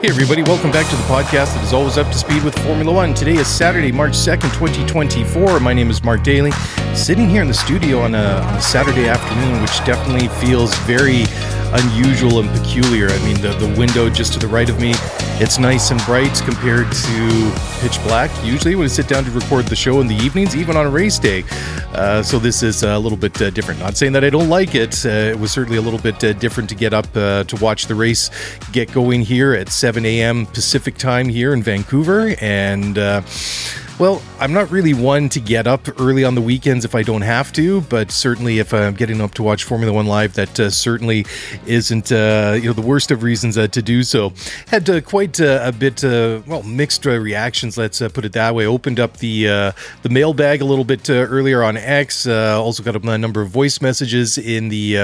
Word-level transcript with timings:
Hey, 0.00 0.10
everybody, 0.10 0.44
welcome 0.44 0.70
back 0.70 0.88
to 0.88 0.94
the 0.94 1.02
podcast 1.02 1.54
that 1.54 1.64
is 1.64 1.72
always 1.72 1.98
up 1.98 2.06
to 2.06 2.16
speed 2.16 2.44
with 2.44 2.56
Formula 2.60 2.92
One. 2.92 3.14
Today 3.14 3.34
is 3.34 3.48
Saturday, 3.48 3.90
March 3.90 4.12
2nd, 4.12 4.42
2024. 4.54 5.58
My 5.58 5.72
name 5.72 5.90
is 5.90 6.04
Mark 6.04 6.22
Daly, 6.22 6.52
sitting 6.94 7.28
here 7.28 7.42
in 7.42 7.48
the 7.48 7.52
studio 7.52 7.98
on 8.02 8.14
a, 8.14 8.22
on 8.22 8.54
a 8.54 8.60
Saturday 8.60 9.08
afternoon, 9.08 9.60
which 9.60 9.84
definitely 9.84 10.28
feels 10.38 10.72
very 10.86 11.24
unusual 11.72 12.40
and 12.40 12.48
peculiar. 12.50 13.08
I 13.08 13.18
mean, 13.18 13.40
the, 13.40 13.54
the 13.54 13.74
window 13.78 14.08
just 14.08 14.32
to 14.34 14.38
the 14.38 14.48
right 14.48 14.68
of 14.68 14.80
me, 14.80 14.92
it's 15.40 15.58
nice 15.58 15.90
and 15.90 16.00
bright 16.04 16.34
compared 16.44 16.90
to 16.90 17.52
pitch 17.80 18.02
black. 18.04 18.30
Usually, 18.44 18.74
when 18.74 18.84
I 18.84 18.88
sit 18.88 19.08
down 19.08 19.24
to 19.24 19.30
record 19.30 19.66
the 19.66 19.76
show 19.76 20.00
in 20.00 20.06
the 20.06 20.16
evenings, 20.16 20.56
even 20.56 20.76
on 20.76 20.86
a 20.86 20.90
race 20.90 21.18
day. 21.18 21.44
Uh, 21.92 22.22
so, 22.22 22.38
this 22.38 22.62
is 22.62 22.82
a 22.82 22.98
little 22.98 23.18
bit 23.18 23.40
uh, 23.40 23.50
different. 23.50 23.80
Not 23.80 23.96
saying 23.96 24.12
that 24.12 24.24
I 24.24 24.30
don't 24.30 24.48
like 24.48 24.74
it. 24.74 25.04
Uh, 25.04 25.08
it 25.08 25.38
was 25.38 25.52
certainly 25.52 25.78
a 25.78 25.82
little 25.82 26.00
bit 26.00 26.22
uh, 26.24 26.32
different 26.34 26.68
to 26.70 26.74
get 26.74 26.92
up 26.92 27.06
uh, 27.14 27.44
to 27.44 27.56
watch 27.56 27.86
the 27.86 27.94
race 27.94 28.30
get 28.72 28.92
going 28.92 29.22
here 29.22 29.54
at 29.54 29.68
7 29.68 30.04
a.m. 30.04 30.46
Pacific 30.46 30.96
time 30.96 31.28
here 31.28 31.52
in 31.52 31.62
Vancouver. 31.62 32.34
And, 32.40 32.98
uh, 32.98 33.22
well, 33.98 34.22
I'm 34.38 34.52
not 34.52 34.70
really 34.70 34.94
one 34.94 35.28
to 35.30 35.40
get 35.40 35.66
up 35.66 35.88
early 36.00 36.22
on 36.22 36.36
the 36.36 36.40
weekends 36.40 36.84
if 36.84 36.94
I 36.94 37.02
don't 37.02 37.22
have 37.22 37.52
to, 37.54 37.80
but 37.82 38.12
certainly 38.12 38.60
if 38.60 38.72
I'm 38.72 38.94
getting 38.94 39.20
up 39.20 39.34
to 39.34 39.42
watch 39.42 39.64
Formula 39.64 39.92
One 39.92 40.06
live, 40.06 40.34
that 40.34 40.60
uh, 40.60 40.70
certainly 40.70 41.26
isn't 41.66 42.12
uh, 42.12 42.56
you 42.60 42.68
know 42.68 42.72
the 42.72 42.82
worst 42.82 43.10
of 43.10 43.24
reasons 43.24 43.58
uh, 43.58 43.66
to 43.68 43.82
do 43.82 44.04
so. 44.04 44.32
Had 44.68 44.88
uh, 44.88 45.00
quite 45.00 45.40
uh, 45.40 45.60
a 45.64 45.72
bit 45.72 46.04
well 46.04 46.62
mixed 46.62 47.06
reactions. 47.06 47.76
Let's 47.76 47.98
put 47.98 48.24
it 48.24 48.32
that 48.34 48.54
way. 48.54 48.66
Opened 48.66 49.00
up 49.00 49.16
the 49.16 49.44
the 50.02 50.08
mailbag 50.08 50.60
a 50.60 50.64
little 50.64 50.84
bit 50.84 51.10
earlier 51.10 51.64
on 51.64 51.76
X. 51.76 52.26
also 52.26 52.82
got 52.82 52.94
a 52.94 53.18
number 53.18 53.40
of 53.40 53.50
voice 53.50 53.80
messages 53.80 54.38
in 54.38 54.68
the 54.68 54.94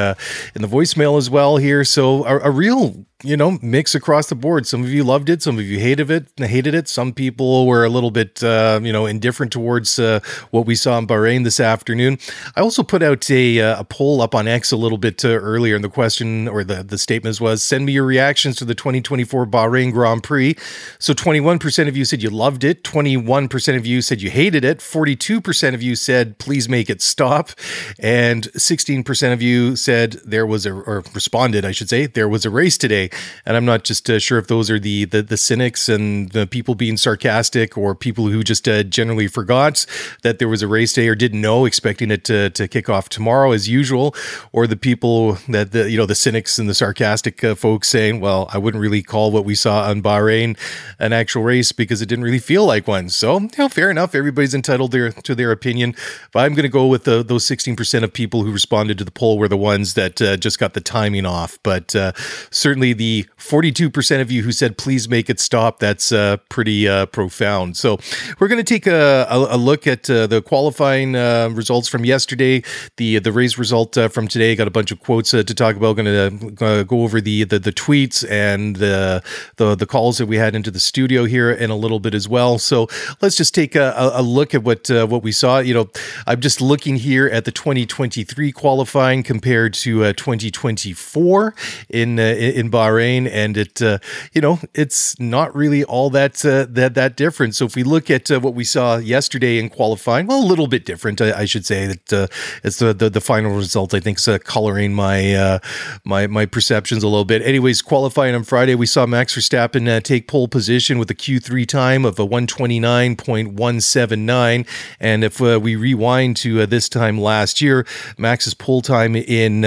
in 0.55 0.63
the 0.63 0.69
voicemail 0.69 1.19
as 1.19 1.29
well 1.29 1.57
here. 1.57 1.85
So 1.85 2.25
a, 2.25 2.39
a 2.39 2.51
real 2.51 3.07
you 3.25 3.37
know, 3.37 3.59
mix 3.63 3.95
across 3.95 4.29
the 4.29 4.35
board. 4.35 4.67
Some 4.67 4.83
of 4.83 4.91
you 4.91 5.03
loved 5.03 5.31
it, 5.31 5.43
some 5.43 5.59
of 5.59 5.65
you 5.65 5.79
hated 5.79 6.11
it. 6.11 6.29
Hated 6.37 6.75
it. 6.75 6.89
Some 6.89 7.13
people 7.13 7.67
were 7.67 7.85
a 7.85 7.89
little 7.89 8.11
bit, 8.11 8.43
uh, 8.43 8.81
you 8.83 8.93
know, 8.93 9.07
indifferent 9.07 9.51
towards 9.51 9.99
uh, 9.99 10.21
what 10.51 10.67
we 10.67 10.75
saw 10.75 10.99
in 10.99 11.07
Bahrain 11.07 11.43
this 11.43 11.59
afternoon. 11.59 12.19
I 12.55 12.61
also 12.61 12.83
put 12.83 13.03
out 13.03 13.31
a, 13.31 13.61
uh, 13.61 13.81
a 13.81 13.85
poll 13.85 14.21
up 14.21 14.35
on 14.35 14.47
X 14.47 14.73
a 14.73 14.77
little 14.77 14.99
bit 14.99 15.25
uh, 15.25 15.29
earlier, 15.29 15.75
and 15.75 15.83
the 15.83 15.89
question 15.89 16.47
or 16.49 16.63
the 16.65 16.83
the 16.83 16.99
statement 16.99 17.41
was, 17.41 17.63
"Send 17.63 17.87
me 17.87 17.93
your 17.93 18.05
reactions 18.05 18.57
to 18.57 18.65
the 18.65 18.75
2024 18.75 19.47
Bahrain 19.47 19.91
Grand 19.93 20.23
Prix." 20.23 20.55
So 20.99 21.15
21% 21.15 21.89
of 21.89 21.97
you 21.97 22.05
said 22.05 22.23
you 22.23 22.31
loved 22.31 22.63
it. 22.63 22.85
21% 22.85 23.77
of 23.77 23.87
you 23.87 24.03
said 24.03 24.21
you 24.21 24.31
hated 24.31 24.65
it. 24.65 24.79
42% 24.79 25.75
of 25.75 25.83
you 25.83 25.97
said, 25.97 26.39
"Please 26.39 26.69
make 26.69 26.91
it 26.91 27.01
stop," 27.01 27.51
and 27.99 28.49
16% 28.53 29.33
of 29.33 29.41
you 29.41 29.77
said 29.77 30.13
there 30.25 30.47
was 30.47 30.67
a 30.67 30.75
or 30.75 31.03
responded, 31.15 31.65
I 31.65 31.73
should 31.73 31.89
say, 31.89 32.07
there 32.07 32.29
was 32.29 32.45
a 32.45 32.51
race 32.51 32.77
today 32.77 33.11
and 33.47 33.57
I'm 33.57 33.65
not 33.65 33.85
just 33.85 34.09
uh, 34.11 34.19
sure 34.19 34.39
if 34.39 34.47
those 34.47 34.71
are 34.71 34.79
the, 34.79 35.05
the, 35.05 35.23
the 35.23 35.37
cynics 35.37 35.89
and 35.89 36.31
the 36.31 36.47
people 36.47 36.75
being 36.75 36.97
sarcastic 36.97 37.77
or 37.77 37.95
people 37.95 38.29
who 38.29 38.43
just 38.43 38.69
uh, 38.69 38.83
generally 38.83 39.27
forgot 39.27 39.87
that 40.23 40.39
there 40.39 40.49
was 40.49 40.63
a 40.63 40.69
race 40.69 40.93
day 40.93 41.09
or 41.09 41.15
didn't 41.15 41.41
know, 41.41 41.65
expecting 41.65 42.11
it 42.11 42.25
to, 42.25 42.51
to 42.51 42.69
kick 42.69 42.89
off 42.89 43.09
tomorrow 43.09 43.53
as 43.53 43.69
usual, 43.69 44.15
or 44.53 44.67
the 44.67 44.77
people 44.77 45.39
that 45.49 45.73
the 45.73 45.91
you 45.91 45.97
know 45.97 46.07
the 46.07 46.15
cynics 46.15 46.59
and 46.59 46.69
the 46.69 46.75
sarcastic 46.75 47.43
uh, 47.45 47.55
folks 47.55 47.89
saying, 47.89 48.21
well, 48.21 48.49
I 48.53 48.59
wouldn't 48.59 48.81
really 48.81 49.03
call 49.03 49.31
what 49.31 49.45
we 49.45 49.55
saw 49.55 49.89
on 49.89 50.03
Bahrain 50.03 50.59
an 50.99 51.13
actual 51.13 51.43
race 51.43 51.73
because 51.73 52.03
it 52.03 52.07
didn't 52.07 52.25
really 52.25 52.39
feel 52.39 52.65
like 52.65 52.87
one. 52.87 53.09
So, 53.09 53.41
you 53.41 53.51
know, 53.59 53.69
fair 53.69 53.91
enough. 53.91 54.15
Everybody's 54.15 54.55
entitled 54.55 54.93
their, 54.93 55.11
to 55.13 55.35
their 55.35 55.53
opinion, 55.53 55.95
but 56.33 56.41
I'm 56.41 56.55
going 56.55 56.65
to 56.65 56.69
go 56.69 56.87
with 56.87 57.05
the, 57.05 57.23
those 57.23 57.45
16% 57.45 58.03
of 58.03 58.13
people 58.13 58.43
who 58.43 58.53
responded 58.53 58.99
to 58.99 59.05
the 59.05 59.11
poll 59.11 59.39
were 59.39 59.49
the 59.49 59.57
ones 59.57 59.95
that 59.95 60.21
uh, 60.21 60.37
just 60.37 60.59
got 60.59 60.75
the 60.75 60.81
timing 60.81 61.27
off. 61.27 61.59
But 61.63 61.95
uh, 61.95 62.13
certainly 62.51 62.93
the 62.93 63.04
the 63.05 63.27
42% 63.37 64.23
of 64.23 64.31
you 64.31 64.43
who 64.43 64.51
said, 64.51 64.79
please 64.79 65.11
make 65.11 65.29
it 65.29 65.39
stop, 65.39 65.79
that's 65.79 66.11
uh, 66.11 66.39
pretty 66.49 66.89
uh, 66.89 67.05
profound. 67.07 67.77
So 67.77 67.99
we're 68.39 68.49
going 68.49 68.65
to 68.65 68.75
take 68.75 68.87
a, 68.87 69.27
a, 69.29 69.57
a, 69.57 69.59
look 69.59 69.87
at 69.87 70.09
uh, 70.09 70.27
the 70.27 70.41
qualifying 70.41 71.15
uh, 71.15 71.51
results 71.53 71.87
from 71.87 72.07
yesterday, 72.07 72.63
the 72.97 73.19
the 73.19 73.31
race 73.31 73.59
result 73.59 73.99
uh, 73.99 74.09
from 74.09 74.27
today. 74.27 74.57
Got 74.57 74.69
a 74.69 74.71
bunch 74.71 74.91
of 74.91 75.01
quotes 75.01 75.35
uh, 75.35 75.43
to 75.43 75.55
talk 75.55 75.77
about. 75.77 75.97
Going 75.97 76.57
to 76.57 76.85
go 76.85 77.03
over 77.03 77.21
the, 77.21 77.45
the, 77.45 77.59
the 77.59 77.73
tweets 77.73 78.25
and 78.31 78.77
the, 78.77 79.23
the 79.57 79.75
the 79.75 79.87
calls 79.87 80.17
that 80.17 80.27
we 80.27 80.37
had 80.37 80.55
into 80.55 80.71
the 80.71 80.81
studio 80.81 81.27
here 81.27 81.51
in 81.51 81.69
a 81.69 81.77
little 81.77 82.01
bit 82.01 82.15
as 82.15 82.27
well. 82.27 82.59
So 82.59 82.89
let's 83.21 83.37
just 83.37 83.55
take 83.55 83.77
a, 83.77 84.13
a 84.15 84.23
look 84.23 84.55
at 84.55 84.63
what 84.63 84.89
what 84.89 85.23
we 85.23 85.33
saw. 85.33 85.59
You 85.59 85.75
know, 85.75 85.91
I'm 86.27 86.41
just 86.41 86.63
looking 86.63 86.97
here 86.97 87.27
at 87.27 87.45
the 87.45 87.53
2023 87.53 88.53
qualifying 88.53 89.23
compared 89.23 89.75
to 89.85 90.13
2024 90.15 91.55
in 91.91 92.19
in 92.19 92.71
Bahrain 92.71 92.84
Bahrain, 92.85 93.29
and 93.31 93.57
it 93.57 93.81
uh, 93.83 93.99
you 94.33 94.41
know 94.41 94.59
it's 94.75 95.21
not 95.21 95.55
really 95.55 95.85
all 95.85 96.11
that 96.11 96.45
uh, 96.45 96.67
that 96.69 96.95
that 96.95 97.17
different. 97.17 97.55
So 97.55 97.67
if 97.67 97.77
we 97.77 97.83
look 97.83 98.11
at 98.11 98.31
uh, 98.31 98.41
what 98.41 98.55
we 98.55 98.65
saw 98.65 98.97
yesterday 98.99 99.59
in 99.59 99.69
qualifying, 99.71 100.27
well, 100.27 100.43
a 100.43 100.47
little 100.47 100.67
bit 100.67 100.85
different, 100.85 101.21
I, 101.21 101.41
I 101.41 101.45
should 101.45 101.67
say 101.67 101.87
that 101.87 102.13
uh, 102.13 102.27
it's 102.63 102.79
the, 102.79 102.95
the, 102.95 103.11
the 103.11 103.21
final 103.21 103.57
result. 103.57 103.95
I 103.95 104.01
think 104.01 104.19
is 104.19 104.29
uh, 104.29 104.39
coloring 104.39 104.95
my 104.95 105.35
uh, 105.35 105.59
my 106.05 106.27
my 106.27 106.47
perceptions 106.47 107.03
a 107.03 107.09
little 107.09 107.25
bit. 107.25 107.43
Anyways, 107.43 107.83
qualifying 107.83 108.35
on 108.35 108.45
Friday, 108.45 108.75
we 108.75 108.87
saw 108.87 109.07
Max 109.07 109.37
Verstappen 109.37 110.03
take 110.03 110.29
pole 110.29 110.49
position 110.49 110.99
with 110.99 111.11
a 111.11 111.15
Q3 111.15 111.67
time 111.67 112.05
of 112.05 112.19
a 112.19 112.27
129.179, 112.27 114.67
and 115.01 115.25
if 115.25 115.41
we 115.41 115.77
rewind 115.77 116.37
to 116.37 116.67
this 116.67 116.89
time 116.89 117.19
last 117.19 117.61
year, 117.61 117.87
Max's 118.19 118.55
pole 118.55 118.83
time 118.83 119.17
in 119.17 119.65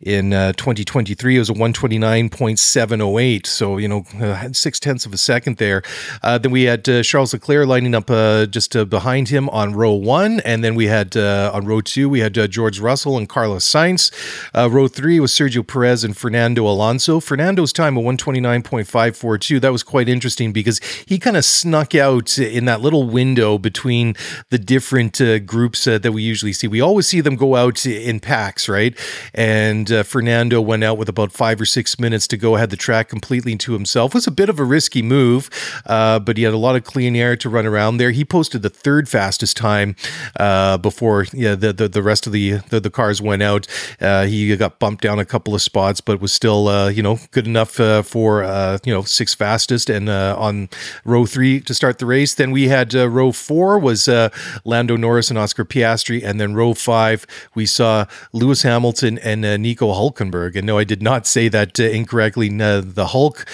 in 0.00 0.30
2023 0.30 1.38
was 1.38 1.48
a 1.48 1.52
129. 1.52 2.15
9.708. 2.16 3.46
So, 3.46 3.76
you 3.78 3.88
know, 3.88 4.04
uh, 4.20 4.52
six 4.52 4.80
tenths 4.80 5.04
of 5.06 5.12
a 5.12 5.18
second 5.18 5.58
there. 5.58 5.82
Uh, 6.22 6.38
then 6.38 6.50
we 6.50 6.64
had 6.64 6.88
uh, 6.88 7.02
Charles 7.02 7.32
Leclerc 7.32 7.68
lining 7.68 7.94
up 7.94 8.10
uh, 8.10 8.46
just 8.46 8.74
uh, 8.74 8.84
behind 8.84 9.28
him 9.28 9.48
on 9.50 9.74
row 9.74 9.92
one. 9.92 10.40
And 10.40 10.64
then 10.64 10.74
we 10.74 10.86
had 10.86 11.16
uh, 11.16 11.50
on 11.52 11.66
row 11.66 11.80
two, 11.80 12.08
we 12.08 12.20
had 12.20 12.34
George 12.50 12.80
Russell 12.80 13.18
and 13.18 13.28
Carlos 13.28 13.64
Sainz. 13.64 14.10
row 14.54 14.88
three 14.88 15.20
was 15.20 15.32
Sergio 15.32 15.66
Perez 15.66 16.04
and 16.04 16.16
Fernando 16.16 16.66
Alonso. 16.66 17.20
Fernando's 17.20 17.72
time 17.72 17.96
of 17.98 18.04
129.542. 18.04 19.60
That 19.60 19.72
was 19.72 19.82
quite 19.82 20.08
interesting 20.08 20.52
because 20.52 20.80
he 21.06 21.18
kind 21.18 21.36
of 21.36 21.44
snuck 21.44 21.94
out 21.94 22.38
in 22.38 22.64
that 22.64 22.80
little 22.80 23.04
window 23.04 23.58
between 23.58 24.14
the 24.50 24.58
different 24.58 25.20
groups 25.46 25.84
that 25.84 26.12
we 26.12 26.22
usually 26.22 26.52
see. 26.52 26.66
We 26.68 26.80
always 26.80 27.06
see 27.06 27.20
them 27.20 27.36
go 27.36 27.56
out 27.56 27.84
in 27.84 28.20
packs, 28.20 28.68
right? 28.68 28.96
And 29.34 29.88
Fernando 30.06 30.60
went 30.60 30.84
out 30.84 30.98
with 30.98 31.08
about 31.08 31.32
five 31.32 31.60
or 31.60 31.66
six 31.66 31.98
minutes 31.98 32.05
minutes 32.06 32.28
to 32.28 32.36
go, 32.36 32.54
had 32.54 32.70
the 32.70 32.76
track 32.76 33.08
completely 33.08 33.56
to 33.56 33.72
himself. 33.72 34.12
It 34.12 34.14
was 34.14 34.26
a 34.28 34.30
bit 34.30 34.48
of 34.48 34.60
a 34.60 34.64
risky 34.64 35.02
move, 35.02 35.50
uh, 35.86 36.20
but 36.20 36.36
he 36.36 36.44
had 36.44 36.54
a 36.54 36.56
lot 36.56 36.76
of 36.76 36.84
clean 36.84 37.16
air 37.16 37.34
to 37.34 37.48
run 37.48 37.66
around 37.66 37.96
there. 37.96 38.12
He 38.12 38.24
posted 38.24 38.62
the 38.62 38.70
third 38.70 39.08
fastest 39.08 39.56
time 39.56 39.96
uh, 40.38 40.78
before 40.78 41.26
yeah, 41.32 41.56
the, 41.56 41.72
the, 41.72 41.88
the 41.88 42.02
rest 42.02 42.28
of 42.28 42.32
the, 42.32 42.58
the, 42.70 42.78
the 42.78 42.90
cars 42.90 43.20
went 43.20 43.42
out. 43.42 43.66
Uh, 44.00 44.26
he 44.26 44.56
got 44.56 44.78
bumped 44.78 45.02
down 45.02 45.18
a 45.18 45.24
couple 45.24 45.52
of 45.52 45.62
spots, 45.62 46.00
but 46.00 46.20
was 46.20 46.32
still 46.32 46.68
uh, 46.68 46.88
you 46.88 47.02
know 47.02 47.18
good 47.32 47.46
enough 47.46 47.80
uh, 47.80 48.02
for 48.02 48.42
you 48.84 48.92
know 48.92 49.02
six 49.02 49.34
fastest. 49.34 49.90
And 49.90 50.08
on 50.08 50.68
row 51.04 51.26
three 51.26 51.60
to 51.62 51.74
start 51.74 51.98
the 51.98 52.06
race, 52.06 52.34
then 52.34 52.52
we 52.52 52.68
had 52.68 52.94
row 52.94 53.32
four 53.32 53.80
was 53.80 54.08
Lando 54.64 54.96
Norris 54.96 55.28
and 55.30 55.38
Oscar 55.38 55.64
Piastri, 55.64 56.22
and 56.22 56.40
then 56.40 56.54
row 56.54 56.72
five 56.72 57.26
we 57.54 57.66
saw 57.66 58.06
Lewis 58.32 58.62
Hamilton 58.62 59.18
and 59.18 59.40
Nico 59.62 59.92
Hulkenberg. 59.92 60.54
And 60.54 60.66
no, 60.66 60.78
I 60.78 60.84
did 60.84 61.02
not 61.02 61.26
say 61.26 61.48
that 61.48 61.80
incorrectly. 61.96 62.48
Uh, 62.60 62.82
the 62.84 63.08
Hulk, 63.08 63.46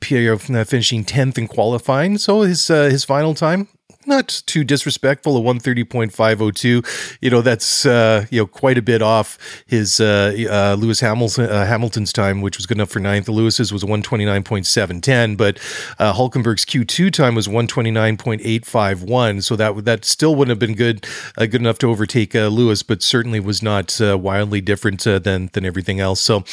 Pierre 0.00 0.34
uh, 0.34 0.64
finishing 0.64 1.04
tenth 1.04 1.38
in 1.38 1.48
qualifying. 1.48 2.18
So 2.18 2.42
his 2.42 2.70
uh, 2.70 2.84
his 2.84 3.04
final 3.04 3.34
time 3.34 3.68
not 4.06 4.42
too 4.46 4.64
disrespectful. 4.64 5.36
A 5.36 5.40
one 5.40 5.60
thirty 5.60 5.84
point 5.84 6.12
five 6.12 6.40
oh 6.40 6.50
two. 6.50 6.82
You 7.20 7.30
know 7.30 7.42
that's 7.42 7.86
uh, 7.86 8.26
you 8.30 8.40
know 8.40 8.46
quite 8.46 8.78
a 8.78 8.82
bit 8.82 9.02
off 9.02 9.38
his 9.66 10.00
uh, 10.00 10.34
uh, 10.50 10.76
Lewis 10.78 11.00
Hamilton 11.00 11.48
uh, 11.48 11.66
Hamilton's 11.66 12.12
time, 12.12 12.40
which 12.40 12.56
was 12.56 12.66
good 12.66 12.76
enough 12.76 12.90
for 12.90 13.00
ninth. 13.00 13.28
Lewis's 13.28 13.72
was 13.72 13.84
one 13.84 14.02
twenty 14.02 14.24
nine 14.24 14.42
point 14.42 14.66
seven 14.66 15.00
ten, 15.00 15.36
but 15.36 15.58
uh, 15.98 16.12
Hulkenberg's 16.12 16.64
Q 16.64 16.84
two 16.84 17.10
time 17.10 17.34
was 17.34 17.48
one 17.48 17.66
twenty 17.66 17.90
nine 17.90 18.16
point 18.16 18.42
eight 18.44 18.66
five 18.66 19.02
one. 19.02 19.40
So 19.40 19.56
that 19.56 19.84
that 19.84 20.04
still 20.04 20.34
wouldn't 20.34 20.50
have 20.50 20.58
been 20.58 20.76
good 20.76 21.06
uh, 21.36 21.46
good 21.46 21.60
enough 21.60 21.78
to 21.78 21.90
overtake 21.90 22.34
Lewis, 22.34 22.82
but 22.82 23.02
certainly 23.02 23.40
was 23.40 23.62
not 23.62 23.98
wildly 24.00 24.60
different 24.60 25.04
than 25.04 25.50
than 25.52 25.64
everything 25.64 26.00
else. 26.00 26.20
So 26.20 26.44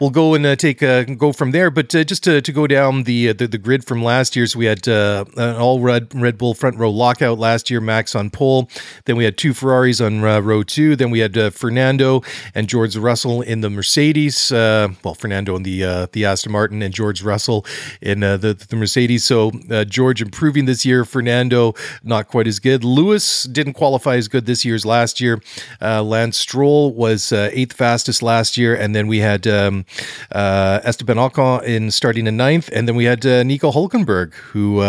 we'll 0.00 0.10
go 0.10 0.34
and 0.34 0.58
take 0.58 0.80
go 0.80 1.32
from 1.32 1.50
there. 1.50 1.70
But 1.70 1.88
just 1.90 2.24
to, 2.24 2.40
to 2.40 2.52
go 2.52 2.66
down 2.66 3.04
the, 3.04 3.32
the 3.32 3.46
the 3.46 3.58
grid 3.58 3.84
from 3.84 4.02
last 4.02 4.36
year, 4.36 4.46
so 4.46 4.58
we 4.58 4.66
had 4.66 4.86
an 4.86 5.56
all 5.56 5.80
red 5.80 6.14
Red 6.14 6.38
Bull 6.38 6.54
front 6.54 6.76
row 6.76 6.91
lockout 6.92 7.38
last 7.38 7.70
year, 7.70 7.80
Max 7.80 8.14
on 8.14 8.30
pole. 8.30 8.68
Then 9.04 9.16
we 9.16 9.24
had 9.24 9.36
two 9.36 9.54
Ferraris 9.54 10.00
on 10.00 10.24
uh, 10.24 10.40
row 10.40 10.62
two. 10.62 10.96
Then 10.96 11.10
we 11.10 11.20
had 11.20 11.36
uh, 11.36 11.50
Fernando 11.50 12.22
and 12.54 12.68
George 12.68 12.96
Russell 12.96 13.42
in 13.42 13.60
the 13.60 13.70
Mercedes. 13.70 14.52
Uh, 14.52 14.88
well, 15.04 15.14
Fernando 15.14 15.56
in 15.56 15.62
the 15.62 15.84
uh, 15.84 16.06
the 16.12 16.24
Aston 16.24 16.52
Martin 16.52 16.82
and 16.82 16.92
George 16.92 17.22
Russell 17.22 17.64
in 18.00 18.22
uh, 18.22 18.36
the 18.36 18.54
the 18.54 18.76
Mercedes. 18.76 19.24
So 19.24 19.50
George 19.86 20.22
improving 20.22 20.66
this 20.66 20.84
year. 20.84 21.04
Fernando 21.04 21.74
not 22.02 22.28
quite 22.28 22.46
as 22.46 22.58
good. 22.58 22.84
Lewis 22.84 23.44
didn't 23.44 23.74
qualify 23.74 24.16
as 24.16 24.28
good 24.28 24.46
this 24.46 24.64
year 24.64 24.74
as 24.74 24.86
last 24.86 25.20
year. 25.20 25.40
Lance 25.80 26.36
Stroll 26.36 26.92
was 26.92 27.32
eighth 27.32 27.72
fastest 27.72 28.22
last 28.22 28.56
year, 28.56 28.74
and 28.74 28.94
then 28.94 29.06
we 29.06 29.18
had 29.18 29.46
um, 29.46 29.84
Esteban 30.32 31.16
Ocon 31.16 31.62
in 31.64 31.90
starting 31.90 32.26
in 32.26 32.36
ninth, 32.36 32.68
and 32.72 32.86
then 32.86 32.96
we 32.96 33.04
had 33.04 33.24
Nico 33.24 33.70
Hulkenberg 33.70 34.34
who 34.34 34.82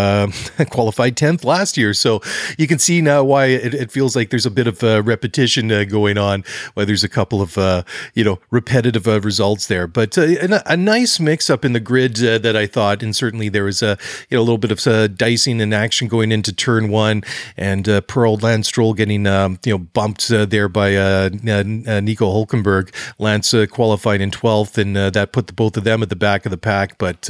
qualified 0.69 1.17
tenth 1.17 1.43
last 1.43 1.77
year. 1.77 1.92
So 1.93 2.21
you 2.57 2.67
can 2.67 2.79
see 2.79 3.01
now 3.01 3.23
why 3.23 3.45
it, 3.45 3.73
it 3.73 3.91
feels 3.91 4.15
like 4.15 4.29
there's 4.29 4.45
a 4.45 4.51
bit 4.51 4.67
of 4.67 4.83
uh, 4.83 5.01
repetition 5.03 5.71
uh, 5.71 5.83
going 5.83 6.17
on. 6.17 6.43
Why 6.73 6.85
there's 6.85 7.03
a 7.03 7.09
couple 7.09 7.41
of 7.41 7.57
uh, 7.57 7.83
you 8.13 8.23
know 8.23 8.39
repetitive 8.51 9.07
uh, 9.07 9.21
results 9.21 9.67
there, 9.67 9.87
but 9.87 10.17
uh, 10.17 10.21
a, 10.21 10.61
a 10.65 10.77
nice 10.77 11.19
mix 11.19 11.49
up 11.49 11.63
in 11.65 11.73
the 11.73 11.79
grid 11.79 12.23
uh, 12.23 12.37
that 12.39 12.55
I 12.55 12.67
thought, 12.67 13.03
and 13.03 13.15
certainly 13.15 13.49
there 13.49 13.63
was 13.63 13.81
a 13.81 13.97
you 14.29 14.37
know 14.37 14.41
a 14.41 14.45
little 14.45 14.57
bit 14.57 14.71
of 14.71 15.17
dicing 15.17 15.61
and 15.61 15.73
action 15.73 16.07
going 16.07 16.31
into 16.31 16.53
turn 16.53 16.89
one, 16.89 17.23
and 17.57 17.87
Pearl 18.07 18.37
Lance 18.37 18.67
Stroll 18.67 18.93
getting 18.93 19.27
um, 19.27 19.59
you 19.65 19.73
know 19.73 19.77
bumped 19.77 20.27
there 20.27 20.69
by 20.69 20.89
Nico 21.29 22.31
Hulkenberg. 22.31 22.93
Lance 23.19 23.53
qualified 23.71 24.21
in 24.21 24.31
twelfth, 24.31 24.77
and 24.77 24.95
that 24.95 25.31
put 25.31 25.47
the 25.47 25.53
both 25.53 25.77
of 25.77 25.83
them 25.83 26.01
at 26.01 26.09
the 26.09 26.15
back 26.15 26.45
of 26.45 26.51
the 26.51 26.57
pack. 26.57 26.97
But 26.97 27.29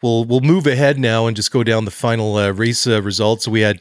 we'll 0.00 0.24
we'll 0.24 0.40
move 0.40 0.66
ahead 0.66 0.98
now 0.98 1.26
and 1.26 1.36
just 1.36 1.50
go 1.50 1.64
down 1.64 1.84
the 1.84 1.90
final 1.90 2.52
race 2.52 2.86
results. 2.86 3.48
We 3.48 3.60
had 3.60 3.80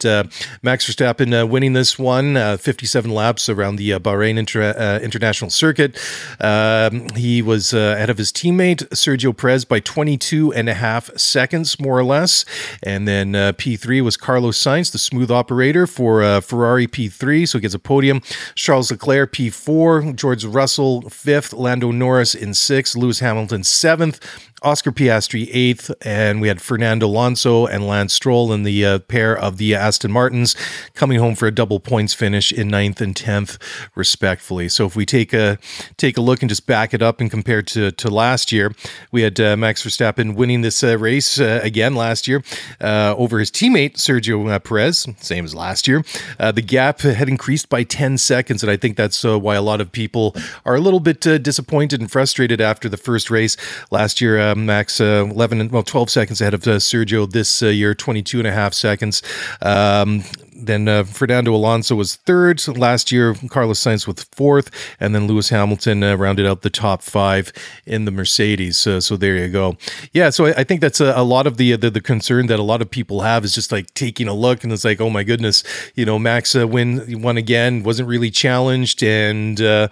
Max 0.62 0.90
Verstappen 0.90 1.42
uh, 1.42 1.46
winning 1.48 1.74
this 1.74 1.98
one, 1.98 2.38
uh, 2.38 2.58
57 2.58 3.12
laps 3.12 3.50
around 3.50 3.78
the 3.78 3.94
uh, 3.94 4.00
Bahrain 4.00 4.38
Inter- 4.38 4.76
uh, 4.78 5.00
International 5.04 5.50
Circuit. 5.50 5.98
Um, 6.40 7.10
he 7.16 7.42
was 7.42 7.74
uh, 7.74 7.94
ahead 7.96 8.10
of 8.10 8.18
his 8.18 8.32
teammate 8.32 8.88
Sergio 8.90 9.36
Perez 9.36 9.66
by 9.66 9.80
22 9.80 10.54
and 10.54 10.70
a 10.70 10.74
half 10.74 11.16
seconds, 11.18 11.80
more 11.80 11.98
or 11.98 12.04
less. 12.04 12.46
And 12.84 13.08
then 13.08 13.36
uh, 13.36 13.54
P3 13.54 14.02
was 14.02 14.18
Carlos 14.18 14.58
Sainz, 14.62 14.92
the 14.92 14.98
smooth 14.98 15.32
operator 15.32 15.88
for 15.88 16.24
uh, 16.24 16.42
Ferrari 16.42 16.88
P3, 16.88 17.48
so 17.48 17.58
he 17.58 17.62
gets 17.62 17.74
a 17.74 17.80
podium. 17.80 18.22
Charles 18.56 18.92
Leclerc 18.92 19.34
P4, 19.34 20.16
George 20.16 20.46
Russell 20.46 21.02
fifth, 21.10 21.54
Lando 21.54 21.92
Norris 21.92 22.36
in 22.36 22.54
sixth, 22.54 22.96
Lewis 22.96 23.20
Hamilton 23.20 23.64
seventh. 23.64 24.20
Oscar 24.64 24.92
Piastri 24.92 25.50
eighth, 25.52 25.90
and 26.02 26.40
we 26.40 26.48
had 26.48 26.62
Fernando 26.62 27.08
Alonso 27.08 27.66
and 27.66 27.88
Lance 27.88 28.14
Stroll 28.14 28.54
in 28.54 28.62
the 28.62 28.86
uh, 28.86 29.00
pair 29.00 29.36
of 29.36 29.58
the 29.58 29.74
Aston 29.74 30.12
Martins 30.12 30.56
coming 30.94 31.18
home 31.18 31.34
for 31.34 31.48
a 31.48 31.52
double 31.52 31.80
points 31.80 32.14
finish 32.14 32.52
in 32.52 32.68
ninth 32.68 33.02
and 33.02 33.16
tenth, 33.16 33.58
respectfully. 33.96 34.70
So 34.70 34.86
if 34.86 34.96
we 34.96 35.04
take 35.04 35.34
a 35.34 35.58
take 35.98 36.16
a 36.16 36.22
look 36.22 36.44
and 36.44 36.50
just 36.50 36.68
back 36.68 36.94
it 36.94 37.02
up 37.02 37.20
and 37.20 37.32
compare 37.32 37.64
to 37.64 37.92
to 37.92 38.10
last 38.12 38.52
year, 38.52 38.72
we 39.12 39.24
had 39.24 39.40
uh, 39.40 39.58
Max 39.58 39.84
Verstappen 39.84 40.36
winning 40.36 40.62
this 40.62 40.84
uh, 40.84 40.96
race 40.96 41.40
uh, 41.40 41.60
again 41.64 41.96
last 41.96 42.28
year 42.28 42.44
uh, 42.80 43.16
over 43.18 43.40
his 43.40 43.50
teammate 43.50 43.96
Sergio 43.96 44.48
uh, 44.48 44.60
Perez, 44.60 45.08
same 45.22 45.44
as 45.44 45.56
last 45.56 45.88
year. 45.88 46.04
The 46.38 46.62
gap 46.62 47.02
had 47.02 47.30
increased 47.30 47.68
by 47.68 47.82
ten 47.82 48.20
seconds, 48.20 48.62
and 48.62 48.72
I 48.72 48.78
think 48.78 48.96
that's 48.96 49.24
why 49.24 49.56
a 49.56 49.62
lot 49.64 49.82
of 49.82 49.92
people 49.92 50.36
are 50.66 50.76
a 50.76 50.80
little 50.80 51.00
bit 51.00 51.22
disappointed 51.22 52.00
and 52.00 52.12
frustrated 52.12 52.62
after 52.62 52.88
the 52.88 52.98
first 52.98 53.32
race 53.32 53.58
last 53.90 54.22
year. 54.22 54.51
Uh, 54.52 54.56
Max 54.56 55.00
uh, 55.00 55.28
11 55.30 55.62
and 55.62 55.72
well 55.72 55.84
12 55.84 56.10
seconds 56.10 56.42
ahead 56.42 56.54
of 56.54 56.68
uh, 56.68 56.78
Sergio 56.78 57.30
this 57.30 57.64
uh, 57.64 57.68
year, 57.68 57.94
22 57.94 58.40
and 58.40 58.48
a 58.48 58.52
half 58.52 58.74
seconds. 58.74 59.22
Um, 59.62 60.24
then 60.54 60.88
uh, 60.88 61.04
Fernando 61.04 61.54
Alonso 61.56 61.96
was 61.96 62.16
third 62.16 62.66
last 62.78 63.12
year. 63.12 63.36
Carlos 63.50 63.80
Sainz 63.80 64.06
was 64.06 64.24
fourth, 64.26 64.70
and 65.00 65.16
then 65.16 65.28
Lewis 65.28 65.50
Hamilton 65.50 66.04
uh, 66.04 66.16
rounded 66.16 66.46
out 66.46 66.62
the 66.62 66.70
top 66.70 67.02
five 67.02 67.52
in 67.86 68.06
the 68.06 68.12
Mercedes. 68.12 68.78
So, 68.78 69.00
so 69.00 69.18
there 69.18 69.36
you 69.36 69.50
go. 69.50 69.78
Yeah, 70.14 70.30
so 70.30 70.48
I, 70.48 70.54
I 70.58 70.64
think 70.64 70.82
that's 70.82 71.00
a, 71.00 71.14
a 71.16 71.24
lot 71.24 71.48
of 71.48 71.58
the, 71.58 71.76
the 71.78 71.90
the 71.90 72.02
concern 72.02 72.48
that 72.48 72.60
a 72.60 72.64
lot 72.64 72.82
of 72.82 72.92
people 72.92 73.22
have 73.22 73.44
is 73.44 73.56
just 73.56 73.72
like 73.72 73.94
taking 73.94 74.28
a 74.28 74.34
look 74.34 74.64
and 74.64 74.72
it's 74.72 74.86
like, 74.86 75.02
oh 75.02 75.10
my 75.10 75.24
goodness, 75.24 75.64
you 75.96 76.06
know, 76.06 76.20
Max 76.20 76.56
uh, 76.56 76.68
win 76.68 77.22
won 77.22 77.38
again, 77.38 77.84
wasn't 77.84 78.08
really 78.08 78.30
challenged, 78.30 79.04
and 79.04 79.60
uh, 79.62 79.88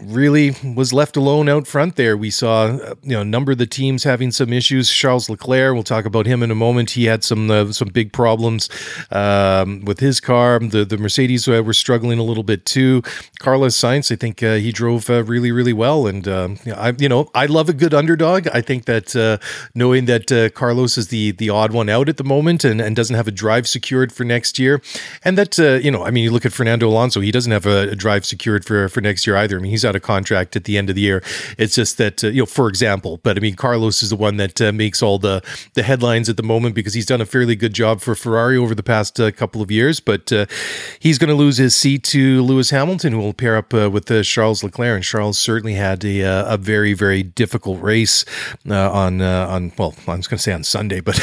really 0.00 0.54
was 0.74 0.92
left 0.92 1.16
alone 1.16 1.48
out 1.50 1.66
front 1.66 1.96
there. 1.96 2.16
We 2.16 2.30
saw, 2.30 2.64
uh, 2.64 2.94
you 3.02 3.10
know, 3.10 3.20
a 3.20 3.26
number 3.26 3.52
of 3.52 3.58
the 3.58 3.66
teams 3.66 4.04
having 4.04 4.30
some 4.30 4.50
issues. 4.52 4.90
Charles 4.90 5.28
Leclerc, 5.28 5.74
we'll 5.74 5.82
talk 5.82 6.06
about 6.06 6.24
him 6.24 6.42
in 6.42 6.50
a 6.50 6.54
moment. 6.54 6.90
He 6.90 7.04
had 7.04 7.22
some 7.22 7.50
uh, 7.50 7.72
some 7.72 7.88
big 7.88 8.12
problems 8.12 8.70
um, 9.10 9.84
with 9.84 10.00
his 10.00 10.18
car. 10.18 10.58
The 10.58 10.84
the 10.86 10.96
Mercedes 10.96 11.46
uh, 11.46 11.62
were 11.62 11.74
struggling 11.74 12.18
a 12.18 12.22
little 12.22 12.42
bit 12.42 12.64
too. 12.64 13.02
Carlos 13.38 13.76
Sainz, 13.76 14.10
I 14.10 14.16
think 14.16 14.42
uh, 14.42 14.54
he 14.54 14.72
drove 14.72 15.10
uh, 15.10 15.24
really 15.24 15.52
really 15.52 15.74
well, 15.74 16.06
and 16.06 16.26
um, 16.26 16.58
I 16.74 16.94
you 16.98 17.08
know 17.08 17.30
I 17.34 17.46
love 17.46 17.68
a 17.68 17.74
good 17.74 17.92
underdog. 17.92 18.48
I 18.52 18.62
think 18.62 18.86
that 18.86 19.14
uh, 19.14 19.38
knowing 19.74 20.06
that 20.06 20.52
Carlos 20.54 20.96
is 20.96 21.08
the 21.08 21.32
the 21.32 21.50
odd 21.50 21.72
one 21.72 21.90
out 21.90 22.08
at 22.08 22.16
the 22.16 22.24
moment 22.24 22.64
and, 22.64 22.80
and 22.80 22.96
doesn't 22.96 23.16
have 23.16 23.28
a 23.28 23.32
drive 23.32 23.68
secured 23.68 24.10
for 24.10 24.24
next 24.24 24.58
year, 24.58 24.80
and 25.22 25.36
that 25.36 25.58
you 25.58 25.90
know 25.90 26.02
I 26.02 26.10
mean 26.10 26.24
you 26.24 26.30
look 26.30 26.46
at 26.46 26.54
Fernando 26.54 26.88
Alonso, 26.88 27.20
he 27.20 27.30
doesn't 27.30 27.52
have 27.52 27.66
a, 27.66 27.90
a 27.90 27.96
drive 27.96 28.24
secured 28.24 28.64
for 28.64 28.88
for 28.88 29.02
next 29.02 29.26
year 29.26 29.36
either. 29.36 29.58
I 29.58 29.60
mean 29.60 29.70
he's 29.70 29.81
out 29.84 29.96
of 29.96 30.02
contract 30.02 30.56
at 30.56 30.64
the 30.64 30.78
end 30.78 30.88
of 30.88 30.96
the 30.96 31.02
year. 31.02 31.22
It's 31.58 31.74
just 31.74 31.98
that 31.98 32.24
uh, 32.24 32.28
you 32.28 32.42
know 32.42 32.46
for 32.46 32.68
example, 32.68 33.18
but 33.22 33.36
I 33.36 33.40
mean 33.40 33.54
Carlos 33.54 34.02
is 34.02 34.10
the 34.10 34.16
one 34.16 34.36
that 34.36 34.60
uh, 34.60 34.72
makes 34.72 35.02
all 35.02 35.18
the 35.18 35.42
the 35.74 35.82
headlines 35.82 36.28
at 36.28 36.36
the 36.36 36.42
moment 36.42 36.74
because 36.74 36.94
he's 36.94 37.06
done 37.06 37.20
a 37.20 37.26
fairly 37.26 37.56
good 37.56 37.74
job 37.74 38.00
for 38.00 38.14
Ferrari 38.14 38.56
over 38.56 38.74
the 38.74 38.82
past 38.82 39.18
uh, 39.20 39.30
couple 39.30 39.62
of 39.62 39.70
years, 39.70 40.00
but 40.00 40.32
uh, 40.32 40.46
he's 40.98 41.18
going 41.18 41.28
to 41.28 41.34
lose 41.34 41.56
his 41.56 41.74
seat 41.74 42.04
to 42.04 42.42
Lewis 42.42 42.70
Hamilton, 42.70 43.12
who 43.12 43.18
will 43.18 43.34
pair 43.34 43.56
up 43.56 43.72
uh, 43.74 43.90
with 43.90 44.10
uh, 44.10 44.22
Charles 44.22 44.62
Leclerc. 44.62 44.96
And 44.96 45.04
Charles 45.04 45.38
certainly 45.38 45.74
had 45.74 46.04
a, 46.04 46.20
a 46.52 46.56
very, 46.56 46.92
very 46.92 47.22
difficult 47.22 47.80
race 47.82 48.24
on 48.68 49.20
on 49.22 49.72
well, 49.78 49.94
I 50.06 50.16
was 50.16 50.28
going 50.28 50.38
to 50.38 50.42
say 50.42 50.52
on 50.52 50.64
Sunday, 50.64 51.00
but 51.00 51.20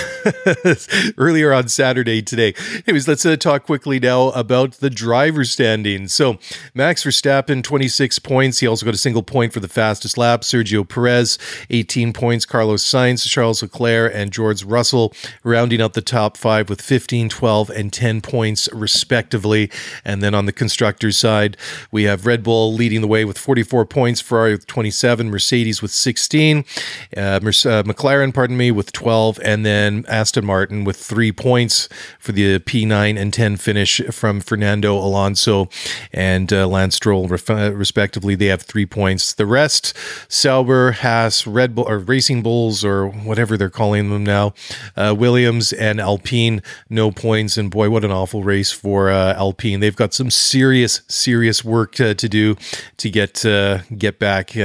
earlier 1.18 1.54
on 1.54 1.68
Saturday 1.68 2.22
today. 2.22 2.54
Anyways, 2.88 3.08
let's 3.08 3.26
talk 3.40 3.64
quickly 3.64 4.00
now 4.00 4.30
about 4.30 4.74
the 4.74 4.90
driver 4.90 5.46
standings. 5.46 6.14
So 6.14 6.40
Max 6.74 7.04
Verstappen, 7.04 7.64
26 7.64 8.20
points. 8.20 8.49
He 8.58 8.66
also 8.66 8.86
got 8.86 8.96
a 8.96 8.98
single 8.98 9.22
point 9.22 9.54
for 9.54 9.60
the 9.60 9.68
fastest 9.68 10.18
lap. 10.18 10.42
Sergio 10.42 10.88
Perez, 10.88 11.38
18 11.70 12.12
points. 12.12 12.46
Carlos 12.46 12.84
Sainz, 12.84 13.28
Charles 13.30 13.62
Leclerc, 13.62 14.12
and 14.16 14.32
George 14.32 14.64
Russell 14.64 15.14
rounding 15.44 15.82
out 15.82 15.94
the 15.94 16.02
top 16.02 16.38
five 16.38 16.70
with 16.70 16.82
15, 16.82 17.30
12, 17.30 17.70
and 17.70 17.94
10 17.94 18.22
points 18.22 18.68
respectively. 18.74 19.70
And 20.04 20.24
then 20.24 20.34
on 20.34 20.46
the 20.46 20.52
constructors 20.52 21.18
side, 21.18 21.58
we 21.92 22.04
have 22.04 22.26
Red 22.26 22.44
Bull 22.44 22.74
leading 22.74 23.02
the 23.02 23.08
way 23.08 23.26
with 23.26 23.38
44 23.38 23.86
points, 23.86 24.22
Ferrari 24.22 24.54
with 24.54 24.66
27, 24.68 25.30
Mercedes 25.30 25.82
with 25.82 25.92
16, 25.92 26.66
uh, 27.16 27.20
uh, 27.20 27.40
McLaren, 27.40 28.34
pardon 28.34 28.58
me, 28.58 28.72
with 28.72 28.92
12, 28.92 29.40
and 29.44 29.66
then 29.66 30.06
Aston 30.08 30.46
Martin 30.46 30.84
with 30.84 30.98
three 30.98 31.32
points 31.32 31.90
for 32.20 32.32
the 32.32 32.60
P9 32.60 33.20
and 33.20 33.34
10 33.34 33.58
finish 33.58 34.02
from 34.12 34.40
Fernando 34.40 34.96
Alonso 34.96 35.70
and 36.14 36.52
uh, 36.54 36.68
Lance 36.68 36.96
Stroll, 36.96 37.28
ref- 37.28 37.50
respectively. 37.50 38.36
They 38.40 38.48
have 38.48 38.62
three 38.62 38.86
points. 38.86 39.34
The 39.34 39.46
rest, 39.46 39.96
Sauber, 40.28 40.92
Haas, 40.92 41.46
Red 41.46 41.76
Bull, 41.76 41.88
or 41.88 42.00
Racing 42.00 42.42
Bulls, 42.42 42.84
or 42.84 43.08
whatever 43.08 43.58
they're 43.58 43.70
calling 43.70 44.10
them 44.10 44.24
now, 44.24 44.54
uh, 44.96 45.16
Williams 45.18 45.74
and 45.74 46.00
Alpine, 46.00 46.62
no 46.90 47.12
points. 47.12 47.58
And 47.58 47.70
boy, 47.70 47.90
what 47.90 48.04
an 48.04 48.12
awful 48.12 48.44
race 48.44 48.72
for 48.72 49.10
uh, 49.10 49.34
Alpine. 49.34 49.80
They've 49.80 49.96
got 49.96 50.14
some 50.14 50.32
serious, 50.32 51.02
serious 51.08 51.64
work 51.64 51.94
to, 51.96 52.16
to 52.16 52.30
do 52.30 52.56
to 52.98 53.10
get 53.10 53.46
uh, 53.46 53.80
get 53.98 54.20
back. 54.20 54.56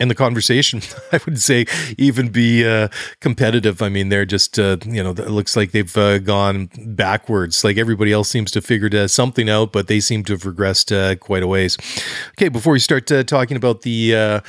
In 0.00 0.08
the 0.08 0.14
conversation, 0.14 0.80
I 1.12 1.20
would 1.26 1.40
say 1.42 1.66
even 1.98 2.30
be 2.30 2.66
uh, 2.66 2.88
competitive. 3.20 3.82
I 3.82 3.90
mean, 3.90 4.08
they're 4.08 4.24
just, 4.24 4.58
uh, 4.58 4.78
you 4.86 5.02
know, 5.02 5.10
it 5.10 5.28
looks 5.28 5.56
like 5.56 5.72
they've 5.72 5.96
uh, 5.96 6.18
gone 6.20 6.70
backwards. 6.86 7.62
Like 7.62 7.76
everybody 7.76 8.10
else 8.10 8.30
seems 8.30 8.50
to 8.52 8.58
have 8.58 8.64
figured 8.64 8.94
uh, 8.94 9.08
something 9.08 9.50
out, 9.50 9.72
but 9.72 9.88
they 9.88 10.00
seem 10.00 10.24
to 10.24 10.32
have 10.32 10.44
regressed 10.44 10.90
uh, 10.90 11.16
quite 11.16 11.42
a 11.42 11.46
ways. 11.46 11.76
Okay, 12.30 12.48
before 12.48 12.72
we 12.72 12.78
start 12.78 13.12
uh, 13.12 13.22
talking 13.24 13.58
about 13.58 13.82
the 13.82 14.40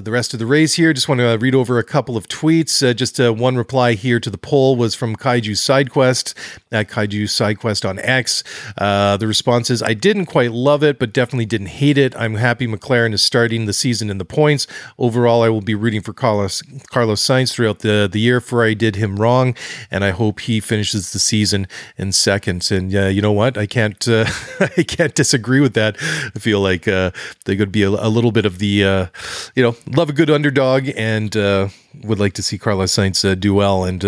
the 0.00 0.10
rest 0.10 0.32
of 0.32 0.40
the 0.40 0.46
race 0.46 0.74
here, 0.74 0.92
just 0.92 1.08
want 1.08 1.20
to 1.20 1.36
read 1.38 1.54
over 1.54 1.78
a 1.78 1.84
couple 1.84 2.16
of 2.16 2.26
tweets. 2.26 2.96
just 2.96 3.20
one 3.20 3.56
reply 3.56 3.92
here 3.92 4.18
to 4.18 4.30
the 4.30 4.38
poll 4.38 4.74
was 4.74 4.96
from 4.96 5.14
Kaiju 5.14 5.52
SideQuest 5.52 6.34
at 6.72 6.88
Kaiju 6.88 7.24
SideQuest 7.24 7.88
on 7.88 8.00
X. 8.00 8.42
the 8.76 9.26
response 9.26 9.70
is, 9.70 9.80
I 9.80 9.94
didn't 9.94 10.26
quite 10.26 10.50
love 10.50 10.82
it, 10.82 10.98
but 10.98 11.12
definitely 11.12 11.46
didn't 11.46 11.68
hate 11.68 11.98
it. 11.98 12.16
I'm 12.16 12.34
happy 12.34 12.66
McLaren 12.66 13.12
is 13.12 13.22
starting 13.22 13.66
the 13.66 13.72
season 13.72 14.10
in 14.10 14.18
the 14.18 14.24
points. 14.40 14.66
Overall, 14.96 15.42
I 15.42 15.50
will 15.50 15.66
be 15.72 15.74
rooting 15.74 16.00
for 16.00 16.14
Carlos 16.14 16.62
Carlos 16.94 17.20
Sainz 17.28 17.52
throughout 17.52 17.80
the, 17.80 18.08
the 18.10 18.20
year. 18.26 18.40
for 18.40 18.64
I 18.64 18.72
did 18.72 18.96
him 18.96 19.16
wrong, 19.16 19.54
and 19.90 20.02
I 20.02 20.12
hope 20.20 20.40
he 20.40 20.60
finishes 20.60 21.12
the 21.12 21.18
season 21.18 21.66
in 21.98 22.12
second. 22.12 22.60
And 22.70 22.94
uh, 22.94 23.08
you 23.14 23.20
know 23.20 23.36
what? 23.42 23.58
I 23.58 23.66
can't 23.66 24.02
uh, 24.08 24.24
I 24.78 24.82
can't 24.96 25.14
disagree 25.14 25.60
with 25.60 25.74
that. 25.74 25.96
I 26.34 26.38
feel 26.38 26.60
like 26.70 26.88
uh, 26.88 27.10
they 27.44 27.54
could 27.54 27.70
be 27.70 27.82
a, 27.82 27.90
a, 27.90 28.10
little 28.16 28.32
bit 28.32 28.46
of 28.46 28.58
the 28.64 28.74
uh, 28.92 29.06
you 29.54 29.62
know 29.62 29.76
love 29.98 30.08
a 30.08 30.14
good 30.14 30.30
underdog 30.30 30.88
and 30.96 31.36
uh, 31.36 31.68
would 32.08 32.18
like 32.18 32.32
to 32.34 32.42
see 32.42 32.56
Carlos 32.56 32.92
Sainz 32.96 33.18
uh, 33.28 33.34
do 33.34 33.52
well. 33.52 33.84
And 33.84 34.02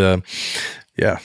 yeah, 0.96 1.18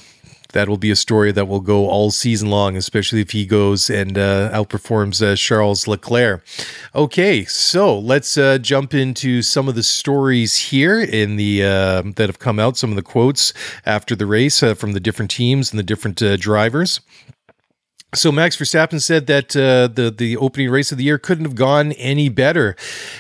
that 0.58 0.68
will 0.68 0.78
be 0.78 0.90
a 0.90 0.96
story 0.96 1.32
that 1.32 1.48
will 1.48 1.60
go 1.62 1.88
all 1.88 2.10
season 2.10 2.50
long, 2.50 2.76
especially 2.76 3.22
if 3.22 3.30
he 3.30 3.46
goes 3.46 3.92
and 3.92 4.18
uh, 4.18 4.50
outperforms 4.52 5.22
uh, 5.22 5.36
Charles 5.36 5.88
Leclerc. 5.88 6.44
Okay, 6.96 7.46
so 7.46 8.00
let's 8.00 8.40
uh, 8.40 8.58
jump 8.58 8.96
into 8.96 9.44
some 9.44 9.68
of 9.68 9.76
the 9.76 9.84
stories 9.84 10.56
here 10.56 11.00
in 11.00 11.36
the 11.36 11.64
uh, 11.64 12.02
that 12.16 12.28
have 12.28 12.40
come 12.40 12.58
out. 12.58 12.76
Some 12.76 12.90
of 12.90 12.96
the 12.96 13.04
quotes 13.04 13.54
after 13.86 14.16
the 14.16 14.26
race 14.26 14.64
uh, 14.64 14.74
from 14.74 14.94
the 14.94 15.00
different 15.00 15.30
teams 15.30 15.72
and 15.72 15.78
the 15.78 15.84
different 15.84 16.24
uh, 16.24 16.38
drivers. 16.38 17.02
So 18.18 18.32
Max 18.32 18.58
Verstappen 18.58 19.00
said 19.00 19.28
that 19.28 19.56
uh, 19.56 19.88
the 19.88 20.10
the 20.10 20.38
opening 20.38 20.72
race 20.72 20.92
of 20.92 20.98
the 20.98 21.04
year 21.04 21.20
couldn't 21.20 21.46
have 21.46 21.54
gone 21.54 21.92
any 21.94 22.30
better, 22.30 22.76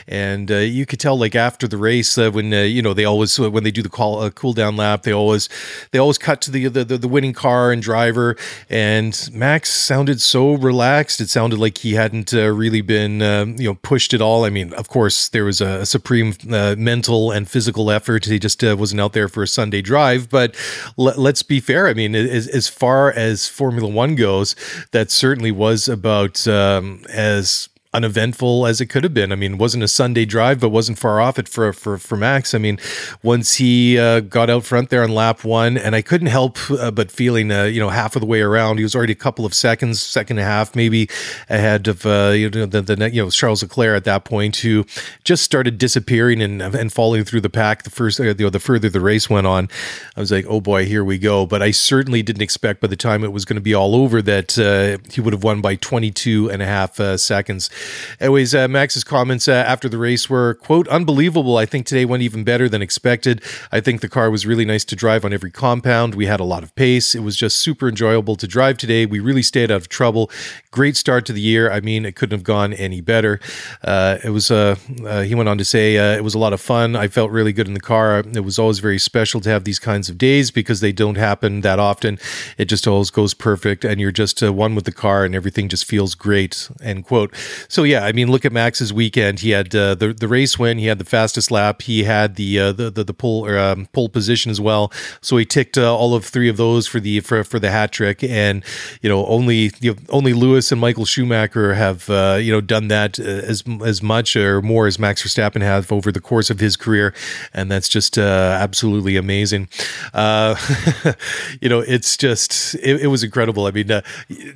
and 0.07 0.51
uh, 0.51 0.55
you 0.57 0.87
could 0.87 0.99
tell 0.99 1.17
like 1.17 1.35
after 1.35 1.67
the 1.67 1.77
race 1.77 2.17
uh, 2.17 2.31
when 2.31 2.51
uh, 2.51 2.61
you 2.61 2.81
know 2.81 2.95
they 2.95 3.05
always 3.05 3.39
uh, 3.39 3.51
when 3.51 3.63
they 3.63 3.69
do 3.69 3.83
the 3.83 3.89
call 3.89 4.21
uh, 4.21 4.31
cool 4.31 4.53
down 4.53 4.75
lap 4.75 5.03
they 5.03 5.11
always 5.11 5.49
they 5.91 5.99
always 5.99 6.17
cut 6.17 6.41
to 6.41 6.51
the, 6.51 6.67
the 6.67 6.83
the 6.83 7.07
winning 7.07 7.33
car 7.33 7.71
and 7.71 7.83
driver, 7.83 8.35
and 8.71 9.29
Max 9.31 9.69
sounded 9.69 10.19
so 10.19 10.53
relaxed. 10.53 11.21
It 11.21 11.29
sounded 11.29 11.59
like 11.59 11.77
he 11.77 11.93
hadn't 11.93 12.33
really 12.33 12.81
been 12.81 13.19
you 13.59 13.69
know 13.69 13.75
pushed 13.75 14.15
at 14.15 14.21
all. 14.21 14.45
I 14.45 14.49
mean, 14.49 14.73
of 14.73 14.89
course 14.89 15.29
there 15.29 15.45
was 15.45 15.61
a, 15.61 15.81
a 15.81 15.85
supreme 15.85 16.33
mental 16.43 17.29
and 17.29 17.47
physical 17.47 17.91
effort. 17.91 18.25
He 18.25 18.39
just 18.39 18.63
wasn't 18.63 19.01
out 19.01 19.13
there 19.13 19.27
for 19.27 19.43
a 19.43 19.47
Sunday 19.47 19.83
drive, 19.83 20.27
but 20.27 20.55
l- 20.97 21.13
let's 21.15 21.43
be 21.43 21.59
fair. 21.59 21.87
I 21.87 21.93
mean, 21.93 22.15
as, 22.15 22.47
as 22.47 22.67
far 22.67 23.11
as 23.11 23.47
Formula 23.47 23.87
One 23.87 24.15
goes 24.15 24.55
that 24.91 25.11
certainly 25.11 25.51
was 25.51 25.87
about 25.87 26.47
um, 26.47 27.03
as 27.09 27.69
uneventful 27.93 28.65
as 28.67 28.81
it 28.81 28.87
could 28.87 29.03
have 29.03 29.13
been. 29.13 29.31
I 29.31 29.35
mean, 29.35 29.53
it 29.53 29.59
wasn't 29.59 29.83
a 29.83 29.87
Sunday 29.87 30.25
drive, 30.25 30.59
but 30.59 30.69
wasn't 30.69 30.99
far 30.99 31.21
off 31.21 31.39
it 31.39 31.47
for 31.47 31.71
for 31.73 31.97
for 31.97 32.17
Max. 32.17 32.53
I 32.53 32.57
mean, 32.57 32.79
once 33.23 33.55
he 33.55 33.97
uh, 33.97 34.19
got 34.19 34.49
out 34.49 34.65
front 34.65 34.89
there 34.89 35.03
on 35.03 35.11
lap 35.11 35.43
one, 35.43 35.77
and 35.77 35.95
I 35.95 36.01
couldn't 36.01 36.27
help 36.27 36.57
uh, 36.69 36.91
but 36.91 37.11
feeling, 37.11 37.51
uh, 37.51 37.63
you 37.63 37.79
know, 37.79 37.89
half 37.89 38.15
of 38.15 38.21
the 38.21 38.25
way 38.25 38.41
around, 38.41 38.77
he 38.77 38.83
was 38.83 38.95
already 38.95 39.13
a 39.13 39.15
couple 39.15 39.45
of 39.45 39.53
seconds, 39.53 40.01
second 40.01 40.37
and 40.37 40.45
a 40.45 40.49
half, 40.49 40.75
maybe 40.75 41.09
ahead 41.49 41.87
of 41.87 42.05
uh, 42.05 42.33
you 42.35 42.49
know 42.49 42.65
the, 42.65 42.81
the 42.81 43.09
you 43.11 43.23
know 43.23 43.29
Charles 43.29 43.63
Leclerc 43.63 43.95
at 43.97 44.03
that 44.03 44.25
point, 44.25 44.57
who 44.57 44.85
just 45.23 45.43
started 45.43 45.77
disappearing 45.77 46.41
and 46.41 46.61
and 46.61 46.91
falling 46.91 47.23
through 47.23 47.41
the 47.41 47.49
pack. 47.49 47.83
The 47.83 47.89
first, 47.89 48.19
uh, 48.19 48.23
you 48.23 48.33
know, 48.33 48.49
the 48.49 48.59
further 48.59 48.89
the 48.89 49.01
race 49.01 49.29
went 49.29 49.47
on, 49.47 49.69
I 50.15 50.19
was 50.19 50.31
like, 50.31 50.45
oh 50.47 50.61
boy, 50.61 50.85
here 50.85 51.03
we 51.03 51.17
go. 51.17 51.45
But 51.45 51.61
I 51.61 51.71
certainly 51.71 52.21
didn't 52.21 52.41
expect 52.41 52.81
by 52.81 52.87
the 52.87 52.95
time 52.95 53.23
it 53.23 53.31
was 53.31 53.45
going 53.45 53.55
to 53.55 53.61
be 53.61 53.73
all 53.73 53.95
over 53.95 54.21
that 54.21 54.59
uh, 54.59 54.97
he 55.11 55.21
would 55.21 55.33
have 55.33 55.43
won 55.43 55.61
by 55.61 55.75
22 55.75 56.51
and 56.51 56.61
a 56.61 56.65
half 56.65 56.97
seconds. 57.17 57.69
Anyways, 58.19 58.55
uh, 58.55 58.67
Max's 58.67 59.03
comments 59.03 59.47
uh, 59.47 59.51
after 59.51 59.87
the 59.87 59.97
race 59.97 60.29
were, 60.29 60.55
quote, 60.55 60.87
unbelievable. 60.87 61.57
I 61.57 61.65
think 61.65 61.85
today 61.85 62.05
went 62.05 62.23
even 62.23 62.43
better 62.43 62.67
than 62.69 62.81
expected. 62.81 63.41
I 63.71 63.79
think 63.79 64.01
the 64.01 64.09
car 64.09 64.29
was 64.31 64.45
really 64.45 64.65
nice 64.65 64.85
to 64.85 64.95
drive 64.95 65.23
on 65.23 65.33
every 65.33 65.51
compound. 65.51 66.15
We 66.15 66.25
had 66.25 66.39
a 66.39 66.43
lot 66.43 66.63
of 66.63 66.73
pace. 66.75 67.15
It 67.15 67.21
was 67.21 67.35
just 67.35 67.57
super 67.57 67.87
enjoyable 67.89 68.35
to 68.35 68.47
drive 68.47 68.77
today. 68.77 69.05
We 69.05 69.19
really 69.19 69.43
stayed 69.43 69.71
out 69.71 69.77
of 69.77 69.89
trouble. 69.89 70.31
Great 70.71 70.97
start 70.97 71.25
to 71.27 71.33
the 71.33 71.41
year. 71.41 71.71
I 71.71 71.79
mean, 71.79 72.05
it 72.05 72.15
couldn't 72.15 72.37
have 72.37 72.43
gone 72.43 72.73
any 72.73 73.01
better. 73.01 73.39
Uh, 73.83 74.17
it 74.23 74.29
was, 74.29 74.51
uh, 74.51 74.75
uh, 75.05 75.21
he 75.21 75.35
went 75.35 75.49
on 75.49 75.57
to 75.57 75.65
say, 75.65 75.97
uh, 75.97 76.17
it 76.17 76.23
was 76.23 76.35
a 76.35 76.39
lot 76.39 76.53
of 76.53 76.61
fun. 76.61 76.95
I 76.95 77.07
felt 77.07 77.31
really 77.31 77.53
good 77.53 77.67
in 77.67 77.73
the 77.73 77.79
car. 77.79 78.19
It 78.19 78.43
was 78.43 78.59
always 78.59 78.79
very 78.79 78.99
special 78.99 79.41
to 79.41 79.49
have 79.49 79.63
these 79.63 79.79
kinds 79.79 80.09
of 80.09 80.17
days 80.17 80.51
because 80.51 80.79
they 80.79 80.91
don't 80.91 81.15
happen 81.15 81.61
that 81.61 81.79
often. 81.79 82.19
It 82.57 82.65
just 82.65 82.87
always 82.87 83.09
goes 83.09 83.33
perfect 83.33 83.85
and 83.85 83.99
you're 83.99 84.11
just 84.11 84.41
one 84.41 84.75
with 84.75 84.85
the 84.85 84.91
car 84.91 85.25
and 85.25 85.35
everything 85.35 85.69
just 85.69 85.85
feels 85.85 86.15
great, 86.15 86.69
end 86.81 87.05
quote. 87.05 87.33
So, 87.67 87.83
yeah, 87.83 88.05
I 88.05 88.11
mean, 88.11 88.31
look 88.31 88.45
at 88.45 88.51
Max's 88.51 88.93
weekend. 88.93 89.41
He 89.41 89.51
had 89.51 89.75
uh, 89.75 89.95
the 89.95 90.13
the 90.13 90.27
race 90.27 90.57
win. 90.57 90.77
He 90.77 90.85
had 90.87 90.99
the 90.99 91.05
fastest 91.05 91.51
lap. 91.51 91.81
He 91.81 92.03
had 92.03 92.35
the 92.35 92.59
uh, 92.59 92.71
the, 92.71 92.89
the 92.89 93.03
the 93.03 93.13
pole 93.13 93.45
or 93.45 93.57
um, 93.57 93.87
pole 93.87 94.09
position 94.09 94.51
as 94.51 94.61
well. 94.61 94.91
So 95.21 95.37
he 95.37 95.45
ticked 95.45 95.77
uh, 95.77 95.95
all 95.95 96.15
of 96.15 96.25
three 96.25 96.49
of 96.49 96.57
those 96.57 96.87
for 96.87 96.99
the 96.99 97.19
for, 97.21 97.43
for 97.43 97.59
the 97.59 97.71
hat 97.71 97.91
trick. 97.91 98.23
And 98.23 98.63
you 99.01 99.09
know, 99.09 99.25
only 99.25 99.71
you 99.79 99.93
know, 99.93 99.97
only 100.09 100.33
Lewis 100.33 100.71
and 100.71 100.79
Michael 100.79 101.05
Schumacher 101.05 101.73
have 101.73 102.09
uh, 102.09 102.37
you 102.41 102.51
know 102.51 102.61
done 102.61 102.87
that 102.87 103.19
uh, 103.19 103.23
as 103.23 103.63
as 103.83 104.01
much 104.01 104.35
or 104.35 104.61
more 104.61 104.87
as 104.87 104.99
Max 104.99 105.23
Verstappen 105.23 105.61
have 105.61 105.91
over 105.91 106.11
the 106.11 106.21
course 106.21 106.49
of 106.49 106.59
his 106.59 106.75
career, 106.75 107.13
and 107.53 107.71
that's 107.71 107.89
just 107.89 108.17
uh, 108.17 108.57
absolutely 108.61 109.17
amazing. 109.17 109.67
you 110.13 111.69
know, 111.69 111.79
it's 111.79 112.17
just 112.17 112.75
it, 112.75 113.01
it 113.01 113.07
was 113.07 113.23
incredible. 113.23 113.65
I 113.65 113.71
mean, 113.71 114.01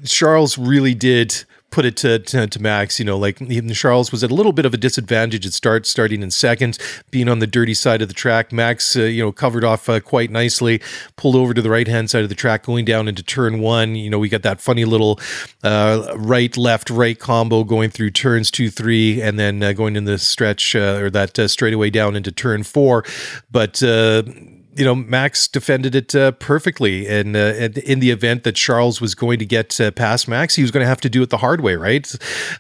Charles 0.05 0.57
really 0.57 0.93
did 0.93 1.45
put 1.71 1.85
it 1.85 1.95
to, 1.97 2.19
to, 2.19 2.47
to, 2.47 2.61
Max, 2.61 2.99
you 2.99 3.05
know, 3.05 3.17
like 3.17 3.39
Charles 3.73 4.11
was 4.11 4.23
at 4.23 4.29
a 4.29 4.35
little 4.35 4.51
bit 4.51 4.65
of 4.65 4.73
a 4.73 4.77
disadvantage 4.77 5.45
at 5.45 5.53
start, 5.53 5.87
starting 5.87 6.21
in 6.21 6.29
second, 6.29 6.77
being 7.09 7.29
on 7.29 7.39
the 7.39 7.47
dirty 7.47 7.73
side 7.73 8.01
of 8.01 8.09
the 8.09 8.13
track. 8.13 8.51
Max, 8.51 8.95
uh, 8.95 9.03
you 9.03 9.23
know, 9.23 9.31
covered 9.31 9.63
off 9.63 9.87
uh, 9.89 9.99
quite 10.01 10.29
nicely, 10.29 10.81
pulled 11.15 11.35
over 11.35 11.53
to 11.53 11.61
the 11.61 11.69
right 11.69 11.87
hand 11.87 12.09
side 12.09 12.23
of 12.23 12.29
the 12.29 12.35
track, 12.35 12.63
going 12.63 12.85
down 12.85 13.07
into 13.07 13.23
turn 13.23 13.59
one. 13.61 13.95
You 13.95 14.09
know, 14.09 14.19
we 14.19 14.29
got 14.29 14.43
that 14.43 14.59
funny 14.59 14.85
little 14.85 15.19
uh, 15.63 16.13
right, 16.15 16.55
left, 16.57 16.89
right 16.89 17.17
combo 17.17 17.63
going 17.63 17.89
through 17.89 18.11
turns 18.11 18.51
two, 18.51 18.69
three, 18.69 19.21
and 19.21 19.39
then 19.39 19.63
uh, 19.63 19.71
going 19.71 19.95
in 19.95 20.03
the 20.03 20.17
stretch 20.17 20.75
uh, 20.75 20.99
or 21.01 21.09
that 21.09 21.39
uh, 21.39 21.47
straightaway 21.47 21.89
down 21.89 22.15
into 22.15 22.31
turn 22.31 22.63
four. 22.63 23.05
But, 23.49 23.81
you 24.75 24.85
know, 24.85 24.95
Max 24.95 25.47
defended 25.47 25.95
it 25.95 26.15
uh, 26.15 26.31
perfectly. 26.31 27.07
And 27.07 27.35
uh, 27.35 27.69
in 27.85 27.99
the 27.99 28.11
event 28.11 28.43
that 28.43 28.55
Charles 28.55 29.01
was 29.01 29.15
going 29.15 29.37
to 29.39 29.45
get 29.45 29.79
uh, 29.81 29.91
past 29.91 30.27
Max, 30.27 30.55
he 30.55 30.61
was 30.61 30.71
going 30.71 30.83
to 30.83 30.87
have 30.87 31.01
to 31.01 31.09
do 31.09 31.21
it 31.21 31.29
the 31.29 31.37
hard 31.37 31.61
way, 31.61 31.75
right? 31.75 32.09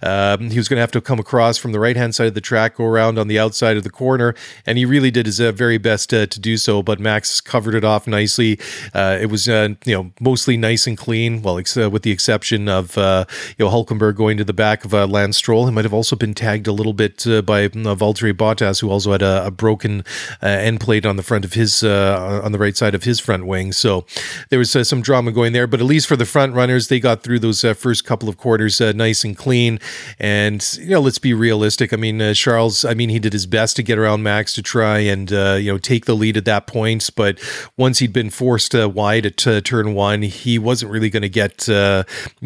Um, 0.01 0.49
he 0.49 0.57
was 0.57 0.67
going 0.67 0.77
to 0.77 0.81
have 0.81 0.91
to 0.91 1.01
come 1.01 1.19
across 1.19 1.57
from 1.57 1.71
the 1.71 1.79
right 1.79 1.95
hand 1.95 2.13
side 2.13 2.27
of 2.27 2.33
the 2.33 2.41
track, 2.41 2.75
go 2.75 2.85
around 2.85 3.17
on 3.17 3.27
the 3.27 3.39
outside 3.39 3.77
of 3.77 3.83
the 3.83 3.89
corner. 3.89 4.35
And 4.65 4.77
he 4.77 4.85
really 4.85 5.09
did 5.11 5.25
his 5.25 5.39
uh, 5.39 5.53
very 5.53 5.77
best 5.77 6.13
uh, 6.13 6.25
to 6.25 6.39
do 6.39 6.57
so. 6.57 6.83
But 6.83 6.99
Max 6.99 7.39
covered 7.39 7.75
it 7.75 7.85
off 7.85 8.07
nicely. 8.07 8.59
Uh, 8.93 9.17
it 9.19 9.27
was, 9.27 9.47
you 9.47 9.77
know, 9.85 10.11
mostly 10.19 10.57
nice 10.57 10.87
and 10.87 10.97
clean. 10.97 11.41
Well, 11.41 11.57
ex- 11.57 11.77
with 11.77 12.03
the 12.03 12.11
exception 12.11 12.67
of, 12.67 12.97
you 12.97 13.03
know, 13.03 13.69
Hulkenberg 13.69 14.15
going 14.15 14.37
to 14.37 14.43
the 14.43 14.53
back 14.53 14.83
of 14.83 14.91
Lance 14.91 15.37
Stroll. 15.37 15.65
He 15.65 15.71
might 15.71 15.85
have 15.85 15.93
also 15.93 16.17
been 16.17 16.33
tagged 16.33 16.67
a 16.67 16.73
little 16.73 16.93
bit 16.93 17.23
by 17.45 17.69
Valtteri 17.69 18.33
Bottas, 18.33 18.81
who 18.81 18.89
also 18.89 19.13
had 19.13 19.21
a, 19.21 19.45
a 19.45 19.51
broken 19.51 20.03
end 20.41 20.81
plate 20.81 21.05
on 21.05 21.15
the 21.15 21.23
front 21.23 21.45
of 21.45 21.53
his. 21.53 21.83
Uh, 21.83 22.00
Uh, 22.01 22.41
on 22.43 22.51
the 22.51 22.57
right 22.57 22.75
side 22.75 22.95
of 22.95 23.03
his 23.03 23.19
front 23.19 23.45
wing. 23.45 23.71
So 23.71 24.05
there 24.49 24.59
was 24.59 24.75
uh, 24.75 24.83
some 24.83 25.01
drama 25.01 25.31
going 25.31 25.53
there, 25.53 25.67
but 25.67 25.79
at 25.79 25.85
least 25.85 26.07
for 26.07 26.15
the 26.15 26.25
front 26.25 26.53
runners, 26.53 26.87
they 26.87 26.99
got 26.99 27.23
through 27.23 27.39
those 27.39 27.63
uh, 27.63 27.73
first 27.73 28.05
couple 28.05 28.27
of 28.27 28.37
quarters 28.37 28.81
uh, 28.81 28.91
nice 28.93 29.23
and 29.23 29.37
clean. 29.37 29.79
And 30.19 30.65
you 30.79 30.89
know, 30.89 31.01
let's 31.01 31.19
be 31.19 31.33
realistic. 31.33 31.93
I 31.93 31.97
mean, 31.97 32.21
uh, 32.21 32.33
Charles, 32.33 32.83
I 32.83 32.93
mean, 32.93 33.09
he 33.09 33.19
did 33.19 33.33
his 33.33 33.45
best 33.45 33.75
to 33.75 33.83
get 33.83 33.97
around 33.97 34.23
Max 34.23 34.53
to 34.55 34.61
try 34.61 34.99
and 34.99 35.29
you 35.31 35.71
know 35.71 35.77
take 35.77 36.05
the 36.05 36.15
lead 36.15 36.37
at 36.37 36.45
that 36.45 36.67
point, 36.67 37.09
but 37.15 37.39
once 37.77 37.99
he'd 37.99 38.13
been 38.13 38.29
forced 38.29 38.73
wide 38.73 39.25
at 39.25 39.37
turn 39.65 39.93
one, 39.93 40.21
he 40.23 40.57
wasn't 40.57 40.91
really 40.91 41.09
going 41.09 41.21
to 41.21 41.29
get 41.29 41.65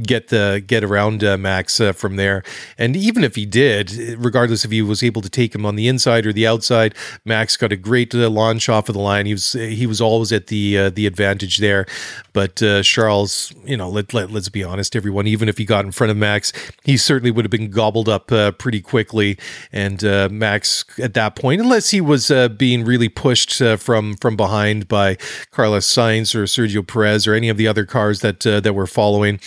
get 0.02 0.28
the 0.28 0.64
get 0.66 0.84
around 0.84 1.22
Max 1.40 1.80
from 1.94 2.16
there. 2.16 2.44
And 2.78 2.96
even 2.96 3.24
if 3.24 3.36
he 3.36 3.46
did, 3.46 3.92
regardless 4.18 4.66
if 4.66 4.72
he 4.72 4.82
was 4.82 5.04
able 5.04 5.22
to 5.22 5.30
take 5.30 5.56
him 5.56 5.66
on 5.66 5.76
the 5.76 5.88
inside 5.88 6.26
or 6.26 6.34
the 6.34 6.48
outside, 6.48 6.96
Max 7.24 7.58
got 7.58 7.72
a 7.72 7.78
great 7.78 8.14
launch 8.14 8.70
off 8.70 8.90
of 8.90 8.94
the 8.94 9.02
line. 9.02 9.26
He 9.26 9.34
was 9.34 9.45
was 9.54 9.70
he 9.70 9.88
was 9.88 10.02
always 10.02 10.32
at 10.32 10.48
the 10.48 10.78
uh, 10.78 10.90
the 10.90 11.06
advantage 11.06 11.58
there. 11.58 11.86
But 12.34 12.62
uh, 12.62 12.84
Charles, 12.84 13.54
you 13.64 13.78
know, 13.78 13.90
let, 13.90 14.14
let 14.14 14.32
let's 14.32 14.50
be 14.50 14.64
honest, 14.64 14.96
everyone. 14.96 15.28
Even 15.28 15.50
if 15.50 15.58
he 15.58 15.66
got 15.66 15.86
in 15.86 15.92
front 15.92 16.12
of 16.12 16.18
Max, 16.18 16.52
he 16.84 16.98
certainly 16.98 17.32
would 17.32 17.46
have 17.46 17.52
been 17.52 17.70
gobbled 17.70 18.10
up 18.10 18.32
uh, 18.32 18.52
pretty 18.52 18.82
quickly. 18.82 19.38
And 19.72 20.04
uh, 20.04 20.30
Max 20.32 20.86
at 21.00 21.14
that 21.14 21.36
point, 21.36 21.62
unless 21.62 21.92
he 21.92 22.02
was 22.02 22.32
uh, 22.32 22.50
being 22.50 22.84
really 22.84 23.10
pushed 23.10 23.62
from 23.80 24.16
from 24.16 24.36
behind 24.36 24.88
by 24.88 25.18
Carlos 25.52 25.88
Sainz 25.88 26.36
or 26.36 26.44
Sergio 26.44 26.86
Perez 26.86 27.28
or 27.28 27.34
any 27.34 27.50
of 27.50 27.58
the 27.58 27.68
other 27.68 27.86
cars 27.86 28.22
that 28.22 28.42
that 28.42 28.74
were 28.74 28.88
following, 28.88 29.40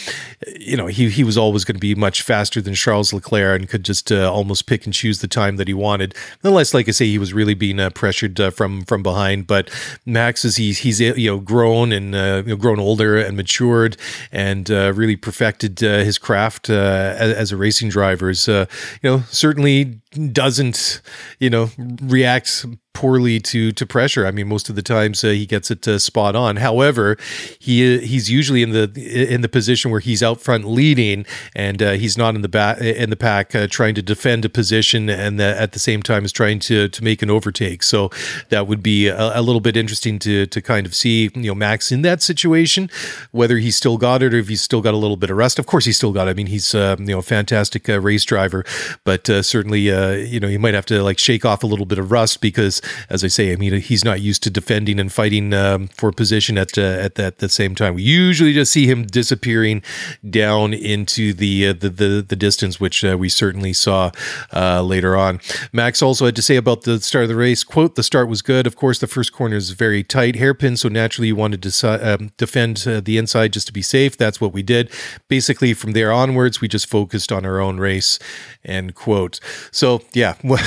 you 0.59 0.77
know, 0.77 0.87
he 0.87 1.11
he 1.11 1.25
was 1.25 1.37
always 1.37 1.65
going 1.65 1.77
to 1.77 1.81
be 1.81 1.95
much 1.95 2.23
faster 2.23 2.61
than 2.61 2.75
Charles 2.75 3.13
Leclerc 3.13 3.61
and 3.61 3.69
could 3.69 3.85
just 3.85 4.11
almost 4.13 4.67
pick 4.67 4.85
and 4.85 4.95
choose 4.95 5.21
the 5.21 5.29
time 5.29 5.57
that 5.57 5.69
he 5.69 5.75
wanted. 5.75 6.15
Unless, 6.43 6.75
like 6.75 6.89
I 6.89 6.93
say, 6.93 7.07
he 7.07 7.19
was 7.19 7.33
really 7.33 7.55
being 7.55 7.79
pressured 7.91 8.41
from 8.55 8.85
from 8.85 9.03
behind. 9.03 9.47
But 9.47 9.71
Max 10.07 10.45
is 10.45 10.57
he's 10.57 10.79
he's 10.79 11.01
you 11.01 11.31
know 11.31 11.39
grown 11.39 11.93
and 11.93 12.15
you 12.15 12.55
know, 12.55 12.57
grown 12.57 12.79
older 12.79 13.19
and 13.19 13.37
matured 13.37 13.97
and 14.33 14.71
uh, 14.71 14.93
really 14.95 15.17
perfected 15.17 15.83
uh, 15.83 15.99
his 15.99 16.19
craft 16.19 16.71
uh, 16.71 17.15
as, 17.17 17.33
as, 17.33 17.53
a 17.53 17.57
racing 17.57 17.89
driver. 17.89 18.31
Is 18.31 18.49
you 18.49 18.67
know 19.03 19.23
certainly 19.31 20.01
doesn't 20.33 21.01
you 21.39 21.51
know 21.51 21.71
react 22.03 22.65
poorly 22.99 23.39
to 23.39 23.71
to 23.71 23.87
pressure. 23.87 24.27
I 24.27 24.33
mean, 24.33 24.49
most 24.49 24.69
of 24.69 24.75
the 24.75 24.83
times 24.83 25.23
uh, 25.23 25.29
he 25.29 25.47
gets 25.47 25.71
it 25.71 25.87
uh, 25.87 26.01
spot 26.01 26.35
on. 26.35 26.57
However, 26.57 27.17
he 27.61 27.99
he's 27.99 28.29
usually 28.29 28.61
in 28.61 28.71
the 28.71 28.91
in 29.33 29.41
the 29.41 29.49
position 29.49 29.93
where 29.93 30.01
he's 30.01 30.21
out 30.21 30.41
front 30.41 30.65
leading, 30.65 31.25
and 31.55 31.81
uh, 31.81 31.93
he's 31.93 32.19
not 32.19 32.35
in 32.35 32.43
the 32.43 32.49
back 32.49 32.81
in 32.81 33.11
the 33.11 33.17
pack 33.17 33.55
uh, 33.55 33.69
trying 33.69 33.95
to 33.95 34.03
defend 34.03 34.45
a 34.45 34.49
position, 34.49 35.09
and 35.09 35.41
at 35.41 35.73
the 35.73 35.79
same 35.79 36.03
time 36.03 36.25
is 36.25 36.33
trying 36.33 36.59
to 36.59 36.89
to 36.89 37.05
make 37.05 37.23
an 37.23 37.31
overtake. 37.31 37.85
So 37.85 38.11
that 38.49 38.67
would 38.67 38.83
be 38.83 39.07
a, 39.07 39.39
a, 39.39 39.43
little 39.43 39.61
bit 39.61 39.77
interesting 39.77 40.19
to 40.21 40.47
to 40.47 40.61
kind 40.61 40.85
of 40.85 40.93
see 40.93 41.31
you 41.37 41.51
know 41.51 41.55
Max 41.55 41.93
in 41.93 42.03
that 42.03 42.21
situation, 42.21 42.91
whether 43.31 43.59
he's 43.59 43.77
still 43.77 43.97
got 43.97 44.25
it 44.25 44.35
or 44.35 44.39
if 44.39 44.49
he's 44.49 44.63
still 44.63 44.83
got 44.83 44.95
a 44.95 44.97
little 44.97 45.17
bit 45.17 45.31
of 45.31 45.37
rust. 45.37 45.61
Of 45.61 45.67
course, 45.67 45.85
he's 45.85 45.97
still 45.97 46.13
got. 46.13 46.27
It. 46.27 46.33
I 46.33 46.35
mean, 46.35 46.49
he's 46.49 46.75
uh, 46.75 46.97
you 46.99 47.07
know 47.07 47.19
a 47.19 47.23
fantastic 47.23 47.89
uh, 47.89 48.01
race 48.01 48.25
driver, 48.25 48.65
but 49.05 49.29
certainly 49.29 49.89
you 50.19 50.41
know 50.41 50.49
he 50.49 50.59
might 50.59 50.75
have 50.75 50.87
to 50.87 51.03
like 51.03 51.19
shake 51.19 51.45
off 51.45 51.63
a 51.63 51.67
little 51.67 51.87
bit 51.87 51.99
of 51.99 52.11
rust 52.11 52.41
because 52.41 52.81
as 53.09 53.25
I 53.25 53.29
say, 53.29 53.53
I 53.53 53.57
mean, 53.57 53.81
he's 53.81 54.05
not 54.05 54.21
used 54.21 54.43
to 54.45 54.51
defending 54.51 54.99
and 55.01 55.13
fighting 55.13 55.53
um, 55.55 55.89
for 55.89 56.13
position 56.13 56.59
at 56.59 56.77
uh, 56.77 56.83
at 56.83 57.15
that 57.17 57.39
the 57.39 57.49
same 57.49 57.75
time. 57.75 57.95
We 57.95 58.03
usually 58.03 58.53
just 58.53 58.73
see 58.73 58.87
him 58.87 59.07
disappearing 59.07 59.83
down 60.29 60.75
into 60.75 61.33
the 61.33 61.69
uh, 61.69 61.73
the, 61.73 61.91
the, 61.91 62.25
the 62.27 62.37
distance, 62.37 62.81
which 62.81 63.05
uh, 63.05 63.17
we 63.19 63.29
certainly 63.29 63.73
saw 63.73 64.11
uh, 64.55 64.83
later 64.83 65.17
on. 65.17 65.41
Max 65.73 66.03
also 66.03 66.27
had 66.27 66.37
to 66.37 66.43
say 66.43 66.57
about 66.57 66.83
the 66.83 67.01
start 67.01 67.25
of 67.25 67.29
the 67.29 67.37
race. 67.37 67.65
"Quote: 67.65 67.95
The 67.95 68.03
start 68.03 68.29
was 68.29 68.43
good. 68.43 68.67
Of 68.67 68.77
course, 68.77 68.99
the 68.99 69.07
first 69.07 69.33
corner 69.33 69.57
is 69.57 69.71
very 69.71 70.03
tight, 70.03 70.37
hairpin, 70.37 70.77
so 70.77 70.89
naturally 70.89 71.29
you 71.29 71.37
wanted 71.37 71.63
to 71.63 72.15
um, 72.15 72.31
defend 72.37 72.85
uh, 72.87 73.01
the 73.01 73.19
inside 73.19 73.53
just 73.53 73.67
to 73.69 73.73
be 73.73 73.83
safe. 73.83 74.17
That's 74.17 74.41
what 74.41 74.53
we 74.53 74.63
did. 74.63 74.91
Basically, 75.29 75.75
from 75.75 75.93
there 75.93 76.13
onwards, 76.13 76.61
we 76.61 76.69
just 76.69 76.89
focused 76.89 77.33
on 77.33 77.45
our 77.45 77.61
own 77.61 77.79
race." 77.79 78.19
End 78.65 78.95
quote. 78.95 79.41
So 79.71 79.88
yeah, 80.13 80.35
what, 80.43 80.61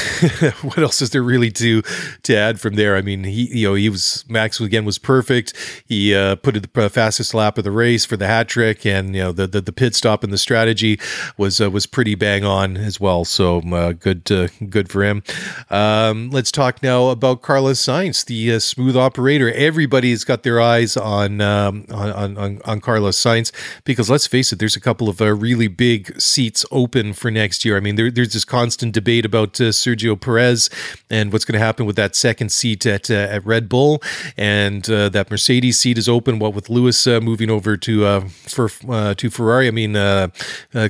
what 0.63 0.79
else 0.79 1.01
is 1.01 1.11
there 1.11 1.23
really 1.23 1.51
to 1.51 1.81
to 2.23 2.35
add 2.35 2.59
from 2.59 2.75
there? 2.75 2.95
I 2.95 3.01
mean, 3.01 3.23
he 3.23 3.59
you 3.59 3.69
know 3.69 3.75
he 3.75 3.89
was 3.89 4.25
Max 4.27 4.59
again 4.59 4.85
was 4.85 4.97
perfect. 4.97 5.53
He 5.85 6.15
uh, 6.15 6.35
put 6.35 6.55
the 6.73 6.89
fastest 6.89 7.33
lap 7.33 7.57
of 7.57 7.63
the 7.63 7.71
race 7.71 8.05
for 8.05 8.17
the 8.17 8.27
hat 8.27 8.47
trick, 8.49 8.85
and 8.85 9.15
you 9.15 9.21
know 9.21 9.31
the 9.31 9.47
the, 9.47 9.61
the 9.61 9.71
pit 9.71 9.95
stop 9.95 10.23
and 10.23 10.33
the 10.33 10.37
strategy 10.37 10.99
was 11.37 11.61
uh, 11.61 11.69
was 11.69 11.85
pretty 11.85 12.15
bang 12.15 12.43
on 12.43 12.77
as 12.77 12.99
well. 12.99 13.23
So 13.23 13.59
uh, 13.59 13.93
good 13.93 14.31
uh, 14.31 14.47
good 14.69 14.89
for 14.89 15.03
him. 15.03 15.23
Um, 15.69 16.31
let's 16.31 16.51
talk 16.51 16.81
now 16.81 17.09
about 17.09 17.41
Carlos 17.41 17.79
Sainz, 17.79 18.25
the 18.25 18.53
uh, 18.53 18.59
smooth 18.59 18.97
operator. 18.97 19.51
Everybody's 19.53 20.23
got 20.23 20.43
their 20.43 20.59
eyes 20.59 20.97
on, 20.97 21.41
um, 21.41 21.85
on, 21.91 22.37
on 22.37 22.61
on 22.65 22.81
Carlos 22.81 23.17
Sainz 23.17 23.51
because 23.83 24.09
let's 24.09 24.27
face 24.27 24.51
it, 24.51 24.59
there's 24.59 24.75
a 24.75 24.81
couple 24.81 25.07
of 25.07 25.21
uh, 25.21 25.33
really 25.33 25.67
big 25.67 26.19
seats 26.19 26.65
open 26.71 27.13
for 27.13 27.29
next 27.29 27.63
year. 27.63 27.77
I 27.77 27.79
mean 27.79 27.91
mean, 27.91 27.97
there, 27.97 28.11
there's 28.11 28.33
this 28.33 28.45
constant 28.45 28.93
debate 28.93 29.10
about 29.25 29.59
uh, 29.59 29.65
Sergio 29.65 30.19
Perez 30.19 30.69
and 31.09 31.33
what's 31.33 31.45
going 31.45 31.59
to 31.59 31.65
happen 31.65 31.85
with 31.85 31.95
that 31.97 32.15
second 32.15 32.51
seat 32.51 32.85
at 32.85 33.11
uh, 33.11 33.15
at 33.15 33.45
Red 33.45 33.67
Bull, 33.67 34.01
and 34.37 34.89
uh, 34.89 35.09
that 35.09 35.29
Mercedes 35.29 35.77
seat 35.79 35.97
is 35.97 36.07
open. 36.07 36.39
What 36.39 36.53
with 36.53 36.69
Lewis 36.69 37.05
uh, 37.05 37.19
moving 37.19 37.49
over 37.49 37.75
to 37.77 38.05
uh, 38.05 38.21
for 38.47 38.69
to 38.69 39.29
Ferrari? 39.29 39.67
I 39.67 39.71
mean, 39.71 39.93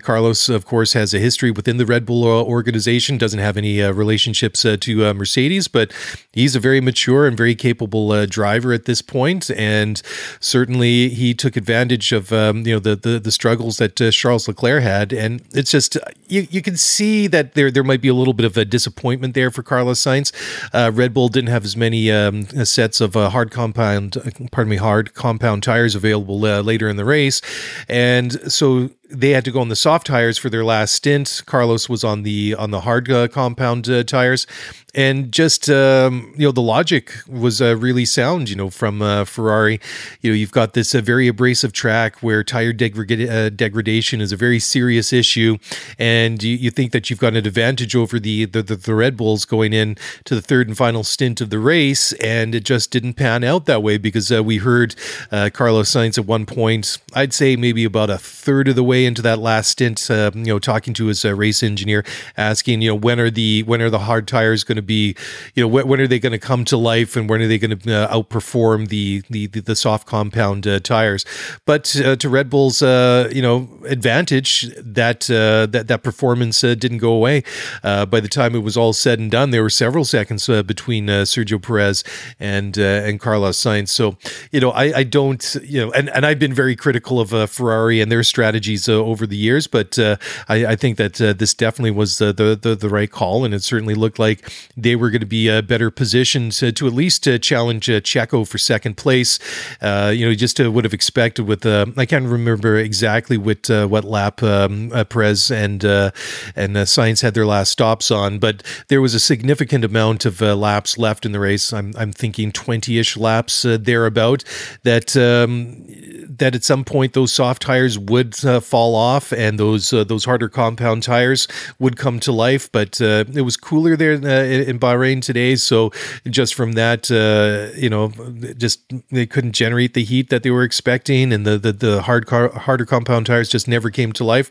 Carlos, 0.02 0.50
of 0.50 0.66
course, 0.66 0.94
has 0.94 1.14
a 1.14 1.20
history 1.20 1.52
within 1.52 1.78
the 1.78 1.86
Red 1.86 2.06
Bull 2.06 2.24
organization. 2.26 3.18
Doesn't 3.18 3.40
have 3.40 3.58
any 3.58 3.82
relationships 3.82 4.62
to 4.62 5.14
Mercedes, 5.14 5.68
but 5.68 5.92
he's 6.32 6.56
a 6.56 6.60
very 6.60 6.82
mature 6.82 7.26
and 7.26 7.36
very 7.36 7.56
capable 7.56 8.26
driver 8.28 8.74
at 8.74 8.86
this 8.86 9.02
point. 9.02 9.22
point, 9.22 9.52
and 9.52 10.02
certainly 10.40 11.10
he 11.10 11.34
took 11.34 11.56
advantage 11.56 12.12
of 12.12 12.32
um, 12.32 12.66
you 12.66 12.74
know 12.74 12.80
the, 12.80 12.96
the, 12.96 13.20
the 13.20 13.32
struggles 13.32 13.78
that 13.78 13.96
Charles 14.12 14.48
Leclerc 14.48 14.84
had, 14.84 15.14
and 15.14 15.42
it's 15.54 15.72
just 15.72 15.98
you 16.28 16.48
you 16.50 16.62
can 16.62 16.78
see 16.78 17.28
that 17.28 17.54
there 17.54 17.72
there 17.72 17.84
might 17.84 18.02
be 18.02 18.11
a 18.12 18.14
little 18.14 18.34
bit 18.34 18.46
of 18.46 18.58
a 18.58 18.66
disappointment 18.66 19.34
there 19.34 19.50
for 19.50 19.64
Carlos 19.64 20.00
Sainz. 20.00 20.32
Uh, 20.74 20.92
Red 20.94 21.14
Bull 21.14 21.30
didn't 21.30 21.50
have 21.50 21.66
as 21.66 21.76
many 21.76 22.12
um, 22.12 22.46
sets 22.66 23.02
of 23.02 23.16
uh, 23.18 23.30
hard 23.30 23.50
compound, 23.52 24.18
pardon 24.52 24.70
me, 24.70 24.78
hard 24.78 25.14
compound 25.14 25.64
tires 25.64 25.96
available 25.96 26.46
uh, 26.46 26.62
later 26.62 26.88
in 26.90 26.98
the 26.98 27.06
race, 27.06 27.42
and 27.90 28.34
so 28.52 28.90
they 29.12 29.32
had 29.32 29.46
to 29.46 29.52
go 29.52 29.60
on 29.60 29.70
the 29.70 29.76
soft 29.76 30.08
tires 30.08 30.38
for 30.38 30.50
their 30.50 30.64
last 30.64 30.96
stint. 30.96 31.44
Carlos 31.46 31.90
was 31.90 32.04
on 32.04 32.24
the 32.24 32.56
on 32.56 32.72
the 32.72 32.82
hard 32.82 33.10
uh, 33.12 33.28
compound 33.28 33.88
uh, 33.90 34.04
tires, 34.04 34.48
and 34.96 35.32
just 35.32 35.70
um, 35.70 36.34
you 36.38 36.46
know 36.46 36.52
the 36.52 36.62
logic 36.62 37.14
was 37.28 37.62
uh, 37.62 37.76
really 37.78 38.06
sound. 38.06 38.50
You 38.50 38.56
know 38.56 38.70
from 38.70 39.02
uh, 39.02 39.26
Ferrari, 39.26 39.80
you 40.22 40.32
know 40.32 40.36
you've 40.36 40.52
got 40.52 40.74
this 40.74 40.96
uh, 40.96 41.02
very 41.02 41.28
abrasive 41.28 41.74
track 41.74 42.18
where 42.22 42.44
tire 42.44 42.74
degrad- 42.74 43.30
uh, 43.30 43.50
degradation 43.50 44.22
is 44.22 44.32
a 44.32 44.38
very 44.38 44.60
serious 44.60 45.12
issue, 45.12 45.58
and 46.00 46.42
you, 46.42 46.56
you, 46.56 46.72
think 46.72 46.92
that 46.94 47.10
you've 47.10 47.20
got 47.20 47.34
an 47.34 47.46
advantage 47.46 47.96
over 47.96 48.20
the, 48.20 48.46
the 48.46 48.64
the, 48.64 48.76
the 48.76 48.96
Red 48.96 49.18
Bulls 49.18 49.46
going 49.46 49.74
in 49.74 49.98
to 50.24 50.36
the 50.36 50.42
third 50.42 50.68
and 50.68 50.78
final 50.78 51.04
stint 51.04 51.42
of 51.42 51.50
the 51.50 51.60
race, 51.60 52.14
and 52.14 52.56
it 52.56 52.64
just 52.64 52.92
didn't 52.92 53.14
pan 53.14 53.44
out 53.44 53.66
that 53.66 53.84
way 53.84 53.98
because 53.98 54.32
we 54.32 54.58
heard 54.58 54.96
Carlos 55.30 55.92
Sainz 55.92 56.18
at 56.18 56.26
one 56.26 56.46
point, 56.46 56.98
I'd 57.14 57.34
say 57.34 57.56
maybe 57.56 57.84
about 57.84 58.10
a 58.10 58.18
third 58.18 58.68
of 58.68 58.76
the 58.76 58.84
way 58.84 59.01
into 59.06 59.22
that 59.22 59.40
last 59.40 59.70
stint, 59.70 60.10
uh, 60.10 60.32
you 60.34 60.46
know, 60.46 60.60
talking 60.60 60.94
to 60.96 61.08
his 61.08 61.24
uh, 61.26 61.34
race 61.34 61.64
engineer, 61.64 62.04
asking, 62.38 62.82
you 62.82 62.90
know, 62.90 62.96
when 62.96 63.20
are 63.20 63.30
the 63.30 63.64
when 63.64 63.82
are 63.82 63.90
the 63.90 64.00
hard 64.00 64.28
tires 64.28 64.64
going 64.64 64.76
to 64.76 64.82
be, 64.82 65.16
you 65.56 65.64
know, 65.64 65.68
when, 65.68 65.88
when 65.88 66.02
are 66.02 66.08
they 66.08 66.20
going 66.20 66.32
to 66.32 66.40
come 66.40 66.66
to 66.66 66.78
life, 66.78 67.16
and 67.16 67.30
when 67.30 67.42
are 67.42 67.48
they 67.48 67.58
going 67.58 67.78
to 67.78 67.94
uh, 67.94 68.14
outperform 68.14 68.90
the, 68.90 69.24
the 69.30 69.48
the, 69.48 69.76
soft 69.76 70.08
compound 70.08 70.68
uh, 70.68 70.80
tires? 70.80 71.26
But 71.66 71.96
uh, 72.00 72.16
to 72.18 72.30
Red 72.30 72.50
Bull's, 72.50 72.82
you 72.82 73.42
know, 73.42 73.70
advantage, 73.88 74.70
that 74.78 75.22
that 75.22 75.88
that 75.88 76.04
performance 76.04 76.62
didn't 76.62 77.00
go 77.00 77.14
away. 77.14 77.44
by 77.82 78.20
the 78.20 78.30
time 78.30 78.56
it 78.56 78.60
was 78.60 78.78
all 78.78 78.94
said 78.94 79.20
and 79.20 79.32
done, 79.32 79.52
there 79.52 79.64
were 79.64 79.70
several 79.70 80.06
seconds 80.06 80.48
between 80.48 81.08
Sergio 81.08 81.62
Perez 81.62 82.04
and 82.40 82.78
and 82.78 83.20
Carlos 83.20 83.58
Sainz. 83.58 83.90
So, 83.90 84.18
you 84.52 84.60
know, 84.60 84.72
I, 84.72 85.00
I 85.00 85.04
don't, 85.04 85.56
you 85.64 85.82
know, 85.82 85.92
and, 85.92 86.10
and 86.10 86.26
I've 86.26 86.40
been 86.40 86.54
very 86.54 86.76
critical 86.76 87.20
of 87.20 87.50
Ferrari 87.50 88.02
and 88.02 88.12
their 88.12 88.24
strategies 88.24 88.88
Uh, 88.92 88.96
over 88.96 89.26
the 89.26 89.38
years, 89.38 89.68
but 89.68 89.98
uh, 89.98 90.18
I, 90.50 90.66
I, 90.66 90.76
think 90.76 90.98
that 90.98 91.22
uh, 91.22 91.32
this 91.34 91.54
definitely 91.54 91.92
was 91.92 92.22
uh, 92.22 92.34
the, 92.34 92.60
the, 92.62 92.76
the 92.76 92.90
right 92.90 93.10
call, 93.10 93.46
and 93.46 93.54
it 93.54 93.64
certainly 93.64 93.96
looked 93.96 94.20
like 94.20 94.52
they 94.76 94.98
were 94.98 95.10
going 95.10 95.22
to 95.22 95.26
be 95.26 95.50
uh, 95.50 95.62
better 95.62 95.90
positioned 95.90 96.52
to, 96.54 96.72
to 96.74 96.88
at 96.88 96.94
least 96.94 97.24
challenge 97.42 97.88
Checo 97.88 98.46
for 98.46 98.58
second 98.58 98.98
place. 98.98 99.40
you 99.82 100.26
know, 100.26 100.34
just 100.34 100.60
would 100.60 100.84
have 100.84 100.94
expected 100.94 101.44
with 101.44 101.66
I 101.66 102.06
can't 102.06 102.28
remember 102.28 102.78
exactly 102.78 103.38
what 103.38 103.70
what 103.70 104.04
lap 104.04 104.44
um, 104.44 104.90
Perez 105.10 105.50
and 105.50 105.84
and 105.84 106.76
Sainz 106.76 107.22
had 107.22 107.34
their 107.34 107.46
last 107.46 107.72
stops 107.72 108.12
on, 108.12 108.40
but 108.40 108.62
there 108.90 109.02
was 109.02 109.14
a 109.14 109.20
significant 109.20 109.86
amount 109.86 110.26
of 110.26 110.42
laps 110.42 110.98
left 110.98 111.26
in 111.26 111.32
the 111.32 111.40
race. 111.40 111.72
I'm 111.72 111.94
I'm 111.98 112.12
thinking 112.12 112.52
twenty 112.52 113.00
ish 113.00 113.16
laps 113.16 113.64
thereabout. 113.64 114.44
That 114.84 115.16
um, 115.16 115.86
that 116.28 116.56
at 116.56 116.64
some 116.64 116.84
point 116.84 117.14
those 117.14 117.32
soft 117.32 117.62
tires 117.62 117.98
would 117.98 118.44
uh, 118.44 118.60
fall 118.72 118.96
off 118.96 119.34
and 119.34 119.60
those 119.60 119.92
uh, 119.92 120.06
those 120.06 120.24
harder 120.24 120.48
compound 120.48 121.04
tires 121.04 121.46
would 121.78 121.98
come 121.98 122.20
to 122.22 122.32
life. 122.32 122.72
But 122.72 123.02
uh, 123.02 123.26
it 123.34 123.42
was 123.42 123.58
cooler 123.58 123.98
there 123.98 124.14
uh, 124.14 124.70
in 124.70 124.80
Bahrain 124.80 125.22
today, 125.22 125.58
so 125.58 125.92
just 126.30 126.56
from 126.56 126.72
that, 126.74 127.12
uh, 127.12 127.78
you 127.78 127.90
know, 127.90 128.10
just 128.58 128.80
they 129.12 129.26
couldn't 129.26 129.52
generate 129.52 129.94
the 129.94 130.06
heat 130.06 130.30
that 130.30 130.44
they 130.44 130.52
were 130.52 130.64
expecting, 130.64 131.34
and 131.34 131.46
the 131.46 131.58
the, 131.58 131.74
the 131.74 132.02
hard 132.04 132.26
car, 132.28 132.50
harder 132.50 132.86
compound 132.86 133.26
tires 133.26 133.50
just 133.50 133.68
never 133.68 133.90
came 133.90 134.14
to 134.14 134.24
life. 134.24 134.50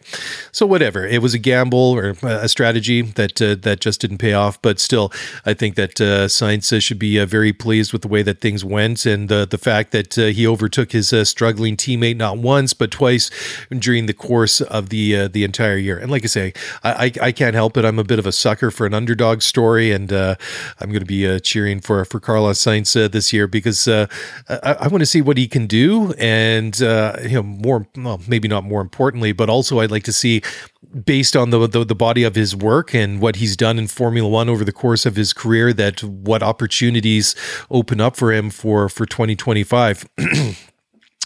So 0.52 0.66
whatever, 0.66 1.06
it 1.06 1.22
was 1.22 1.32
a 1.32 1.38
gamble 1.38 1.78
or 1.96 2.14
a 2.22 2.48
strategy 2.48 3.00
that 3.02 3.40
uh, 3.40 3.56
that 3.62 3.80
just 3.80 4.02
didn't 4.02 4.18
pay 4.18 4.34
off. 4.34 4.60
But 4.60 4.78
still, 4.78 5.10
I 5.46 5.54
think 5.54 5.76
that 5.76 5.94
Sainz 5.94 6.80
should 6.82 6.98
be 6.98 7.24
very 7.24 7.54
pleased 7.54 7.92
with 7.94 8.02
the 8.02 8.08
way 8.08 8.22
that 8.22 8.40
things 8.42 8.64
went 8.64 9.06
and 9.06 9.30
the 9.30 9.46
the 9.46 9.58
fact 9.58 9.92
that 9.92 10.14
he 10.14 10.46
overtook 10.46 10.92
his 10.92 11.08
struggling 11.26 11.76
teammate 11.76 12.16
not 12.16 12.36
once 12.36 12.74
but 12.74 12.90
twice 12.90 13.30
during 13.78 14.09
the 14.10 14.14
course 14.14 14.60
of 14.60 14.88
the 14.88 15.16
uh, 15.16 15.28
the 15.28 15.44
entire 15.44 15.76
year. 15.76 15.96
And 15.96 16.10
like 16.10 16.24
I 16.24 16.26
say, 16.26 16.52
I, 16.82 16.90
I, 17.06 17.26
I 17.28 17.32
can't 17.32 17.54
help 17.54 17.76
it. 17.76 17.84
I'm 17.84 17.98
a 17.98 18.04
bit 18.04 18.18
of 18.18 18.26
a 18.26 18.32
sucker 18.32 18.72
for 18.72 18.84
an 18.84 18.92
underdog 18.92 19.40
story, 19.40 19.92
and 19.92 20.12
uh, 20.12 20.34
I'm 20.80 20.90
going 20.90 21.00
to 21.00 21.06
be 21.06 21.28
uh, 21.28 21.38
cheering 21.38 21.80
for 21.80 22.04
for 22.04 22.18
Carlos 22.18 22.58
Sainz 22.58 23.00
uh, 23.00 23.06
this 23.06 23.32
year 23.32 23.46
because 23.46 23.86
uh, 23.86 24.06
I, 24.48 24.72
I 24.80 24.88
want 24.88 25.00
to 25.00 25.06
see 25.06 25.22
what 25.22 25.36
he 25.36 25.46
can 25.46 25.68
do, 25.68 26.12
and 26.18 26.78
you 26.80 27.36
know 27.36 27.42
more 27.44 27.86
well 27.96 28.20
maybe 28.26 28.48
not 28.48 28.64
more 28.64 28.80
importantly, 28.80 29.32
but 29.32 29.48
also 29.48 29.78
I'd 29.78 29.92
like 29.92 30.04
to 30.04 30.12
see 30.12 30.42
based 31.04 31.36
on 31.36 31.50
the, 31.50 31.68
the, 31.68 31.84
the 31.84 31.94
body 31.94 32.24
of 32.24 32.34
his 32.34 32.56
work 32.56 32.94
and 32.94 33.20
what 33.20 33.36
he's 33.36 33.56
done 33.56 33.78
in 33.78 33.86
Formula 33.86 34.28
One 34.28 34.48
over 34.48 34.64
the 34.64 34.72
course 34.72 35.06
of 35.06 35.14
his 35.14 35.32
career, 35.32 35.72
that 35.74 36.02
what 36.02 36.42
opportunities 36.42 37.36
open 37.70 38.00
up 38.00 38.16
for 38.16 38.32
him 38.32 38.50
for 38.50 38.88
for 38.88 39.06
2025. 39.06 40.08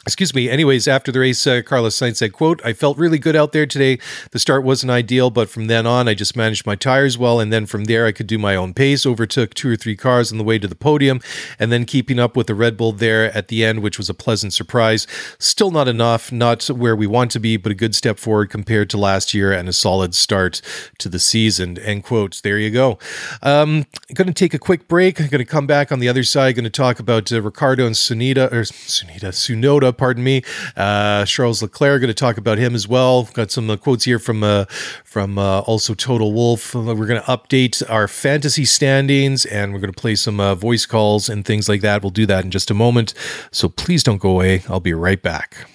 Excuse 0.06 0.34
me. 0.34 0.50
Anyways, 0.50 0.86
after 0.86 1.10
the 1.10 1.20
race, 1.20 1.46
uh, 1.46 1.62
Carlos 1.64 1.96
Sainz 1.96 2.16
said, 2.16 2.34
"quote 2.34 2.60
I 2.62 2.74
felt 2.74 2.98
really 2.98 3.18
good 3.18 3.34
out 3.34 3.52
there 3.52 3.64
today. 3.64 3.98
The 4.32 4.38
start 4.38 4.62
wasn't 4.62 4.90
ideal, 4.90 5.30
but 5.30 5.48
from 5.48 5.66
then 5.66 5.86
on, 5.86 6.08
I 6.08 6.14
just 6.14 6.36
managed 6.36 6.66
my 6.66 6.74
tires 6.74 7.16
well, 7.16 7.40
and 7.40 7.50
then 7.50 7.64
from 7.64 7.84
there, 7.84 8.04
I 8.04 8.12
could 8.12 8.26
do 8.26 8.36
my 8.36 8.54
own 8.54 8.74
pace. 8.74 9.06
Overtook 9.06 9.54
two 9.54 9.70
or 9.70 9.76
three 9.76 9.96
cars 9.96 10.30
on 10.30 10.36
the 10.36 10.44
way 10.44 10.58
to 10.58 10.68
the 10.68 10.74
podium, 10.74 11.20
and 11.58 11.72
then 11.72 11.86
keeping 11.86 12.18
up 12.18 12.36
with 12.36 12.48
the 12.48 12.54
Red 12.54 12.76
Bull 12.76 12.92
there 12.92 13.34
at 13.34 13.48
the 13.48 13.64
end, 13.64 13.82
which 13.82 13.96
was 13.96 14.10
a 14.10 14.14
pleasant 14.14 14.52
surprise. 14.52 15.06
Still 15.38 15.70
not 15.70 15.88
enough, 15.88 16.30
not 16.30 16.66
where 16.66 16.94
we 16.94 17.06
want 17.06 17.30
to 17.30 17.40
be, 17.40 17.56
but 17.56 17.72
a 17.72 17.74
good 17.74 17.94
step 17.94 18.18
forward 18.18 18.50
compared 18.50 18.90
to 18.90 18.98
last 18.98 19.32
year 19.32 19.52
and 19.52 19.70
a 19.70 19.72
solid 19.72 20.14
start 20.14 20.60
to 20.98 21.08
the 21.08 21.18
season." 21.18 21.78
End 21.78 22.04
quote. 22.04 22.42
There 22.42 22.58
you 22.58 22.70
go. 22.70 22.98
Um, 23.42 23.86
I'm 24.10 24.14
going 24.14 24.28
to 24.28 24.34
take 24.34 24.52
a 24.52 24.58
quick 24.58 24.86
break. 24.86 25.18
I'm 25.18 25.28
going 25.28 25.38
to 25.38 25.50
come 25.50 25.66
back 25.66 25.90
on 25.90 25.98
the 25.98 26.08
other 26.10 26.24
side. 26.24 26.56
Going 26.56 26.64
to 26.64 26.70
talk 26.70 26.98
about 26.98 27.32
uh, 27.32 27.40
Ricciardo 27.40 27.86
and 27.86 27.94
Sunita 27.94 28.52
or 28.52 28.62
Sunita 28.62 29.30
Tsunoda 29.30 29.93
pardon 29.94 30.22
me. 30.22 30.42
Uh, 30.76 31.24
Charles 31.24 31.62
Leclerc, 31.62 32.00
going 32.00 32.08
to 32.08 32.14
talk 32.14 32.36
about 32.36 32.58
him 32.58 32.74
as 32.74 32.86
well. 32.86 33.24
Got 33.32 33.50
some 33.50 33.70
uh, 33.70 33.76
quotes 33.76 34.04
here 34.04 34.18
from 34.18 34.42
uh, 34.42 34.64
from 35.04 35.38
also 35.38 35.94
Toto 35.94 36.28
Wolff. 36.28 36.74
We're 36.74 37.06
going 37.06 37.20
to 37.20 37.26
update 37.26 37.82
our 37.88 38.08
fantasy 38.08 38.64
standings 38.64 39.44
and 39.46 39.72
we're 39.72 39.80
going 39.80 39.92
to 39.92 40.00
play 40.00 40.14
some 40.14 40.36
voice 40.56 40.86
calls 40.86 41.28
and 41.28 41.44
things 41.44 41.68
like 41.68 41.80
that. 41.80 42.02
We'll 42.02 42.10
do 42.10 42.26
that 42.26 42.44
in 42.44 42.50
just 42.50 42.70
a 42.70 42.74
moment. 42.74 43.14
So 43.50 43.68
please 43.68 44.02
don't 44.02 44.18
go 44.18 44.30
away. 44.30 44.62
I'll 44.68 44.80
be 44.80 44.94
right 44.94 45.22
back. 45.22 45.66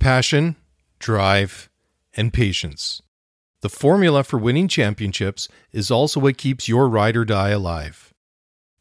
Passion, 0.00 0.56
drive, 0.98 1.70
and 2.14 2.32
patience. 2.32 3.02
The 3.60 3.68
formula 3.68 4.24
for 4.24 4.38
winning 4.38 4.66
championships 4.66 5.46
is 5.70 5.92
also 5.92 6.18
what 6.18 6.36
keeps 6.36 6.68
your 6.68 6.88
ride 6.88 7.16
or 7.16 7.24
die 7.24 7.50
alive 7.50 8.11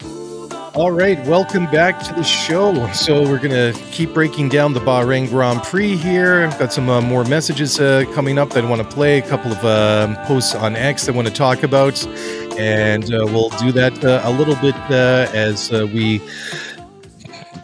All 0.00 0.90
right, 0.90 1.18
welcome 1.26 1.70
back 1.70 2.02
to 2.04 2.14
the 2.14 2.22
show. 2.22 2.90
So 2.92 3.22
we're 3.22 3.38
gonna 3.38 3.72
keep 3.90 4.14
breaking 4.14 4.48
down 4.48 4.72
the 4.72 4.80
Bahrain 4.80 5.28
Grand 5.28 5.62
Prix 5.62 5.96
here. 5.96 6.46
I've 6.46 6.58
got 6.58 6.72
some 6.72 6.88
uh, 6.88 7.00
more 7.00 7.24
messages 7.24 7.78
uh, 7.78 8.04
coming 8.14 8.38
up 8.38 8.50
that 8.50 8.64
I 8.64 8.68
want 8.70 8.82
to 8.82 8.88
play. 8.88 9.18
A 9.18 9.22
couple 9.22 9.52
of 9.52 9.62
uh, 9.64 10.24
posts 10.26 10.54
on 10.54 10.74
X 10.74 11.06
that 11.06 11.12
I 11.12 11.16
want 11.16 11.28
to 11.28 11.34
talk 11.34 11.62
about, 11.62 12.04
and 12.58 13.04
uh, 13.12 13.26
we'll 13.26 13.50
do 13.50 13.70
that 13.72 14.02
uh, 14.04 14.22
a 14.24 14.32
little 14.32 14.56
bit 14.56 14.74
uh, 14.90 15.26
as 15.34 15.70
we 15.70 16.20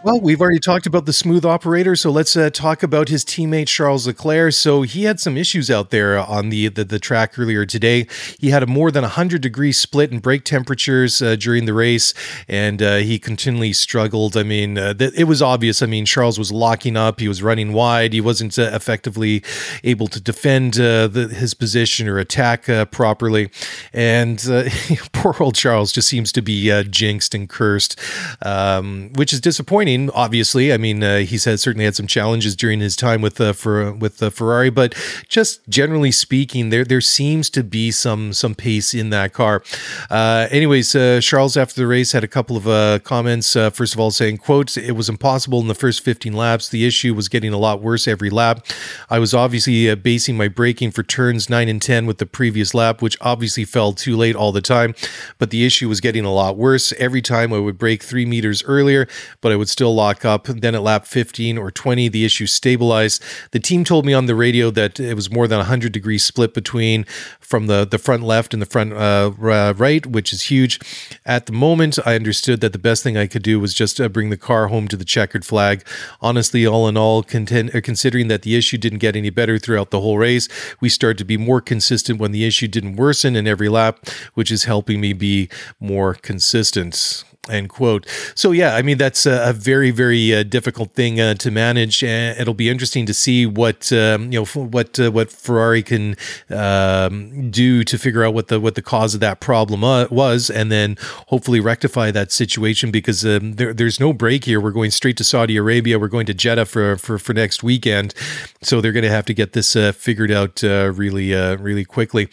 well, 0.05 0.21
we've 0.21 0.41
already 0.41 0.61
talked 0.61 0.87
about 0.87 1.07
the 1.07 1.13
smooth 1.13 1.45
operator, 1.45 1.97
so 1.97 2.11
let's 2.11 2.37
uh, 2.37 2.51
talk 2.51 2.85
about 2.85 3.09
his 3.09 3.25
teammate 3.25 3.67
Charles 3.67 4.07
Leclerc. 4.07 4.53
So 4.53 4.83
he 4.83 5.05
had 5.05 5.19
some 5.19 5.37
issues 5.37 5.71
out 5.71 5.91
there 5.91 6.19
on 6.19 6.51
the 6.51 6.69
the, 6.69 6.85
the 6.85 7.01
track 7.01 7.37
earlier 7.37 7.67
today. 7.67 8.07
He 8.39 8.51
had 8.51 8.63
a 8.63 8.67
more 8.67 8.93
than 8.93 9.03
100 9.03 9.43
degree 9.43 9.73
split 9.73 10.13
in 10.13 10.21
brake 10.21 10.45
temperatures 10.45 11.21
uh, 11.21 11.35
during 11.35 11.65
the 11.65 11.75
race, 11.75 12.15
and 12.47 12.81
uh, 12.81 12.97
he 12.99 13.19
continually 13.19 13.73
struggled. 13.73 14.37
I 14.37 14.45
mean, 14.45 14.79
uh, 14.79 14.95
th- 14.95 15.15
it 15.17 15.25
was 15.25 15.43
obvious. 15.43 15.83
I 15.83 15.87
mean, 15.87 16.07
Charles 16.07 16.39
was 16.39 16.53
locking 16.53 16.97
up. 16.97 17.19
He 17.19 17.27
was 17.27 17.43
running 17.43 17.73
wide. 17.73 18.13
He 18.13 18.21
wasn't 18.21 18.57
uh, 18.57 18.71
effectively 18.73 19.43
able 19.83 20.07
to 20.09 20.21
defend 20.21 20.79
uh, 20.79 21.09
the, 21.09 21.27
his 21.29 21.55
position 21.55 22.07
or 22.07 22.19
attack 22.19 22.67
properly. 22.93 23.51
And 23.93 24.39
poor 25.13 25.35
old 25.41 25.57
Charles 25.57 25.91
just 25.91 26.07
seems 26.07 26.31
to 26.33 26.43
be 26.43 26.83
jinxed 26.85 27.35
and 27.35 27.49
cursed, 27.49 27.99
um, 28.43 29.11
which 29.15 29.33
is 29.33 29.41
disappointing 29.41 29.88
Obviously, 29.89 30.73
I 30.73 30.77
mean, 30.77 31.03
uh, 31.03 31.19
he's 31.19 31.45
had 31.45 31.61
certainly 31.61 31.85
had 31.85 31.97
some 31.97 32.07
challenges 32.07 32.55
during 32.55 32.81
his 32.81 32.95
time 32.95 33.23
with 33.23 33.41
uh, 33.41 33.53
for 33.53 33.93
with 33.93 34.23
uh, 34.23 34.31
Ferrari, 34.31 34.71
but 34.71 34.95
just 35.29 35.67
generally 35.69 36.13
speaking, 36.13 36.71
there 36.71 36.85
there 36.85 37.01
seems 37.01 37.49
to 37.51 37.65
be 37.65 37.91
some 37.91 38.33
some 38.33 38.55
pace 38.55 38.93
in 38.93 39.11
that 39.11 39.33
car. 39.33 39.63
Uh, 40.11 40.47
anyways, 40.51 40.95
uh, 40.95 41.21
Charles 41.23 41.57
after 41.57 41.81
the 41.81 41.87
race 41.87 42.13
had 42.13 42.23
a 42.23 42.29
couple 42.29 42.57
of 42.57 42.69
uh, 42.69 42.99
comments. 43.01 43.57
Uh, 43.57 43.71
first 43.71 43.95
of 43.95 44.01
all, 44.01 44.11
saying, 44.11 44.39
"quote 44.39 44.77
It 44.77 44.93
was 44.93 45.09
impossible 45.09 45.61
in 45.61 45.69
the 45.69 45.75
first 45.75 46.05
15 46.05 46.33
laps. 46.35 46.69
The 46.69 46.87
issue 46.87 47.15
was 47.15 47.29
getting 47.29 47.53
a 47.53 47.59
lot 47.59 47.81
worse 47.81 48.07
every 48.07 48.31
lap. 48.31 48.67
I 49.09 49.19
was 49.19 49.33
obviously 49.33 49.95
basing 49.95 50.37
my 50.37 50.49
braking 50.49 50.91
for 50.91 51.03
turns 51.03 51.49
nine 51.49 51.69
and 51.69 51.81
10 51.81 52.05
with 52.05 52.19
the 52.19 52.27
previous 52.27 52.75
lap, 52.75 53.01
which 53.01 53.17
obviously 53.21 53.65
fell 53.65 53.93
too 53.93 54.17
late 54.17 54.37
all 54.37 54.53
the 54.53 54.61
time. 54.61 54.95
But 55.39 55.51
the 55.51 55.65
issue 55.65 55.89
was 55.89 56.01
getting 56.01 56.25
a 56.25 56.33
lot 56.33 56.57
worse 56.57 56.93
every 56.93 57.23
time. 57.23 57.53
I 57.53 57.59
would 57.59 57.79
brake 57.79 58.03
three 58.03 58.27
meters 58.27 58.63
earlier, 58.65 59.09
but 59.41 59.53
I 59.53 59.57
would 59.57 59.69
still 59.79 59.95
lock 59.95 60.25
up. 60.25 60.47
Then 60.47 60.75
at 60.75 60.83
lap 60.83 61.07
15 61.07 61.57
or 61.57 61.71
20, 61.71 62.09
the 62.09 62.25
issue 62.25 62.47
stabilized. 62.47 63.23
The 63.53 63.61
team 63.61 63.85
told 63.85 64.05
me 64.05 64.13
on 64.13 64.27
the 64.27 64.35
radio 64.35 64.73
that 64.73 64.99
it 64.99 65.15
was 65.15 65.31
more 65.31 65.47
than 65.47 65.59
100 65.59 65.93
degrees 65.93 66.25
split 66.25 66.53
between 66.53 67.05
from 67.39 67.69
the, 67.69 67.87
the 67.89 67.97
front 67.97 68.25
left 68.25 68.53
and 68.53 68.61
the 68.61 68.67
front 68.67 68.93
uh, 68.93 69.31
right, 69.39 70.05
which 70.05 70.33
is 70.33 70.51
huge. 70.51 70.81
At 71.25 71.47
the 71.47 71.53
moment, 71.53 71.97
I 72.05 72.17
understood 72.17 72.61
that 72.61 72.73
the 72.73 72.79
best 72.81 73.05
thing 73.05 73.17
I 73.17 73.29
could 73.29 73.45
do 73.45 73.61
was 73.61 73.73
just 73.73 74.01
uh, 74.01 74.09
bring 74.09 74.31
the 74.31 74.37
car 74.37 74.67
home 74.67 74.89
to 74.89 74.97
the 74.97 75.05
checkered 75.05 75.45
flag. 75.45 75.87
Honestly, 76.21 76.67
all 76.67 76.89
in 76.89 76.97
all, 76.97 77.23
content, 77.23 77.73
uh, 77.73 77.81
considering 77.81 78.27
that 78.27 78.43
the 78.43 78.57
issue 78.57 78.79
didn't 78.79 78.99
get 78.99 79.15
any 79.15 79.31
better 79.31 79.61
throughout 79.61 79.93
the 79.93 80.01
whole 80.01 80.19
race, 80.19 80.49
we 80.81 80.89
started 80.89 81.19
to 81.19 81.25
be 81.25 81.37
more 81.37 81.61
consistent 81.61 82.19
when 82.19 82.33
the 82.33 82.45
issue 82.45 82.67
didn't 82.67 82.97
worsen 82.97 83.37
in 83.37 83.47
every 83.47 83.69
lap, 83.69 84.09
which 84.35 84.51
is 84.51 84.65
helping 84.65 85.01
me 85.01 85.13
be 85.13 85.49
more 85.79 86.15
consistent. 86.15 87.23
End 87.49 87.69
quote. 87.69 88.07
So 88.35 88.53
yeah, 88.53 88.75
I 88.75 88.83
mean 88.83 88.99
that's 88.99 89.27
a, 89.27 89.51
a 89.51 89.53
very 89.53 89.91
very 89.91 90.35
uh, 90.35 90.43
difficult 90.43 90.93
thing 90.93 91.21
uh, 91.21 91.35
to 91.35 91.51
manage, 91.51 92.05
and 92.05 92.39
it'll 92.39 92.55
be 92.55 92.69
interesting 92.69 93.07
to 93.07 93.15
see 93.15 93.47
what 93.47 93.93
um, 93.93 94.31
you 94.33 94.41
know 94.41 94.45
what 94.45 95.01
uh, 95.01 95.11
what 95.11 95.33
Ferrari 95.33 95.83
can 95.83 96.17
um, 96.51 97.51
do 97.51 97.85
to 97.85 97.99
figure 97.99 98.25
out 98.25 98.35
what 98.35 98.49
the 98.49 98.61
what 98.61 98.75
the 98.75 98.83
cause 98.83 99.15
of 99.15 99.21
that 99.21 99.41
problem 99.41 99.83
uh, 99.83 100.07
was, 100.11 100.51
and 100.51 100.71
then 100.71 100.97
hopefully 101.29 101.61
rectify 101.61 102.11
that 102.11 102.31
situation 102.33 102.91
because 102.91 103.25
um, 103.25 103.55
there, 103.55 103.73
there's 103.73 103.99
no 103.99 104.13
break 104.13 104.45
here. 104.45 104.61
We're 104.61 104.71
going 104.71 104.91
straight 104.91 105.17
to 105.19 105.25
Saudi 105.25 105.57
Arabia. 105.57 105.99
We're 105.99 106.09
going 106.09 106.27
to 106.27 106.35
Jeddah 106.35 106.67
for 106.67 106.97
for, 106.97 107.19
for 107.19 107.33
next 107.33 107.63
weekend, 107.63 108.15
so 108.63 108.81
they're 108.81 108.93
going 108.93 109.05
to 109.05 109.11
have 109.11 109.27
to 109.27 109.35
get 109.35 109.53
this 109.53 109.75
uh, 109.75 109.93
figured 109.93 110.31
out 110.31 110.63
uh, 110.63 110.93
really 110.95 111.33
really 111.57 111.85
quickly. 111.85 112.29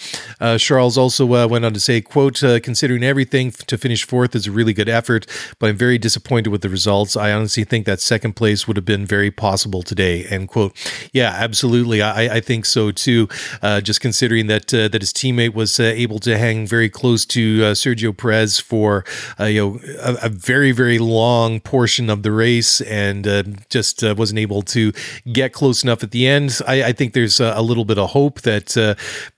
Charles 0.58 0.98
also 0.98 1.26
went 1.26 1.66
on 1.66 1.74
to 1.74 1.80
say, 1.80 2.02
"quote 2.02 2.42
Considering 2.64 3.04
everything, 3.04 3.52
to 3.52 3.78
finish 3.78 4.06
fourth 4.06 4.36
is 4.36 4.48
a 4.48 4.52
really 4.52 4.74
good 4.74 4.90
effort." 4.90 5.05
Effort, 5.06 5.28
but 5.60 5.70
I'm 5.70 5.78
very 5.78 5.98
disappointed 5.98 6.50
with 6.50 6.62
the 6.62 6.70
results. 6.70 7.16
I 7.16 7.32
honestly 7.32 7.64
think 7.64 7.86
that 7.86 8.00
second 8.00 8.34
place 8.34 8.68
would 8.68 8.76
have 8.76 8.86
been 8.86 9.06
very 9.06 9.30
possible 9.30 9.84
today. 9.84 10.26
End 10.26 10.48
quote. 10.48 10.74
Yeah, 11.14 11.30
absolutely. 11.30 12.02
I, 12.02 12.38
I 12.38 12.40
think 12.40 12.66
so 12.66 12.92
too. 12.92 13.30
Uh, 13.62 13.82
just 13.82 14.02
considering 14.02 14.48
that 14.48 14.74
uh, 14.74 14.88
that 14.88 15.02
his 15.02 15.14
teammate 15.14 15.54
was 15.54 15.80
uh, 15.80 15.84
able 15.84 16.20
to 16.20 16.38
hang 16.38 16.66
very 16.66 16.90
close 16.90 17.26
to 17.26 17.62
uh, 17.64 17.66
Sergio 17.74 18.16
Perez 18.16 18.60
for 18.60 19.06
uh, 19.40 19.46
you 19.46 19.62
know 19.62 19.80
a, 20.02 20.26
a, 20.26 20.30
very 20.30 20.72
very 20.72 20.98
long 20.98 21.60
portion 21.60 22.10
of 22.10 22.24
the 22.24 22.32
race 22.32 22.82
and 22.82 23.28
uh, 23.28 23.44
just 23.70 24.02
wasn't 24.04 24.40
able 24.40 24.62
to 24.62 24.92
get 25.32 25.54
close 25.54 25.84
enough 25.84 26.04
at 26.04 26.12
the 26.12 26.26
end. 26.28 26.60
I, 26.68 26.86
I 26.86 26.92
think 26.94 27.14
there's 27.14 27.40
a, 27.40 27.54
a, 27.56 27.62
little 27.62 27.86
bit 27.86 27.98
of 27.98 28.10
hope 28.10 28.42
that 28.42 28.68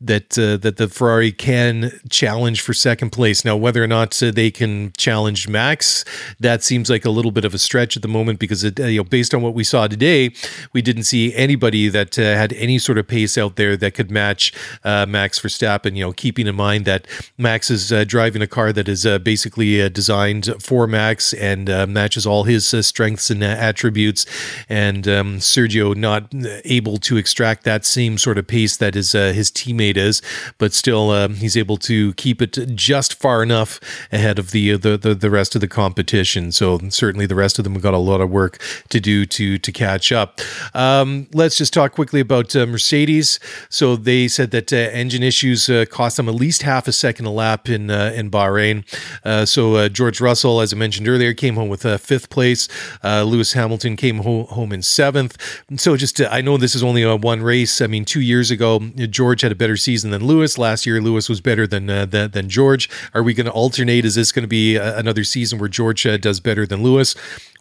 that 0.01 0.29
that 0.29 0.75
the 0.77 0.87
Ferrari 0.87 1.31
can 1.31 1.91
challenge 2.09 2.61
for 2.61 2.73
second 2.73 3.11
place. 3.11 3.43
Now, 3.43 3.57
whether 3.57 3.83
or 3.83 3.87
not 3.87 4.11
they 4.11 4.51
can 4.51 4.93
challenge 4.97 5.47
Max. 5.57 6.05
That 6.39 6.63
seems 6.63 6.87
like 6.87 7.03
a 7.03 7.09
little 7.09 7.31
bit 7.31 7.45
of 7.45 7.53
a 7.55 7.57
stretch 7.57 7.95
at 7.97 8.03
the 8.03 8.07
moment 8.19 8.37
because 8.37 8.63
it, 8.63 8.77
you 8.77 8.97
know, 8.97 9.03
based 9.03 9.33
on 9.33 9.41
what 9.41 9.55
we 9.55 9.63
saw 9.63 9.87
today, 9.87 10.31
we 10.71 10.81
didn't 10.83 11.05
see 11.05 11.33
anybody 11.33 11.89
that 11.89 12.19
uh, 12.19 12.21
had 12.21 12.53
any 12.53 12.77
sort 12.77 12.99
of 12.99 13.07
pace 13.07 13.39
out 13.39 13.55
there 13.55 13.75
that 13.75 13.95
could 13.95 14.11
match 14.11 14.53
uh, 14.83 15.05
Max 15.07 15.39
Verstappen. 15.39 15.95
You 15.95 16.05
know, 16.05 16.11
keeping 16.11 16.45
in 16.45 16.55
mind 16.55 16.85
that 16.85 17.07
Max 17.39 17.71
is 17.71 17.91
uh, 17.91 18.03
driving 18.03 18.43
a 18.43 18.47
car 18.47 18.71
that 18.71 18.87
is 18.87 19.03
uh, 19.03 19.17
basically 19.17 19.81
uh, 19.81 19.89
designed 19.89 20.45
for 20.59 20.85
Max 20.85 21.33
and 21.33 21.69
uh, 21.69 21.87
matches 21.87 22.27
all 22.27 22.43
his 22.43 22.67
strengths 22.85 23.31
and 23.31 23.43
attributes, 23.43 24.27
and 24.69 25.07
um, 25.07 25.39
Sergio 25.39 25.95
not 25.95 26.31
able 26.65 26.97
to 26.97 27.17
extract 27.17 27.63
that 27.63 27.83
same 27.83 28.19
sort 28.19 28.37
of 28.37 28.45
pace 28.45 28.77
that 28.77 28.93
his 28.93 29.13
his 29.13 29.49
teammate 29.49 29.97
is, 29.97 30.21
but 30.59 30.71
still 30.73 31.27
he's 31.29 31.57
able 31.57 31.77
to 31.77 32.13
keep 32.13 32.41
it 32.41 32.53
just 32.75 33.15
far 33.15 33.41
enough 33.41 33.79
ahead 34.11 34.37
of 34.37 34.51
the 34.51 34.77
the 34.77 34.97
the, 34.97 35.15
the 35.15 35.29
rest 35.39 35.55
of 35.55 35.61
the 35.61 35.67
competition. 35.81 36.51
So 36.51 36.65
certainly 36.89 37.27
the 37.27 37.39
rest 37.43 37.59
of 37.59 37.63
them 37.63 37.73
have 37.73 37.83
got 37.83 37.93
a 37.93 38.03
lot 38.11 38.21
of 38.21 38.29
work 38.29 38.53
to 38.89 38.99
do 38.99 39.25
to 39.37 39.45
to 39.65 39.71
catch 39.71 40.11
up. 40.21 40.29
Um, 40.73 41.27
let's 41.33 41.57
just 41.61 41.73
talk 41.73 41.91
quickly 41.99 42.21
about 42.21 42.55
uh, 42.55 42.65
Mercedes. 42.65 43.39
So 43.69 43.95
they 44.09 44.27
said 44.27 44.49
that 44.51 44.71
uh, 44.73 45.01
engine 45.01 45.23
issues 45.23 45.69
uh, 45.69 45.85
cost 45.99 46.17
them 46.17 46.27
at 46.29 46.35
least 46.35 46.61
half 46.63 46.87
a 46.87 46.91
second 46.91 47.25
a 47.25 47.31
lap 47.43 47.69
in 47.69 47.89
uh, 47.91 48.19
in 48.19 48.29
Bahrain. 48.29 48.83
Uh, 49.23 49.45
so 49.45 49.61
uh, 49.75 49.89
George 49.89 50.19
Russell, 50.21 50.61
as 50.61 50.73
I 50.73 50.77
mentioned 50.77 51.07
earlier, 51.07 51.33
came 51.33 51.55
home 51.55 51.69
with 51.69 51.83
fifth 52.01 52.29
place. 52.29 52.67
Lewis 53.03 53.53
Hamilton 53.53 53.95
came 53.95 54.17
ho- 54.19 54.47
home 54.57 54.71
in 54.73 54.81
seventh. 54.81 55.37
And 55.69 55.79
So 55.79 55.95
just 55.97 56.21
I 56.21 56.41
know 56.41 56.57
this 56.57 56.75
is 56.75 56.83
only 56.83 57.03
a 57.03 57.15
one 57.15 57.41
race. 57.43 57.81
I 57.85 57.87
mean, 57.87 58.05
two 58.05 58.21
years 58.21 58.51
ago 58.51 58.79
George 59.19 59.41
had 59.41 59.51
a 59.51 59.59
better 59.63 59.77
season 59.77 60.11
than 60.11 60.25
Lewis. 60.31 60.57
Last 60.57 60.85
year 60.85 61.01
Lewis 61.01 61.29
was 61.29 61.41
better 61.41 61.67
than 61.67 61.85
than, 61.87 62.31
than 62.35 62.45
George. 62.49 62.83
Are 63.13 63.23
we 63.23 63.33
going 63.33 63.49
to 63.51 63.57
alternate? 63.63 64.05
Is 64.05 64.15
this 64.15 64.31
going 64.31 64.47
to 64.49 64.55
be 64.61 64.77
another 64.77 65.23
season? 65.27 65.59
where 65.59 65.69
George 65.69 66.05
uh, 66.05 66.17
does 66.17 66.39
better 66.39 66.65
than 66.65 66.83
Lewis. 66.83 67.15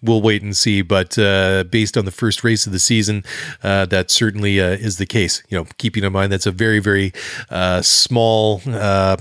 We'll 0.07 0.23
wait 0.23 0.43
and 0.43 0.57
see. 0.57 0.83
But 0.83 1.19
uh, 1.19 1.65
based 1.65 1.97
on 1.97 2.05
the 2.05 2.11
first 2.11 2.45
race 2.45 2.67
of 2.67 2.73
the 2.73 2.79
season, 2.79 3.25
uh, 3.63 3.87
that 3.87 4.11
certainly 4.11 4.61
uh, 4.61 4.71
is 4.71 4.99
the 4.99 5.07
case. 5.07 5.43
You 5.49 5.59
know, 5.59 5.67
keeping 5.79 6.05
in 6.05 6.13
mind 6.13 6.33
that's 6.33 6.47
a 6.47 6.53
very, 6.53 6.79
very 6.79 7.13
uh, 7.51 7.83
small 7.83 8.63
uh, 8.67 9.17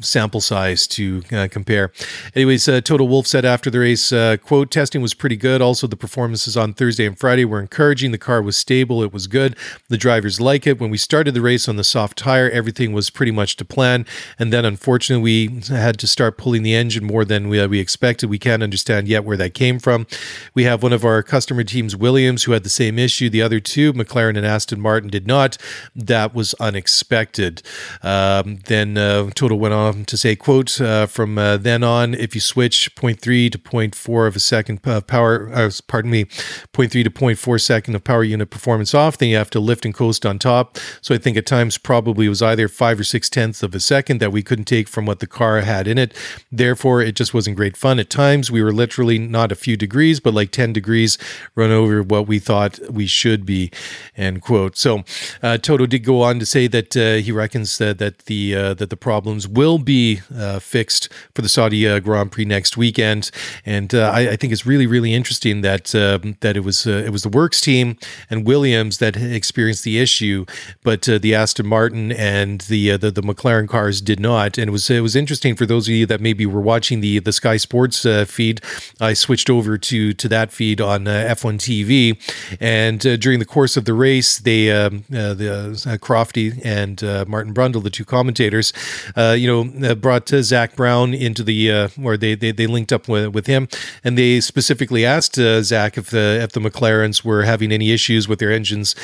sample 0.00 0.40
size 0.40 0.86
to 0.88 1.22
compare. 1.50 1.92
Anyways, 2.34 2.66
Toto 2.66 3.04
Wolff 3.04 3.26
said 3.26 3.44
after 3.44 3.70
the 3.70 3.78
race, 3.78 4.12
"quote 4.42 4.70
Testing 4.70 5.02
was 5.02 5.14
pretty 5.14 5.36
good. 5.36 5.62
Also, 5.62 5.86
the 5.86 5.96
performances 5.96 6.56
on 6.56 6.74
Thursday 6.74 7.06
and 7.06 7.18
Friday 7.18 7.44
were 7.44 7.60
encouraging. 7.60 8.12
The 8.12 8.18
car 8.18 8.42
was 8.42 8.56
stable. 8.56 9.02
It 9.02 9.12
was 9.12 9.26
good. 9.26 9.56
The 9.88 9.98
drivers 9.98 10.40
like 10.40 10.66
it. 10.66 10.78
When 10.78 10.90
we 10.90 10.98
started 10.98 11.34
the 11.34 11.40
race 11.40 11.68
on 11.68 11.76
the 11.76 11.84
soft 11.84 12.18
tire, 12.18 12.50
everything 12.50 12.92
was 12.92 13.10
pretty 13.10 13.32
much 13.32 13.56
to 13.56 13.64
plan. 13.64 14.06
And 14.38 14.52
then, 14.52 14.64
unfortunately, 14.64 15.48
we 15.48 15.62
had 15.68 15.98
to 15.98 16.06
start 16.06 16.36
pulling 16.36 16.62
the 16.62 16.74
engine 16.74 17.04
more 17.04 17.24
than 17.24 17.48
we, 17.48 17.64
we 17.66 17.80
expected. 17.80 18.28
We 18.28 18.38
can't 18.38 18.62
understand 18.62 19.08
yet." 19.08 19.24
Where 19.30 19.36
that 19.38 19.54
came 19.54 19.78
from. 19.78 20.06
We 20.54 20.64
have 20.64 20.82
one 20.82 20.92
of 20.92 21.04
our 21.04 21.22
customer 21.22 21.64
teams, 21.64 21.96
Williams, 21.96 22.44
who 22.44 22.52
had 22.52 22.64
the 22.64 22.68
same 22.68 22.98
issue. 22.98 23.30
The 23.30 23.42
other 23.42 23.60
two, 23.60 23.92
McLaren 23.92 24.36
and 24.36 24.44
Aston 24.44 24.80
Martin, 24.80 25.08
did 25.08 25.26
not. 25.26 25.56
That 25.94 26.34
was 26.34 26.52
unexpected. 26.54 27.62
Um, 28.02 28.58
then 28.66 28.98
uh, 28.98 29.30
Toto 29.34 29.54
went 29.54 29.74
on 29.74 30.04
to 30.06 30.16
say, 30.16 30.36
quote, 30.36 30.80
uh, 30.80 31.06
from 31.06 31.38
uh, 31.38 31.56
then 31.56 31.82
on, 31.82 32.14
if 32.14 32.34
you 32.34 32.40
switch 32.40 32.94
0.3 32.96 33.52
to 33.52 33.58
0.4 33.58 34.26
of 34.26 34.36
a 34.36 34.40
second 34.40 34.80
of 34.84 35.06
power, 35.06 35.50
uh, 35.54 35.70
pardon 35.86 36.10
me, 36.10 36.24
0.3 36.24 37.04
to 37.04 37.10
0.4 37.10 37.60
second 37.60 37.94
of 37.94 38.04
power 38.04 38.24
unit 38.24 38.50
performance 38.50 38.94
off, 38.94 39.18
then 39.18 39.28
you 39.28 39.36
have 39.36 39.50
to 39.50 39.60
lift 39.60 39.84
and 39.84 39.94
coast 39.94 40.26
on 40.26 40.38
top. 40.38 40.78
So 41.00 41.14
I 41.14 41.18
think 41.18 41.36
at 41.36 41.46
times 41.46 41.78
probably 41.78 42.26
it 42.26 42.30
was 42.30 42.42
either 42.42 42.68
five 42.68 42.98
or 42.98 43.04
six 43.04 43.30
tenths 43.30 43.62
of 43.62 43.74
a 43.74 43.80
second 43.80 44.18
that 44.18 44.32
we 44.32 44.42
couldn't 44.42 44.64
take 44.64 44.88
from 44.88 45.06
what 45.06 45.20
the 45.20 45.26
car 45.26 45.60
had 45.60 45.86
in 45.86 45.98
it. 45.98 46.14
Therefore, 46.50 47.02
it 47.02 47.14
just 47.14 47.34
wasn't 47.34 47.56
great 47.56 47.76
fun. 47.76 47.98
At 47.98 48.10
times, 48.10 48.50
we 48.50 48.62
were 48.62 48.72
literally 48.72 49.09
not 49.18 49.52
a 49.52 49.56
few 49.56 49.76
degrees, 49.76 50.20
but 50.20 50.34
like 50.34 50.50
10 50.50 50.72
degrees 50.72 51.18
run 51.54 51.70
over 51.70 52.02
what 52.02 52.26
we 52.26 52.38
thought 52.38 52.78
we 52.90 53.06
should 53.06 53.44
be, 53.46 53.70
end 54.16 54.42
quote. 54.42 54.76
So 54.76 55.04
uh, 55.42 55.58
Toto 55.58 55.86
did 55.86 56.00
go 56.04 56.22
on 56.22 56.38
to 56.38 56.46
say 56.46 56.66
that 56.68 56.96
uh, 56.96 57.22
he 57.22 57.32
reckons 57.32 57.78
that, 57.78 57.98
that 57.98 58.20
the 58.26 58.54
uh, 58.54 58.74
that 58.74 58.90
the 58.90 58.96
problems 58.96 59.46
will 59.46 59.78
be 59.78 60.20
uh, 60.34 60.58
fixed 60.58 61.08
for 61.34 61.42
the 61.42 61.48
Saudi 61.48 61.86
uh, 61.88 62.00
Grand 62.00 62.32
Prix 62.32 62.44
next 62.44 62.76
weekend, 62.76 63.30
and 63.64 63.94
uh, 63.94 64.10
I, 64.14 64.30
I, 64.30 64.36
think 64.36 64.52
it's 64.52 64.66
really 64.66 64.86
really 64.86 65.14
interesting 65.14 65.60
that 65.62 65.94
um, 65.94 66.36
that 66.40 66.56
it 66.56 66.60
was 66.60 66.86
it 66.86 67.10
was 67.10 67.22
the 67.22 67.28
Works 67.28 67.60
team 67.60 67.96
and 68.28 68.46
Williams 68.46 68.98
that 68.98 69.16
experienced 69.16 69.84
the 69.84 69.98
issue, 69.98 70.44
but 70.82 71.02
the 71.02 71.34
Aston 71.34 71.66
Martin 71.66 72.12
and 72.12 72.62
the, 72.62 72.96
the, 72.96 73.10
the 73.10 73.22
McLaren 73.22 73.68
cars 73.68 74.00
did 74.00 74.20
not, 74.20 74.58
and 74.58 74.68
it 74.68 74.72
was 74.72 74.90
it 74.90 75.00
was 75.00 75.16
interesting 75.16 75.56
for 75.56 75.66
those 75.66 75.88
of 75.88 75.94
you 75.94 76.06
that 76.06 76.20
maybe 76.20 76.46
were 76.46 76.60
watching 76.60 77.00
the 77.00 77.18
the 77.18 77.32
Sky 77.32 77.56
Sports 77.56 78.06
feed. 78.26 78.60
I 79.00 79.14
switched 79.14 79.48
over 79.48 79.78
to 79.78 80.12
to 80.12 80.28
that 80.28 80.52
feed 80.52 80.80
on 80.80 81.08
uh, 81.08 81.34
F1 81.34 81.58
TV, 81.58 82.58
and 82.60 83.04
uh, 83.06 83.16
during 83.16 83.38
the 83.38 83.44
course 83.44 83.76
of 83.76 83.84
the 83.84 83.94
race, 83.94 84.38
they 84.38 84.70
um, 84.70 85.04
uh, 85.14 85.34
the 85.34 85.52
uh, 85.52 85.96
Crofty 85.96 86.60
and 86.64 87.02
uh, 87.02 87.24
Martin 87.26 87.54
Brundle, 87.54 87.82
the 87.82 87.90
two 87.90 88.04
commentators, 88.04 88.72
you 89.16 89.46
know, 89.46 89.94
brought 89.94 90.28
Zak 90.28 90.76
Brown 90.76 91.14
into 91.14 91.42
the 91.42 91.88
where 91.96 92.16
they, 92.16 92.34
they 92.34 92.52
they 92.52 92.66
linked 92.66 92.92
up 92.92 93.08
with, 93.08 93.28
with 93.34 93.46
him, 93.46 93.68
and 94.04 94.18
they 94.18 94.40
specifically 94.40 95.06
asked 95.06 95.36
Zach 95.36 95.96
if 95.96 96.10
the 96.10 96.40
if 96.42 96.52
the 96.52 96.60
McLarens 96.60 97.24
were 97.24 97.44
having 97.44 97.72
any 97.72 97.92
issues 97.92 98.28
with 98.28 98.38
their 98.38 98.52
engines, 98.52 98.94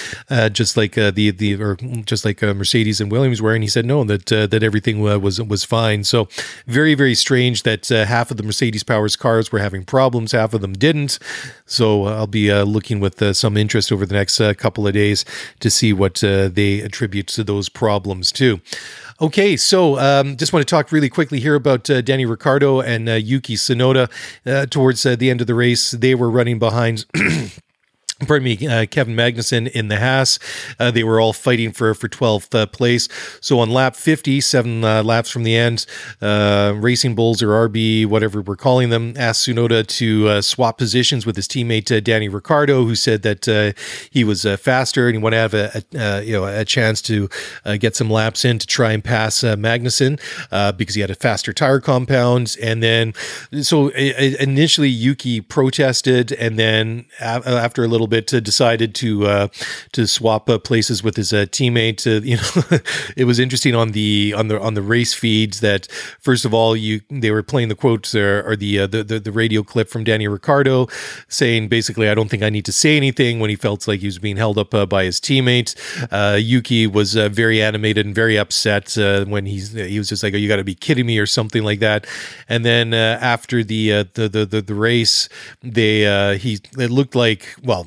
just 0.53 0.77
like 0.77 0.93
the 0.93 1.31
the 1.31 1.63
or 1.63 1.77
just 2.05 2.25
like 2.25 2.43
Mercedes 2.43 3.01
and 3.01 3.11
Williams 3.11 3.41
were, 3.41 3.55
and 3.55 3.65
he 3.65 3.69
said 3.69 3.87
no, 3.87 4.05
that 4.05 4.27
that 4.27 4.63
everything 4.63 5.01
was 5.01 5.41
was 5.41 5.65
fine. 5.65 6.05
So 6.05 6.29
very 6.67 6.95
very 6.95 7.15
strange 7.15 7.63
that 7.63 7.89
half 7.89 8.31
of 8.31 8.37
the 8.37 8.43
Mercedes 8.43 8.83
Powers 8.83 9.17
cars 9.17 9.51
were 9.51 9.59
having 9.59 9.86
problems, 9.87 10.33
half 10.33 10.55
of 10.55 10.61
them 10.61 10.73
didn't. 10.73 11.19
So 11.65 12.07
uh, 12.07 12.17
I'll 12.17 12.27
be 12.27 12.51
uh, 12.51 12.65
looking 12.65 13.01
with 13.01 13.21
uh, 13.23 13.33
some 13.33 13.57
interest 13.57 13.91
over 13.91 14.07
the 14.07 14.15
next 14.15 14.39
couple 14.59 14.87
of 14.87 14.95
days 14.95 15.25
to 15.61 15.71
see 15.71 15.93
what 15.93 16.17
they 16.21 16.81
attribute 16.81 17.27
to 17.29 17.45
those 17.45 17.69
problems 17.69 18.33
too. 18.33 18.61
Okay, 19.19 19.57
so 19.57 19.99
um, 19.99 20.37
just 20.37 20.53
want 20.53 20.67
to 20.67 20.71
talk 20.71 20.93
really 20.93 21.09
quickly 21.09 21.41
here 21.41 21.55
about 21.55 21.89
uh, 21.89 22.03
Danny 22.03 22.27
Ricciardo 22.27 22.81
and 22.81 23.09
uh, 23.09 23.15
Yuki 23.15 23.57
Tsunoda. 23.57 24.11
Uh, 24.45 24.67
towards 24.67 25.05
the 25.05 25.31
end 25.31 25.41
of 25.41 25.47
the 25.47 25.55
race, 25.55 25.93
they 25.93 26.15
were 26.15 26.31
running 26.31 26.59
behind 26.59 27.07
pardon 28.21 28.45
me, 28.45 28.67
uh, 28.67 28.87
Kevin 28.87 29.15
Magnussen 29.15 29.69
in 29.71 29.89
the 29.89 29.99
Haas. 29.99 30.39
Uh, 30.79 30.91
they 30.91 31.05
were 31.05 31.21
all 31.21 31.35
fighting 31.35 31.71
for 31.73 31.93
for 31.95 32.09
12th 32.09 32.55
uh, 32.55 32.67
place. 32.67 33.09
So 33.43 33.59
on 33.59 33.71
lap 33.71 33.95
50, 33.95 34.41
seven 34.41 34.85
uh, 34.85 35.03
laps 35.03 35.29
from 35.29 35.43
the 35.43 35.55
end, 35.55 35.85
uh, 36.23 36.73
Racing 36.77 37.15
Bulls 37.15 37.43
or 37.43 37.49
RB, 37.69 38.07
whatever 38.07 38.41
we're 38.41 38.57
calling 38.57 38.89
them, 38.89 39.15
asked 39.17 39.47
Tsunoda 39.47 39.87
to 39.87 40.29
uh, 40.29 40.41
swap 40.41 40.79
positions 40.79 41.27
with 41.27 41.37
his 41.37 41.47
teammate 41.47 42.03
Danny 42.05 42.29
Ricciardo, 42.29 42.85
who 42.85 42.95
said 42.95 43.23
that 43.23 43.75
he 44.11 44.25
was 44.25 44.45
faster 44.61 45.09
and 45.09 45.17
he 45.17 45.23
wanted 45.23 45.37
to 45.37 45.41
have 45.41 45.55
a, 45.55 45.85
a 45.95 46.23
you 46.23 46.33
know 46.33 46.47
a 46.47 46.65
chance 46.65 47.03
to 47.03 47.29
get 47.79 47.95
some 47.95 48.11
laps 48.11 48.45
in 48.45 48.59
to 48.59 48.67
try 48.67 48.93
and 48.93 49.05
pass 49.05 49.43
Magnussen 49.43 50.19
because 50.77 50.95
he 50.95 51.01
had 51.03 51.11
a 51.11 51.15
faster 51.15 51.53
tire 51.53 51.81
compound. 51.81 52.57
And 52.63 52.83
then, 52.83 53.13
so 53.61 53.89
initially 53.89 54.89
Yuki 54.89 55.41
protested, 55.41 56.33
and 56.33 56.59
then 56.59 57.05
after 57.21 57.85
a 57.85 57.89
little 57.89 58.06
little 58.07 58.23
bit, 58.23 58.33
uh, 58.33 58.41
decided 58.41 58.95
to 58.97 59.27
uh, 59.27 59.49
to 59.93 60.07
swap 60.07 60.49
uh, 60.49 60.59
places 60.59 61.03
with 61.03 61.17
his 61.17 61.33
uh, 61.33 61.47
teammate. 61.47 62.07
Uh, 62.07 62.23
you 62.23 62.37
know, 62.37 62.79
it 63.17 63.25
was 63.25 63.39
interesting 63.39 63.75
on 63.75 63.93
the 63.93 64.35
on 64.37 64.49
the 64.49 64.61
on 64.61 64.75
the 64.75 64.83
race 64.83 65.15
feeds 65.15 65.61
that 65.61 65.87
first 66.21 66.45
of 66.45 66.55
all, 66.55 66.77
you 66.77 67.01
they 67.11 67.31
were 67.31 67.43
playing 67.43 67.69
the 67.69 67.75
quotes 67.75 68.15
or, 68.15 68.57
the, 68.57 68.81
uh, 68.81 68.87
the, 68.87 69.03
the 69.03 69.21
the 69.21 69.33
radio 69.33 69.63
clip 69.63 69.89
from 69.89 70.05
Danny 70.05 70.29
Ricciardo 70.29 70.87
saying 71.29 71.69
basically, 71.69 72.09
"I 72.09 72.15
don't 72.15 72.29
think 72.29 72.43
I 72.43 72.51
need 72.51 72.65
to 72.67 72.73
say 72.73 72.97
anything" 72.97 73.41
when 73.41 73.51
he 73.51 73.57
felt 73.57 73.87
like 73.89 74.01
he 74.01 74.07
was 74.07 74.19
being 74.19 74.37
held 74.37 74.59
up 74.59 74.71
by 74.89 75.05
his 75.05 75.21
teammate. 75.21 75.75
Yuki 76.39 76.87
was 76.87 77.15
very 77.15 77.63
animated 77.63 78.07
and 78.07 78.15
very 78.15 78.39
upset 78.39 78.97
when 78.97 79.47
he's 79.47 79.73
he 79.73 79.99
was 79.99 80.09
just 80.09 80.23
like, 80.23 80.35
"Oh, 80.35 80.37
you 80.37 80.49
got 80.49 80.57
to 80.57 80.65
be 80.65 80.75
kidding 80.75 81.07
me" 81.07 81.19
or 81.19 81.27
something 81.27 81.63
like 81.63 81.81
that. 81.81 82.07
And 82.49 82.65
then 82.65 82.95
after 82.95 83.65
the, 83.65 84.05
the, 84.15 84.29
the 84.29 84.47
the 84.47 84.63
the 84.63 84.75
race, 84.75 85.29
they 85.63 86.37
he 86.39 86.61
it 86.79 86.91
looked 86.91 87.15
like 87.15 87.57
well, 87.63 87.87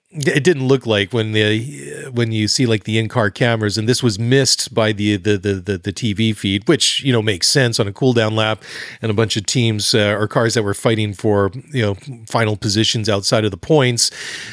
it 0.13 0.43
didn't 0.43 0.67
look 0.67 0.85
like 0.85 1.13
when 1.13 1.31
the 1.31 2.09
when 2.11 2.33
you 2.33 2.45
see 2.45 2.65
like 2.65 2.83
the 2.83 2.99
in-car 2.99 3.29
cameras 3.29 3.77
and 3.77 3.87
this 3.87 4.03
was 4.03 4.19
missed 4.19 4.73
by 4.73 4.91
the 4.91 5.15
the 5.15 5.37
the 5.37 5.53
the, 5.53 5.77
the 5.77 5.93
TV 5.93 6.35
feed 6.35 6.67
which 6.67 7.01
you 7.01 7.13
know 7.13 7.21
makes 7.21 7.47
sense 7.47 7.79
on 7.79 7.87
a 7.87 7.93
cool 7.93 8.11
down 8.11 8.35
lap 8.35 8.61
and 9.01 9.09
a 9.09 9.13
bunch 9.13 9.37
of 9.37 9.45
teams 9.45 9.95
uh, 9.95 10.17
or 10.19 10.27
cars 10.27 10.53
that 10.53 10.63
were 10.63 10.73
fighting 10.73 11.13
for 11.13 11.49
you 11.71 11.81
know 11.81 11.95
final 12.27 12.57
positions 12.57 13.07
outside 13.07 13.45
of 13.45 13.51
the 13.51 13.57
points 13.57 14.11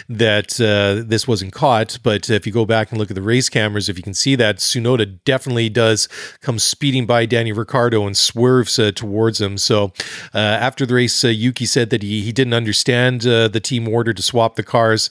that 0.09 0.61
uh, 0.61 1.03
this 1.05 1.27
wasn't 1.27 1.53
caught. 1.53 1.99
But 2.05 2.31
if 2.31 2.47
you 2.47 2.53
go 2.53 2.65
back 2.65 2.93
and 2.93 2.99
look 2.99 3.11
at 3.11 3.17
the 3.17 3.23
race 3.23 3.49
cameras 3.49 3.89
if 3.89 3.97
you 3.97 4.05
can 4.05 4.15
see 4.15 4.37
that 4.37 4.59
Tsunoda 4.59 5.19
definitely 5.25 5.69
does 5.69 6.09
come 6.41 6.61
speeding 6.61 7.05
by 7.05 7.27
Danny 7.27 7.51
Ricciardo 7.51 8.07
and 8.07 8.17
swerves 8.17 8.79
uh, 8.79 8.93
towards 8.93 9.41
him. 9.41 9.59
So 9.59 9.93
uh, 10.33 10.39
after 10.39 10.87
the 10.87 10.95
race 10.95 11.25
uh, 11.25 11.29
Yuki 11.29 11.67
said 11.67 11.91
that 11.91 12.05
he 12.05 12.23
he 12.23 12.31
didn't 12.31 12.55
understand 12.55 13.27
uh, 13.27 13.49
the 13.49 13.59
team 13.59 13.89
order 13.89 14.15
to 14.15 14.23
swap 14.23 14.55
the 14.55 14.63
cars 14.63 15.11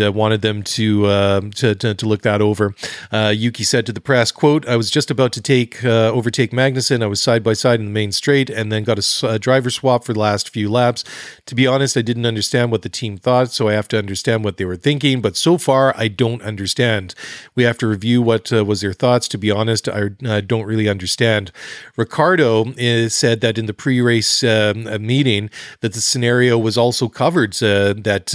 uh, 0.00 0.12
wanted 0.12 0.42
them 0.42 0.62
to, 0.62 1.06
uh, 1.06 1.40
to, 1.56 1.74
to 1.74 1.94
to 1.94 2.06
look 2.06 2.22
that 2.22 2.40
over. 2.40 2.74
Uh, 3.12 3.32
Yuki 3.34 3.64
said 3.64 3.86
to 3.86 3.92
the 3.92 4.00
press, 4.00 4.32
"quote 4.32 4.66
I 4.66 4.76
was 4.76 4.90
just 4.90 5.10
about 5.10 5.32
to 5.32 5.42
take 5.42 5.84
uh, 5.84 6.10
overtake 6.12 6.52
Magnussen. 6.52 7.02
I 7.02 7.06
was 7.06 7.20
side 7.20 7.42
by 7.42 7.54
side 7.54 7.80
in 7.80 7.86
the 7.86 7.92
main 7.92 8.12
straight, 8.12 8.50
and 8.50 8.72
then 8.72 8.84
got 8.84 8.98
a 9.22 9.38
driver 9.38 9.70
swap 9.70 10.04
for 10.04 10.12
the 10.12 10.20
last 10.20 10.50
few 10.50 10.70
laps. 10.70 11.04
To 11.46 11.54
be 11.54 11.66
honest, 11.66 11.96
I 11.96 12.02
didn't 12.02 12.26
understand 12.26 12.70
what 12.70 12.82
the 12.82 12.88
team 12.88 13.18
thought, 13.18 13.52
so 13.52 13.68
I 13.68 13.74
have 13.74 13.88
to 13.88 13.98
understand 13.98 14.44
what 14.44 14.56
they 14.56 14.64
were 14.64 14.76
thinking. 14.76 15.20
But 15.20 15.36
so 15.36 15.58
far, 15.58 15.94
I 15.96 16.08
don't 16.08 16.42
understand. 16.42 17.14
We 17.54 17.64
have 17.64 17.78
to 17.78 17.86
review 17.86 18.22
what 18.22 18.52
uh, 18.52 18.64
was 18.64 18.80
their 18.80 18.92
thoughts. 18.92 19.28
To 19.28 19.38
be 19.38 19.50
honest, 19.50 19.88
I 19.88 20.40
don't 20.40 20.66
really 20.66 20.88
understand." 20.88 21.52
Ricciardo 21.96 22.72
is, 22.76 23.14
said 23.14 23.40
that 23.40 23.58
in 23.58 23.66
the 23.66 23.74
pre-race 23.74 24.44
um, 24.44 24.84
meeting 25.04 25.50
that 25.80 25.92
the 25.92 26.00
scenario 26.00 26.58
was 26.58 26.78
also 26.78 27.08
covered 27.08 27.52
that 27.54 28.26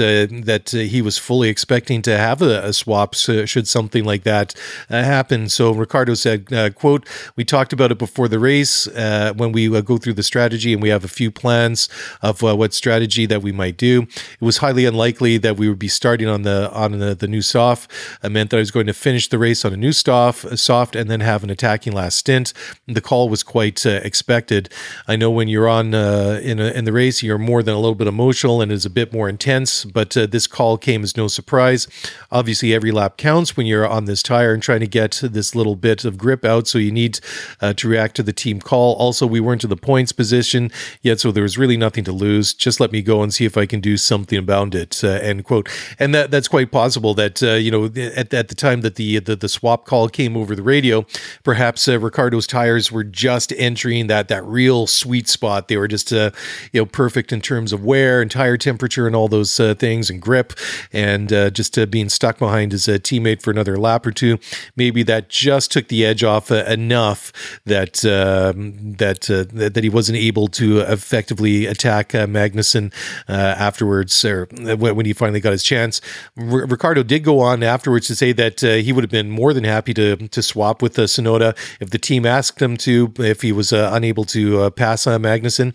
that 0.46 0.70
he 0.72 1.02
was 1.02 1.18
fully 1.34 1.50
expecting 1.50 2.04
to 2.04 2.16
have 2.16 2.44
a, 2.44 2.64
a 2.66 2.72
swap 2.72 3.16
should 3.16 3.68
something 3.68 4.04
like 4.04 4.22
that 4.22 4.54
uh, 4.92 5.02
happen. 5.02 5.50
So 5.50 5.72
Ricciardo 5.74 6.14
said, 6.14 6.54
uh, 6.54 6.70
"quote 6.70 7.10
We 7.36 7.44
talked 7.44 7.74
about 7.74 7.92
it 7.92 7.98
before 7.98 8.28
the 8.28 8.38
race 8.38 8.88
uh, 8.90 9.34
when 9.36 9.52
we 9.52 9.76
uh, 9.76 9.82
go 9.82 9.98
through 9.98 10.14
the 10.14 10.22
strategy, 10.22 10.74
and 10.74 10.82
we 10.82 10.90
have 10.90 11.04
a 11.04 11.08
few 11.08 11.32
plans 11.32 11.90
of 12.22 12.44
uh, 12.44 12.56
what 12.56 12.72
strategy 12.72 13.26
that 13.26 13.42
we 13.42 13.52
might 13.52 13.78
do. 13.78 14.04
It 14.04 14.42
was 14.42 14.58
highly 14.58 14.86
unlikely 14.86 15.40
that 15.40 15.58
we 15.58 15.68
would 15.68 15.80
be 15.80 15.88
starting 15.88 16.28
on 16.28 16.44
the 16.44 16.72
on 16.72 17.00
the, 17.00 17.16
the 17.16 17.28
new 17.28 17.42
soft. 17.42 17.90
It 18.24 18.30
meant 18.30 18.52
that 18.52 18.58
I 18.58 18.60
was 18.60 18.70
going 18.70 18.86
to 18.86 18.94
finish 18.94 19.28
the 19.28 19.40
race 19.40 19.66
on 19.66 19.74
a 19.74 19.78
new 19.78 19.92
soft, 19.92 20.60
soft, 20.60 20.96
and 20.96 21.10
then 21.10 21.22
have 21.22 21.44
an 21.44 21.50
attacking 21.50 21.94
last 21.94 22.18
stint. 22.20 22.54
The 22.86 23.02
call 23.02 23.28
was 23.28 23.42
quite 23.42 23.84
uh, 23.88 24.02
expected. 24.04 24.70
I 25.08 25.16
know 25.16 25.32
when 25.32 25.48
you're 25.48 25.68
on 25.68 25.96
uh, 25.96 26.40
in 26.44 26.60
a, 26.60 26.68
in 26.78 26.86
the 26.86 26.94
race, 26.94 27.24
you're 27.24 27.40
more 27.40 27.64
than 27.64 27.74
a 27.74 27.80
little 27.80 27.96
bit 27.96 28.08
emotional 28.08 28.62
and 28.62 28.72
is 28.72 28.86
a 28.86 28.92
bit 28.92 29.12
more 29.12 29.28
intense. 29.28 29.84
But 29.84 30.16
uh, 30.16 30.28
this 30.28 30.46
call 30.46 30.78
came 30.78 31.02
as 31.04 31.18
no 31.18 31.23
surprise. 31.28 31.88
Obviously, 32.32 32.74
every 32.74 32.92
lap 32.92 33.18
counts 33.18 33.56
when 33.56 33.66
you're 33.66 33.88
on 33.88 34.06
this 34.06 34.24
tire 34.24 34.54
and 34.54 34.64
trying 34.64 34.80
to 34.82 34.88
get 34.88 35.22
this 35.24 35.56
little 35.56 35.76
bit 35.76 36.06
of 36.06 36.18
grip 36.18 36.46
out. 36.46 36.68
So 36.68 36.78
you 36.78 36.92
need 36.92 37.20
uh, 37.62 37.74
to 37.74 37.88
react 37.88 38.16
to 38.16 38.24
the 38.24 38.34
team 38.34 38.60
call. 38.60 38.96
Also, 38.96 39.26
we 39.28 39.40
weren't 39.40 39.64
in 39.64 39.70
the 39.70 39.78
points 39.78 40.12
position 40.12 40.72
yet, 41.02 41.20
so 41.20 41.32
there 41.32 41.44
was 41.44 41.58
really 41.58 41.78
nothing 41.78 42.04
to 42.06 42.12
lose. 42.12 42.54
Just 42.54 42.80
let 42.80 42.92
me 42.92 43.02
go 43.02 43.22
and 43.22 43.34
see 43.34 43.46
if 43.46 43.58
I 43.58 43.66
can 43.66 43.80
do 43.80 43.98
something 43.98 44.38
about 44.38 44.76
it. 44.76 45.04
Uh, 45.04 45.10
end 45.10 45.44
quote. 45.46 45.70
And 46.00 46.14
that 46.16 46.32
that's 46.32 46.48
quite 46.48 46.72
possible 46.72 47.14
that 47.16 47.42
uh, 47.44 47.54
you 47.54 47.72
know 47.72 47.86
at, 47.86 48.34
at 48.34 48.48
the 48.48 48.56
time 48.56 48.82
that 48.82 48.96
the, 48.96 49.20
the 49.20 49.36
the 49.36 49.50
swap 49.50 49.86
call 49.86 50.10
came 50.10 50.38
over 50.38 50.56
the 50.56 50.64
radio, 50.64 51.06
perhaps 51.44 51.88
uh, 51.88 52.00
Ricciardo's 52.00 52.48
tires 52.48 52.92
were 52.92 53.04
just 53.04 53.52
entering 53.54 54.08
that 54.08 54.28
that 54.28 54.44
real 54.46 54.88
sweet 54.88 55.28
spot. 55.28 55.68
They 55.68 55.78
were 55.78 55.88
just 55.88 56.12
uh, 56.14 56.32
you 56.72 56.82
know 56.82 56.86
perfect 56.86 57.32
in 57.32 57.42
terms 57.42 57.74
of 57.74 57.84
wear 57.84 58.22
and 58.22 58.30
tire 58.30 58.58
temperature 58.58 59.08
and 59.08 59.16
all 59.16 59.28
those 59.28 59.60
uh, 59.60 59.76
things 59.76 60.10
and 60.10 60.22
grip, 60.22 60.54
and 60.92 61.13
uh, 61.32 61.50
just 61.50 61.78
uh, 61.78 61.86
being 61.86 62.10
stuck 62.10 62.40
behind 62.40 62.72
his 62.72 62.88
uh, 62.88 62.94
teammate 62.94 63.42
for 63.42 63.52
another 63.52 63.78
lap 63.78 64.06
or 64.06 64.12
two. 64.12 64.38
Maybe 64.76 65.04
that 65.04 65.30
just 65.30 65.72
took 65.72 65.88
the 65.88 66.06
edge 66.06 66.24
off 66.24 66.52
uh, 66.52 66.64
enough 66.68 67.32
that 67.66 68.04
um, 68.06 68.94
that, 68.98 69.30
uh, 69.30 69.46
that 69.54 69.74
that 69.74 69.84
he 69.84 69.90
wasn't 69.90 70.18
able 70.18 70.48
to 70.50 70.80
effectively 70.80 71.66
attack 71.66 72.16
uh, 72.16 72.26
Magnussen 72.28 72.94
afterwards, 73.28 74.24
or 74.26 74.46
when 74.46 75.06
he 75.06 75.14
finally 75.14 75.40
got 75.40 75.52
his 75.52 75.64
chance. 75.64 76.02
R- 76.38 76.66
Ricciardo 76.66 77.04
did 77.04 77.24
go 77.24 77.40
on 77.40 77.64
afterwards 77.64 78.08
to 78.08 78.16
say 78.16 78.32
that 78.34 78.62
he 78.62 78.94
would 78.94 79.04
have 79.04 79.12
been 79.12 79.30
more 79.30 79.54
than 79.54 79.64
happy 79.64 79.94
to 79.94 80.16
to 80.16 80.42
swap 80.42 80.82
with 80.82 80.98
uh, 80.98 81.04
Tsunoda 81.04 81.56
if 81.80 81.90
the 81.90 82.00
team 82.00 82.26
asked 82.26 82.62
him 82.62 82.78
to. 82.78 83.14
If 83.18 83.42
he 83.42 83.52
was 83.52 83.72
unable 83.72 84.24
to 84.26 84.72
pass 84.72 85.06
uh, 85.08 85.18
Magnussen, 85.18 85.74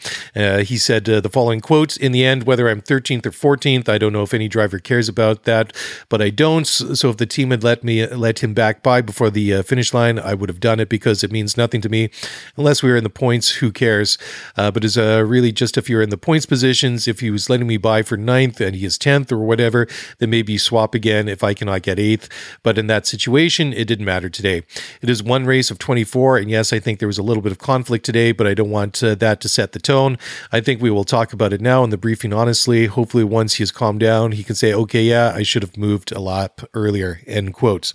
he 0.67 0.77
said 0.77 1.05
the 1.05 1.31
following 1.31 1.61
quotes: 1.61 1.97
"In 1.97 2.13
the 2.13 2.25
end, 2.25 2.45
whether 2.45 2.69
I'm 2.69 2.81
13th 2.81 3.27
or 3.27 3.57
14th, 3.57 3.89
I 3.89 3.99
don't 3.99 4.13
know 4.13 4.23
if 4.23 4.35
any 4.35 4.49
driver 4.49 4.79
cares 4.79 5.09
about 5.09 5.28
that, 5.35 5.73
but 6.09 6.21
I 6.21 6.31
don't. 6.31 6.67
So 6.67 7.11
if 7.11 7.17
the 7.17 7.27
team 7.27 7.51
had 7.51 7.65
let 7.65 7.85
me 7.85 8.07
let 8.07 8.41
him 8.41 8.55
back 8.55 8.83
by 8.83 9.01
before 9.01 9.31
the 9.31 9.55
uh, 9.55 9.63
finish 9.63 9.95
line, 9.95 10.19
I 10.19 10.35
would 10.35 10.49
have 10.49 10.61
done 10.61 10.81
it 10.81 10.89
because 10.89 11.23
it 11.25 11.33
means 11.33 11.57
nothing 11.57 11.81
to 11.83 11.89
me. 11.89 12.11
Unless 12.57 12.83
we 12.83 12.91
were 12.91 12.97
in 12.97 13.05
the 13.05 13.11
points, 13.11 13.51
who 13.57 13.71
cares? 13.71 14.19
Uh, 14.57 14.71
but 14.71 14.85
it's 14.85 14.97
uh, 14.97 15.25
really 15.27 15.53
just 15.53 15.77
if 15.77 15.89
you're 15.89 16.03
in 16.03 16.11
the 16.11 16.19
points 16.19 16.47
positions. 16.47 17.09
If 17.09 17.21
he 17.21 17.31
was 17.31 17.49
letting 17.51 17.67
me 17.67 17.77
by 17.77 18.03
for 18.03 18.17
ninth 18.17 18.61
and 18.61 18.75
he 18.75 18.85
is 18.85 18.99
10th 18.99 19.31
or 19.33 19.39
whatever, 19.39 19.87
then 20.19 20.31
maybe 20.31 20.59
swap 20.59 20.95
again 20.95 21.29
if 21.29 21.43
I 21.45 21.55
cannot 21.55 21.83
get 21.83 21.99
eighth. 21.99 22.29
But 22.63 22.79
in 22.79 22.87
that 22.89 23.07
situation, 23.07 23.73
it 23.73 23.87
didn't 23.87 24.05
matter 24.05 24.29
today. 24.29 24.63
It 25.01 25.11
is 25.11 25.23
one 25.23 25.45
race 25.45 25.71
of 25.71 25.79
24, 25.79 26.39
and 26.39 26.51
yes, 26.51 26.73
I 26.73 26.79
think 26.79 26.99
there 26.99 27.09
was 27.09 27.19
a 27.19 27.23
little 27.23 27.43
bit 27.43 27.53
of 27.53 27.59
conflict 27.59 28.05
today, 28.05 28.33
but 28.33 28.47
I 28.47 28.55
don't 28.55 28.71
want 28.71 29.03
uh, 29.03 29.15
that 29.17 29.41
to 29.43 29.49
set 29.49 29.73
the 29.73 29.79
tone. 29.79 30.19
I 30.53 30.61
think 30.61 30.81
we 30.81 30.91
will 30.91 31.05
talk 31.05 31.33
about 31.33 31.53
it 31.53 31.61
now 31.61 31.85
in 31.85 31.91
the 31.91 31.97
briefing. 31.97 32.33
Honestly, 32.33 32.87
hopefully, 32.87 33.25
once 33.25 33.55
he 33.55 33.63
has 33.63 33.71
calmed 33.71 34.01
down, 34.01 34.33
he 34.33 34.45
can 34.45 34.55
say, 34.55 34.73
"Okay, 34.73 35.03
yeah, 35.09 35.33
I 35.35 35.43
should 35.43 35.63
have 35.63 35.77
moved 35.77 36.13
a 36.13 36.21
lot 36.21 36.63
earlier." 36.75 37.21
End 37.27 37.55
quotes. 37.55 37.95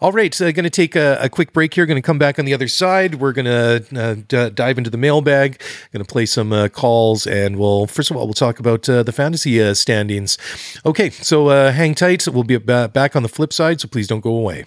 All 0.00 0.12
right, 0.12 0.32
so 0.32 0.50
going 0.52 0.62
to 0.62 0.70
take 0.70 0.94
a, 0.94 1.18
a 1.20 1.28
quick 1.28 1.52
break 1.52 1.74
here. 1.74 1.84
Going 1.84 2.00
to 2.00 2.06
come 2.06 2.18
back 2.18 2.38
on 2.38 2.44
the 2.44 2.54
other 2.54 2.68
side. 2.68 3.16
We're 3.16 3.32
going 3.32 3.46
to 3.46 3.84
uh, 4.00 4.14
d- 4.28 4.50
dive 4.50 4.78
into 4.78 4.90
the 4.90 4.96
mailbag. 4.96 5.60
Going 5.92 6.04
to 6.04 6.10
play 6.10 6.24
some 6.24 6.52
uh, 6.52 6.68
calls, 6.68 7.26
and 7.26 7.56
we'll 7.56 7.88
first 7.88 8.10
of 8.10 8.16
all 8.16 8.24
we'll 8.24 8.34
talk 8.34 8.60
about 8.60 8.88
uh, 8.88 9.02
the 9.02 9.10
fantasy 9.10 9.60
uh, 9.60 9.74
standings. 9.74 10.38
Okay, 10.86 11.10
so 11.10 11.48
uh, 11.48 11.72
hang 11.72 11.96
tight. 11.96 12.28
We'll 12.28 12.44
be 12.44 12.58
ba- 12.58 12.88
back 12.88 13.16
on 13.16 13.24
the 13.24 13.28
flip 13.28 13.52
side, 13.52 13.80
so 13.80 13.88
please 13.88 14.06
don't 14.06 14.20
go 14.20 14.36
away. 14.36 14.66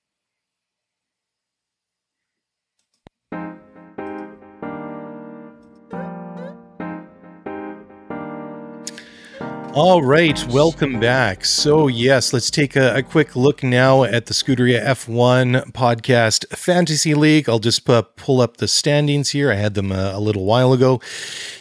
All 9.73 10.03
right, 10.03 10.45
welcome 10.47 10.99
back. 10.99 11.45
So, 11.45 11.87
yes, 11.87 12.33
let's 12.33 12.51
take 12.51 12.75
a, 12.75 12.97
a, 12.97 13.01
quick 13.01 13.37
look 13.37 13.63
now 13.63 14.03
at 14.03 14.25
the 14.25 14.33
Scuderia 14.33 14.83
F1 14.83 15.71
podcast 15.71 16.45
fantasy 16.49 17.13
league. 17.13 17.47
I'll 17.47 17.57
just 17.57 17.89
uh, 17.89 18.01
pull 18.01 18.41
up 18.41 18.57
the 18.57 18.67
standings 18.67 19.29
here. 19.29 19.49
I 19.49 19.55
had 19.55 19.75
them 19.75 19.93
uh, 19.93 20.11
a 20.13 20.19
little 20.19 20.43
while 20.43 20.73
ago. 20.73 20.99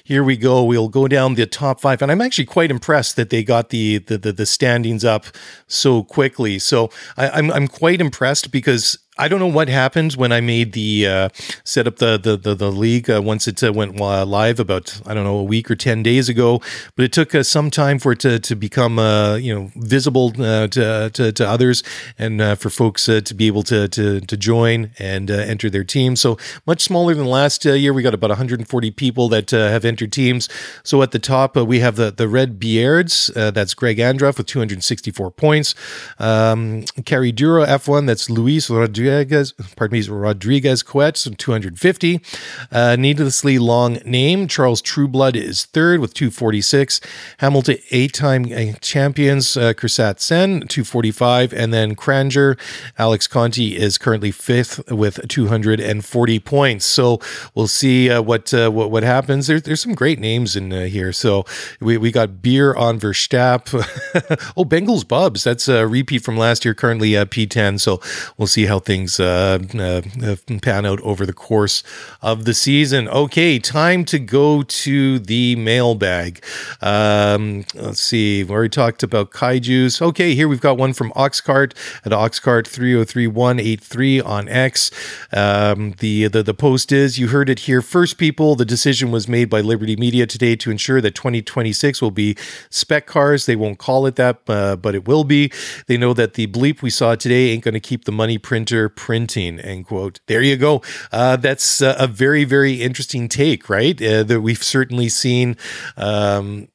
Here 0.02 0.24
we 0.24 0.36
go. 0.36 0.64
We'll 0.64 0.88
go 0.88 1.06
down 1.06 1.36
the 1.36 1.46
top 1.46 1.80
five, 1.80 2.02
and 2.02 2.10
I'm 2.10 2.20
actually 2.20 2.46
quite 2.46 2.72
impressed 2.72 3.14
that 3.14 3.30
they 3.30 3.44
got 3.44 3.68
the 3.68 3.98
the, 3.98 4.18
the, 4.18 4.32
the 4.32 4.46
standings 4.46 5.04
up 5.04 5.26
so 5.68 6.02
quickly. 6.02 6.58
So 6.58 6.90
I, 7.16 7.28
I'm 7.30 7.52
I'm 7.52 7.68
quite 7.68 8.00
impressed 8.00 8.50
because 8.50 8.98
I 9.20 9.28
don't 9.28 9.38
know 9.38 9.46
what 9.46 9.68
happened 9.68 10.14
when 10.14 10.32
I 10.32 10.40
made 10.40 10.72
the 10.72 11.06
uh, 11.06 11.28
set 11.62 11.86
up 11.86 11.96
the 11.96 12.16
the 12.16 12.38
the, 12.38 12.54
the 12.54 12.72
league 12.72 13.10
uh, 13.10 13.20
once 13.22 13.46
it 13.46 13.62
uh, 13.62 13.70
went 13.70 14.00
uh, 14.00 14.24
live 14.24 14.58
about 14.58 14.98
I 15.04 15.12
don't 15.12 15.24
know 15.24 15.36
a 15.36 15.44
week 15.44 15.70
or 15.70 15.76
ten 15.76 16.02
days 16.02 16.30
ago, 16.30 16.62
but 16.96 17.04
it 17.04 17.12
took 17.12 17.34
uh, 17.34 17.42
some 17.42 17.70
time 17.70 17.98
for 17.98 18.12
it 18.12 18.20
to 18.20 18.38
to 18.38 18.56
become 18.56 18.98
uh, 18.98 19.34
you 19.36 19.54
know 19.54 19.70
visible 19.76 20.30
to, 20.32 21.10
to, 21.12 21.32
to 21.32 21.46
others 21.46 21.82
and 22.18 22.58
for 22.58 22.70
folks 22.70 23.04
to 23.04 23.34
be 23.34 23.46
able 23.46 23.62
to 23.64 23.88
to 23.88 24.20
to 24.22 24.36
join 24.38 24.90
and 24.98 25.30
enter 25.30 25.68
their 25.68 25.84
team. 25.84 26.16
So 26.16 26.38
much 26.66 26.80
smaller 26.80 27.14
than 27.14 27.26
last 27.26 27.62
year. 27.66 27.92
We 27.92 28.02
got 28.02 28.14
about 28.14 28.30
140 28.30 28.90
people 28.92 29.28
that 29.28 29.50
have 29.50 29.84
entered 29.84 30.12
teams. 30.12 30.48
So 30.82 31.02
at 31.02 31.10
the 31.10 31.18
top 31.18 31.56
we 31.56 31.80
have 31.80 31.96
the 31.96 32.10
the 32.10 32.26
Red 32.26 32.58
Beards. 32.58 33.30
that's 33.34 33.74
Greg 33.74 33.98
Andruff 33.98 34.38
with 34.38 34.46
264 34.46 35.30
points. 35.32 35.74
Um, 36.18 36.84
Cariduro 37.02 37.66
F1. 37.66 38.06
That's 38.06 38.30
Luis 38.30 38.70
Rodriguez. 38.70 39.09
Rodriguez, 39.10 39.52
pardon 39.76 39.98
me, 39.98 40.08
Rodriguez 40.08 40.82
Coet, 40.82 41.26
250. 41.36 42.20
Uh, 42.70 42.96
needlessly 42.96 43.58
long 43.58 43.94
name. 44.04 44.46
Charles 44.46 44.80
Trueblood 44.80 45.36
is 45.36 45.64
third 45.64 46.00
with 46.00 46.14
246. 46.14 47.00
Hamilton, 47.38 47.78
eight 47.90 48.12
time 48.12 48.44
uh, 48.44 48.72
champions, 48.80 49.56
uh, 49.56 49.72
Kursat 49.72 50.20
Sen, 50.20 50.60
245. 50.68 51.52
And 51.52 51.72
then 51.72 51.94
Cranger, 51.94 52.56
Alex 52.98 53.26
Conti 53.26 53.76
is 53.76 53.98
currently 53.98 54.30
fifth 54.30 54.90
with 54.90 55.26
240 55.28 56.38
points. 56.40 56.86
So 56.86 57.20
we'll 57.54 57.68
see 57.68 58.10
uh, 58.10 58.22
what, 58.22 58.52
uh, 58.54 58.70
what 58.70 58.90
what 58.90 59.02
happens. 59.02 59.46
There, 59.46 59.60
there's 59.60 59.80
some 59.80 59.94
great 59.94 60.18
names 60.18 60.56
in 60.56 60.72
uh, 60.72 60.84
here. 60.84 61.12
So 61.12 61.44
we, 61.80 61.96
we 61.96 62.12
got 62.12 62.42
Beer 62.42 62.74
on 62.74 63.00
Verstapp. 63.00 63.72
oh, 64.56 64.64
Bengals 64.64 65.06
Bubs. 65.06 65.44
That's 65.44 65.68
a 65.68 65.86
repeat 65.86 66.22
from 66.22 66.36
last 66.36 66.64
year, 66.64 66.74
currently 66.74 67.10
P10. 67.12 67.80
So 67.80 68.00
we'll 68.36 68.46
see 68.46 68.66
how 68.66 68.78
things 68.78 68.99
things 69.00 69.18
uh, 69.18 69.58
uh, 69.78 70.02
pan 70.60 70.84
out 70.84 71.00
over 71.00 71.24
the 71.24 71.32
course 71.32 71.82
of 72.22 72.44
the 72.44 72.52
season. 72.52 73.08
Okay, 73.08 73.58
time 73.58 74.04
to 74.04 74.18
go 74.18 74.62
to 74.62 75.18
the 75.18 75.56
mailbag. 75.56 76.44
Um, 76.82 77.64
let's 77.74 78.00
see, 78.00 78.44
we 78.44 78.50
already 78.50 78.68
talked 78.68 79.02
about 79.02 79.30
kaijus. 79.30 80.02
Okay, 80.02 80.34
here 80.34 80.48
we've 80.48 80.60
got 80.60 80.76
one 80.76 80.92
from 80.92 81.12
Oxcart 81.12 81.72
at 82.04 82.12
Oxcart303183 82.12 84.22
on 84.24 84.48
X. 84.48 84.90
Um, 85.32 85.94
the, 85.98 86.28
the, 86.28 86.42
the 86.42 86.54
post 86.54 86.92
is 86.92 87.18
You 87.18 87.28
heard 87.28 87.48
it 87.48 87.60
here 87.60 87.80
first, 87.80 88.18
people. 88.18 88.54
The 88.54 88.66
decision 88.66 89.10
was 89.10 89.26
made 89.28 89.48
by 89.48 89.62
Liberty 89.62 89.96
Media 89.96 90.26
today 90.26 90.56
to 90.56 90.70
ensure 90.70 91.00
that 91.00 91.14
2026 91.14 92.02
will 92.02 92.10
be 92.10 92.36
spec 92.68 93.06
cars. 93.06 93.46
They 93.46 93.56
won't 93.56 93.78
call 93.78 94.04
it 94.06 94.16
that, 94.16 94.40
uh, 94.46 94.76
but 94.76 94.94
it 94.94 95.08
will 95.08 95.24
be. 95.24 95.50
They 95.86 95.96
know 95.96 96.12
that 96.14 96.34
the 96.34 96.46
bleep 96.46 96.82
we 96.82 96.90
saw 96.90 97.14
today 97.14 97.50
ain't 97.50 97.64
going 97.64 97.74
to 97.74 97.80
keep 97.80 98.04
the 98.04 98.12
money 98.12 98.36
printer 98.36 98.79
printing, 98.88 99.60
end 99.60 99.86
quote. 99.86 100.20
There 100.26 100.42
you 100.42 100.56
go. 100.56 100.82
Uh, 101.12 101.36
that's 101.36 101.82
uh, 101.82 101.96
a 101.98 102.06
very, 102.06 102.44
very 102.44 102.74
interesting 102.74 103.28
take, 103.28 103.68
right? 103.68 104.00
Uh, 104.00 104.22
that 104.24 104.40
we've 104.40 104.62
certainly 104.62 105.08
seen. 105.08 105.56
Um, 105.96 106.68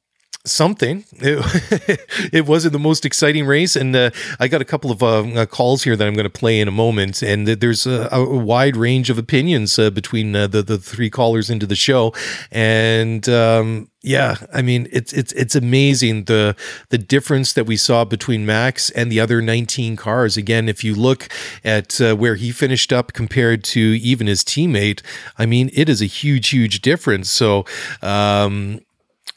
something. 0.46 1.04
It, 1.12 2.30
it, 2.32 2.46
wasn't 2.46 2.72
the 2.72 2.78
most 2.78 3.04
exciting 3.04 3.46
race, 3.46 3.76
and 3.76 3.94
uh, 3.94 4.10
I 4.40 4.48
got 4.48 4.60
a 4.60 4.64
couple 4.64 4.90
of 4.90 5.02
uh, 5.02 5.22
uh 5.40 5.46
calls 5.46 5.82
here 5.82 5.96
that 5.96 6.06
I'm 6.06 6.14
going 6.14 6.24
to 6.24 6.30
play 6.30 6.60
in 6.60 6.68
a 6.68 6.72
moment. 6.72 7.22
And 7.22 7.46
there's 7.46 7.86
a, 7.86 8.08
a 8.12 8.24
wide 8.24 8.76
range 8.76 9.10
of 9.10 9.18
opinions 9.18 9.78
uh, 9.78 9.90
between 9.90 10.34
uh, 10.34 10.46
the 10.46 10.62
the 10.62 10.78
three 10.78 11.10
callers 11.10 11.50
into 11.50 11.66
the 11.66 11.76
show, 11.76 12.14
and 12.50 13.28
um, 13.28 13.88
yeah, 14.06 14.36
I 14.54 14.62
mean 14.62 14.86
it's 14.92 15.12
it's 15.12 15.32
it's 15.32 15.56
amazing 15.56 16.24
the 16.24 16.54
the 16.90 16.98
difference 16.98 17.52
that 17.54 17.64
we 17.64 17.76
saw 17.76 18.04
between 18.04 18.46
Max 18.46 18.88
and 18.90 19.10
the 19.10 19.18
other 19.18 19.42
19 19.42 19.96
cars. 19.96 20.36
Again, 20.36 20.68
if 20.68 20.84
you 20.84 20.94
look 20.94 21.28
at 21.64 22.00
uh, 22.00 22.14
where 22.14 22.36
he 22.36 22.52
finished 22.52 22.92
up 22.92 23.12
compared 23.12 23.64
to 23.64 23.80
even 23.80 24.28
his 24.28 24.44
teammate, 24.44 25.02
I 25.38 25.46
mean 25.46 25.70
it 25.72 25.88
is 25.88 26.00
a 26.00 26.06
huge 26.06 26.50
huge 26.50 26.82
difference. 26.82 27.30
So, 27.30 27.64
um, 28.00 28.80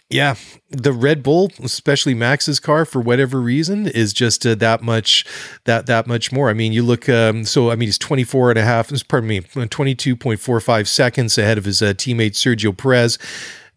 yeah, 0.10 0.36
the 0.72 0.92
Red 0.92 1.22
Bull, 1.22 1.52
especially 1.62 2.16
Max's 2.16 2.60
car, 2.60 2.84
for 2.84 3.00
whatever 3.00 3.40
reason, 3.40 3.88
is 3.88 4.12
just 4.12 4.44
uh, 4.44 4.56
that 4.56 4.82
much 4.82 5.24
that 5.66 5.86
that 5.86 6.08
much 6.08 6.32
more. 6.32 6.50
I 6.50 6.54
mean, 6.54 6.74
you 6.74 6.82
look. 6.84 7.08
Um, 7.08 7.46
so 7.46 7.70
I 7.70 7.76
mean, 7.76 7.88
he's 7.88 8.00
24 8.00 8.52
and 8.52 8.60
a 8.60 8.64
half. 8.64 8.92
Pardon 9.08 9.30
me, 9.30 9.42
22.45 9.42 10.88
seconds 10.88 11.38
ahead 11.38 11.60
of 11.60 11.66
his 11.66 11.84
uh, 11.84 11.94
teammate 11.94 12.32
Sergio 12.32 12.76
Perez 12.76 13.20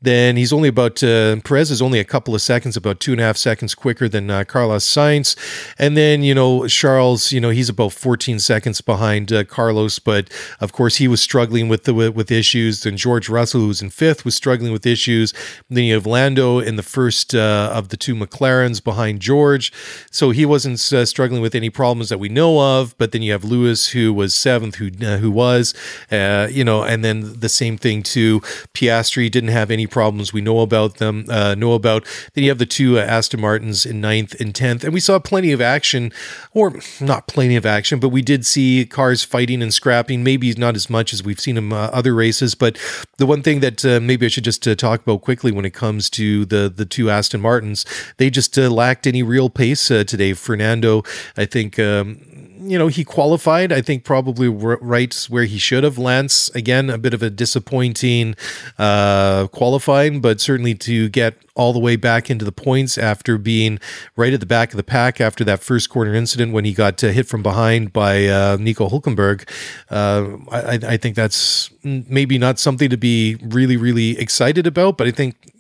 then 0.03 0.37
he's 0.37 0.53
only 0.53 0.69
about 0.69 1.03
uh, 1.03 1.37
Perez 1.45 1.71
is 1.71 1.81
only 1.81 2.01
a 2.01 2.05
couple 2.05 2.35
of 2.35 2.43
seconds, 2.43 2.77
about 2.77 2.99
two 2.99 3.13
and 3.13 3.21
a 3.21 3.25
half 3.25 3.37
seconds 3.37 3.75
quicker 3.75 4.09
than 4.09 4.31
uh, 4.31 4.45
Carlos 4.45 4.85
Sainz, 4.85 5.37
and 5.79 5.97
then 5.97 6.23
you 6.23 6.35
know 6.35 6.67
Charles, 6.67 7.31
you 7.31 7.41
know 7.41 7.51
he's 7.51 7.69
about 7.69 7.93
14 7.93 8.41
seconds 8.41 8.81
behind 8.81 9.33
uh, 9.33 9.45
Carlos, 9.45 10.01
but 10.01 10.29
of 10.61 10.73
course 10.73 10.97
he 10.97 11.07
was 11.07 11.21
struggling 11.21 11.69
with 11.69 11.85
the 11.85 11.95
with, 11.95 12.33
issues. 12.33 12.85
And 12.85 12.99
George 12.99 13.29
Russell, 13.29 13.61
who's 13.61 13.83
in 13.83 13.91
fifth, 13.91 14.25
was 14.25 14.35
struggling 14.35 14.73
with 14.73 14.87
issues. 14.87 15.33
Then 15.71 15.85
you 15.85 15.95
have 15.95 16.07
Lando 16.07 16.59
in 16.59 16.77
the 16.77 16.83
first 16.83 17.35
uh, 17.35 17.71
of 17.73 17.91
the 17.91 17.97
two 17.97 18.15
McLarens 18.15 18.83
behind 18.83 19.21
George, 19.21 19.73
so 20.11 20.31
he 20.31 20.45
wasn't 20.45 20.81
uh, 20.93 21.05
struggling 21.05 21.43
with 21.43 21.55
any 21.55 21.71
problems 21.71 22.09
that 22.09 22.19
we 22.19 22.29
know 22.29 22.81
of. 22.81 22.97
But 22.99 23.13
then 23.13 23.23
you 23.23 23.33
have 23.33 23.45
Lewis, 23.45 23.91
who 23.91 24.13
was 24.13 24.35
seventh, 24.35 24.77
who 24.77 24.91
uh, 25.05 25.19
who 25.19 25.31
was, 25.31 25.75
you 26.11 26.65
know, 26.65 26.83
and 26.83 27.05
then 27.05 27.39
the 27.39 27.49
same 27.49 27.79
thing 27.79 28.03
too. 28.03 28.41
Piastri 28.75 29.31
didn't 29.31 29.51
have 29.51 29.71
any 29.71 29.87
problems 29.93 30.33
we 30.33 30.41
know 30.41 30.61
about 30.61 30.97
them, 30.97 31.27
uh, 31.29 31.55
know 31.55 31.75
about. 31.75 32.05
Then 32.35 32.43
you 32.43 32.51
have 32.51 32.59
the 32.59 32.67
two 32.67 32.99
uh, 32.99 33.03
Aston 33.03 33.41
Martins 33.41 33.87
in 33.87 34.01
ninth 34.01 34.41
and 34.41 34.53
10th. 34.53 34.83
And 34.83 34.93
we 34.93 34.99
saw 34.99 35.19
plenty 35.21 35.53
of 35.53 35.61
action, 35.61 36.13
or 36.53 36.75
not 37.01 37.29
plenty 37.29 37.55
of 37.55 37.65
action, 37.65 38.01
but 38.01 38.09
we 38.09 38.23
did 38.23 38.45
see 38.45 38.85
cars 38.85 39.23
fighting 39.23 39.63
and 39.63 39.73
scrapping, 39.73 40.25
maybe 40.25 40.53
not 40.55 40.75
as 40.75 40.91
much 40.91 41.13
as 41.13 41.23
we've 41.23 41.39
seen 41.39 41.57
in 41.57 41.73
uh, 41.73 41.91
other 41.93 42.15
races. 42.15 42.55
But 42.55 42.79
the 43.19 43.27
one 43.27 43.43
thing 43.43 43.61
that 43.61 43.85
uh, 43.85 44.01
maybe 44.01 44.27
I 44.27 44.29
should 44.29 44.45
just 44.45 44.67
uh, 44.67 44.75
talk 44.75 45.03
about 45.03 45.23
quickly 45.23 45.53
when 45.53 45.65
it 45.65 45.75
comes 45.75 46.11
to 46.11 46.45
the, 46.45 46.73
the 46.75 46.87
two 46.87 47.11
Aston 47.11 47.41
Martins, 47.41 47.85
they 48.17 48.31
just 48.31 48.59
uh, 48.59 48.71
lacked 48.71 49.07
any 49.07 49.23
real 49.23 49.51
pace 49.51 49.87
today. 49.89 50.33
Fernando, 50.33 51.03
I 51.37 51.45
think. 51.45 51.79
Um, 51.79 52.42
you 52.65 52.79
know, 52.79 52.89
he 52.89 53.05
qualified, 53.05 53.73
I 53.73 53.81
think, 53.81 54.05
probably 54.05 54.49
right 54.49 55.15
where 55.29 55.45
he 55.45 55.59
should 55.59 55.85
have. 55.85 55.99
Lance, 55.99 56.49
again, 56.51 56.91
a 56.91 56.99
bit 56.99 57.15
of 57.15 57.23
a 57.23 57.31
disappointing 57.31 58.35
uh, 58.79 59.47
qualifying, 59.49 60.21
but 60.21 60.41
certainly 60.41 60.75
to 60.77 61.09
get 61.09 61.37
all 61.55 61.73
the 61.73 61.79
way 61.79 61.97
back 61.97 62.31
into 62.31 62.45
the 62.45 62.53
points 62.53 62.97
after 62.97 63.37
being 63.37 63.79
right 64.17 64.33
at 64.33 64.41
the 64.41 64.47
back 64.47 64.71
of 64.71 64.77
the 64.77 64.83
pack 64.83 65.21
after 65.21 65.45
that 65.45 65.61
first 65.63 65.91
corner 65.91 66.15
incident 66.15 66.53
when 66.53 66.65
he 66.65 66.73
got 66.73 67.03
uh, 67.05 67.09
hit 67.09 67.27
from 67.27 67.43
behind 67.43 67.93
by 67.93 68.27
uh, 68.27 68.57
Nico 68.59 68.89
Hulkenberg. 68.89 69.47
Uh, 69.91 70.39
I, 70.51 70.79
I 70.95 70.97
think 70.97 71.15
that's 71.15 71.71
maybe 71.85 72.39
not 72.39 72.59
something 72.59 72.89
to 72.89 72.97
be 72.97 73.37
really, 73.43 73.77
really 73.77 74.19
excited 74.19 74.67
about, 74.67 74.97
but 74.97 75.07
I 75.07 75.11
think 75.11 75.52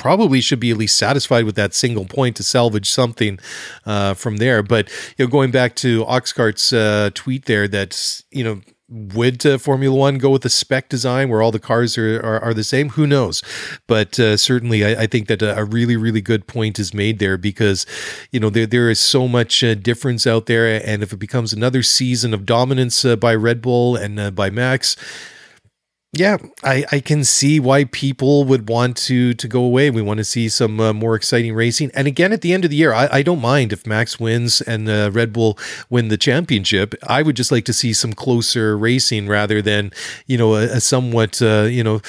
probably 0.00 0.40
should 0.40 0.58
be 0.58 0.70
at 0.70 0.78
least 0.78 0.96
satisfied 0.96 1.44
with 1.44 1.56
that 1.56 1.74
single 1.74 2.06
point 2.06 2.34
to 2.34 2.42
salvage 2.42 2.90
something 2.90 3.38
uh, 3.84 4.14
from 4.14 4.38
there. 4.38 4.62
But 4.62 4.88
you 5.18 5.26
know, 5.26 5.30
going 5.30 5.50
back 5.50 5.76
to 5.76 6.06
Oxcart's 6.06 6.72
uh, 6.72 7.10
tweet 7.12 7.44
there, 7.44 7.68
that 7.68 8.22
you 8.30 8.42
know 8.42 8.62
would 8.88 9.44
uh, 9.44 9.58
Formula 9.58 9.94
One 9.94 10.16
go 10.16 10.30
with 10.30 10.44
a 10.46 10.48
spec 10.48 10.88
design 10.88 11.28
where 11.28 11.42
all 11.42 11.52
the 11.52 11.60
cars 11.60 11.98
are, 11.98 12.18
are, 12.20 12.40
are 12.40 12.54
the 12.54 12.64
same? 12.64 12.88
Who 12.90 13.06
knows? 13.06 13.42
But 13.86 14.18
uh, 14.18 14.38
certainly, 14.38 14.84
I, 14.84 15.02
I, 15.02 15.06
think 15.06 15.28
that 15.28 15.42
a, 15.42 15.64
really, 15.64 15.96
really 15.96 16.22
good 16.22 16.48
point 16.48 16.78
is 16.78 16.92
made 16.92 17.20
there 17.20 17.36
because, 17.36 17.86
you 18.32 18.40
know, 18.40 18.50
there, 18.50 18.66
there 18.66 18.90
is 18.90 18.98
so 18.98 19.28
much 19.28 19.62
uh, 19.62 19.74
difference 19.74 20.26
out 20.26 20.46
there. 20.46 20.84
And 20.84 21.04
if 21.04 21.12
it 21.12 21.18
becomes 21.18 21.52
another 21.52 21.84
season 21.84 22.34
of 22.34 22.46
dominance 22.46 23.04
uh, 23.04 23.14
by 23.14 23.34
Red 23.36 23.62
Bull 23.62 23.94
and 23.94 24.18
uh, 24.18 24.30
by 24.32 24.50
Max, 24.50 24.96
yeah, 26.12 26.38
I, 26.64 26.84
I 26.90 27.00
can 27.00 27.22
see 27.22 27.60
why 27.60 27.84
people 27.84 28.44
would 28.44 28.68
want 28.68 28.96
to 28.98 29.32
to 29.34 29.46
go 29.46 29.62
away. 29.62 29.90
We 29.90 30.02
want 30.02 30.18
to 30.18 30.24
see 30.24 30.48
some 30.48 30.80
uh, 30.80 30.92
more 30.92 31.14
exciting 31.14 31.54
racing. 31.54 31.92
And 31.94 32.08
again, 32.08 32.32
at 32.32 32.40
the 32.40 32.52
end 32.52 32.64
of 32.64 32.70
the 32.70 32.76
year, 32.76 32.92
I, 32.92 33.08
I 33.12 33.22
don't 33.22 33.40
mind 33.40 33.72
if 33.72 33.86
Max 33.86 34.18
wins 34.18 34.60
and 34.60 34.88
uh, 34.88 35.10
Red 35.12 35.32
Bull 35.32 35.56
win 35.88 36.08
the 36.08 36.16
championship. 36.16 36.96
I 37.06 37.22
would 37.22 37.36
just 37.36 37.52
like 37.52 37.64
to 37.66 37.72
see 37.72 37.92
some 37.92 38.12
closer 38.12 38.76
racing 38.76 39.28
rather 39.28 39.62
than 39.62 39.92
you 40.26 40.36
know 40.36 40.56
a, 40.56 40.64
a 40.64 40.80
somewhat 40.80 41.40
uh, 41.40 41.68
you 41.70 41.84
know 41.84 42.00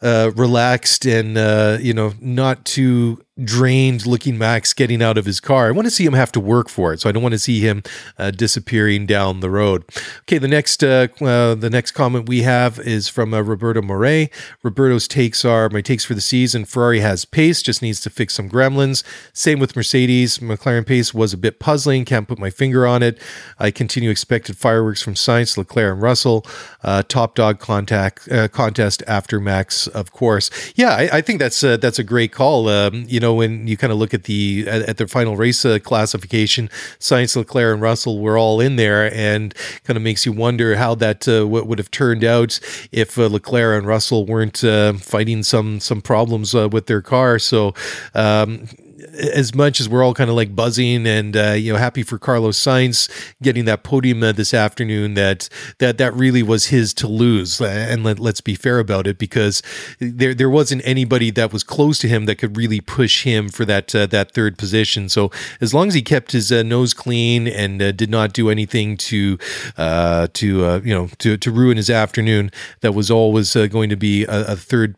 uh, 0.00 0.30
relaxed 0.36 1.04
and 1.04 1.36
uh, 1.36 1.78
you 1.80 1.92
know 1.92 2.14
not 2.20 2.64
too 2.64 3.20
drained 3.44 4.06
looking 4.06 4.38
Max 4.38 4.72
getting 4.72 5.02
out 5.02 5.18
of 5.18 5.24
his 5.24 5.40
car. 5.40 5.68
I 5.68 5.70
want 5.70 5.86
to 5.86 5.90
see 5.90 6.04
him 6.04 6.12
have 6.12 6.32
to 6.32 6.40
work 6.40 6.68
for 6.68 6.92
it. 6.92 7.00
So 7.00 7.08
I 7.08 7.12
don't 7.12 7.22
want 7.22 7.32
to 7.32 7.38
see 7.38 7.60
him 7.60 7.82
uh, 8.18 8.30
disappearing 8.30 9.06
down 9.06 9.40
the 9.40 9.50
road. 9.50 9.84
Okay, 10.22 10.38
the 10.38 10.48
next 10.48 10.82
uh, 10.82 11.08
uh, 11.20 11.54
the 11.54 11.70
next 11.70 11.92
comment 11.92 12.28
we 12.28 12.42
have 12.42 12.78
is 12.78 13.08
from 13.08 13.34
uh, 13.34 13.40
Roberto 13.40 13.82
Moret. 13.82 14.30
Roberto's 14.62 15.08
takes 15.08 15.44
are 15.44 15.68
my 15.70 15.80
takes 15.80 16.04
for 16.04 16.14
the 16.14 16.20
season. 16.20 16.64
Ferrari 16.64 17.00
has 17.00 17.24
pace, 17.24 17.62
just 17.62 17.82
needs 17.82 18.00
to 18.00 18.10
fix 18.10 18.34
some 18.34 18.48
gremlins. 18.48 19.02
Same 19.32 19.58
with 19.58 19.76
Mercedes. 19.76 20.38
McLaren 20.38 20.86
pace 20.86 21.14
was 21.14 21.32
a 21.32 21.38
bit 21.38 21.58
puzzling. 21.58 22.04
Can't 22.04 22.28
put 22.28 22.38
my 22.38 22.50
finger 22.50 22.86
on 22.86 23.02
it. 23.02 23.20
I 23.58 23.70
continue 23.70 24.10
expected 24.10 24.56
fireworks 24.56 25.02
from 25.02 25.14
Sainz, 25.14 25.56
Leclerc, 25.56 25.92
and 25.92 26.02
Russell. 26.02 26.46
Uh, 26.82 27.02
top 27.02 27.34
dog 27.34 27.58
contact 27.58 28.30
uh, 28.30 28.48
contest 28.48 29.02
after 29.06 29.40
Max, 29.40 29.86
of 29.88 30.12
course. 30.12 30.50
Yeah, 30.76 30.90
I, 30.90 31.18
I 31.18 31.20
think 31.20 31.38
that's 31.38 31.60
that's 31.60 31.98
a 31.98 32.04
great 32.04 32.32
call. 32.32 32.68
Um, 32.68 33.04
you 33.08 33.20
know, 33.20 33.29
when 33.34 33.66
you 33.66 33.76
kind 33.76 33.92
of 33.92 33.98
look 33.98 34.14
at 34.14 34.24
the 34.24 34.64
at, 34.66 34.82
at 34.82 34.96
their 34.96 35.08
final 35.08 35.36
race 35.36 35.64
uh, 35.64 35.78
classification, 35.78 36.68
Sainz 36.98 37.36
Leclerc, 37.36 37.74
and 37.74 37.82
Russell 37.82 38.20
were 38.20 38.38
all 38.38 38.60
in 38.60 38.76
there, 38.76 39.12
and 39.14 39.54
kind 39.84 39.96
of 39.96 40.02
makes 40.02 40.26
you 40.26 40.32
wonder 40.32 40.76
how 40.76 40.94
that 40.96 41.26
uh, 41.28 41.46
what 41.46 41.66
would 41.66 41.78
have 41.78 41.90
turned 41.90 42.24
out 42.24 42.60
if 42.92 43.18
uh, 43.18 43.26
Leclerc 43.26 43.78
and 43.78 43.86
Russell 43.86 44.26
weren't 44.26 44.62
uh, 44.64 44.94
fighting 44.94 45.42
some 45.42 45.80
some 45.80 46.00
problems 46.00 46.54
uh, 46.54 46.68
with 46.68 46.86
their 46.86 47.02
car. 47.02 47.38
So. 47.38 47.74
Um, 48.14 48.68
as 49.12 49.54
much 49.54 49.80
as 49.80 49.88
we're 49.88 50.04
all 50.04 50.14
kind 50.14 50.30
of 50.30 50.36
like 50.36 50.54
buzzing 50.54 51.06
and 51.06 51.36
uh, 51.36 51.52
you 51.52 51.72
know 51.72 51.78
happy 51.78 52.02
for 52.02 52.18
Carlos 52.18 52.58
Sainz 52.58 53.08
getting 53.42 53.64
that 53.64 53.82
podium 53.82 54.22
uh, 54.22 54.32
this 54.32 54.54
afternoon, 54.54 55.14
that 55.14 55.48
that 55.78 55.98
that 55.98 56.14
really 56.14 56.42
was 56.42 56.66
his 56.66 56.94
to 56.94 57.08
lose. 57.08 57.60
Uh, 57.60 57.66
and 57.66 58.04
let, 58.04 58.20
us 58.20 58.40
be 58.40 58.54
fair 58.54 58.78
about 58.78 59.06
it, 59.06 59.18
because 59.18 59.62
there 59.98 60.34
there 60.34 60.50
wasn't 60.50 60.82
anybody 60.84 61.30
that 61.30 61.52
was 61.52 61.62
close 61.62 61.98
to 61.98 62.08
him 62.08 62.26
that 62.26 62.36
could 62.36 62.56
really 62.56 62.80
push 62.80 63.24
him 63.24 63.48
for 63.48 63.64
that 63.64 63.94
uh, 63.94 64.06
that 64.06 64.32
third 64.32 64.58
position. 64.58 65.08
So 65.08 65.30
as 65.60 65.74
long 65.74 65.88
as 65.88 65.94
he 65.94 66.02
kept 66.02 66.32
his 66.32 66.52
uh, 66.52 66.62
nose 66.62 66.94
clean 66.94 67.46
and 67.48 67.80
uh, 67.80 67.92
did 67.92 68.10
not 68.10 68.32
do 68.32 68.50
anything 68.50 68.96
to 68.96 69.38
to 69.76 70.82
you 70.84 70.94
know 70.94 71.08
to 71.18 71.36
to 71.36 71.50
ruin 71.50 71.76
his 71.76 71.90
afternoon, 71.90 72.50
that 72.80 72.92
was 72.92 73.10
always 73.10 73.54
going 73.54 73.90
to 73.90 73.96
be 73.96 74.24
a, 74.24 74.52
a 74.52 74.56
third 74.56 74.96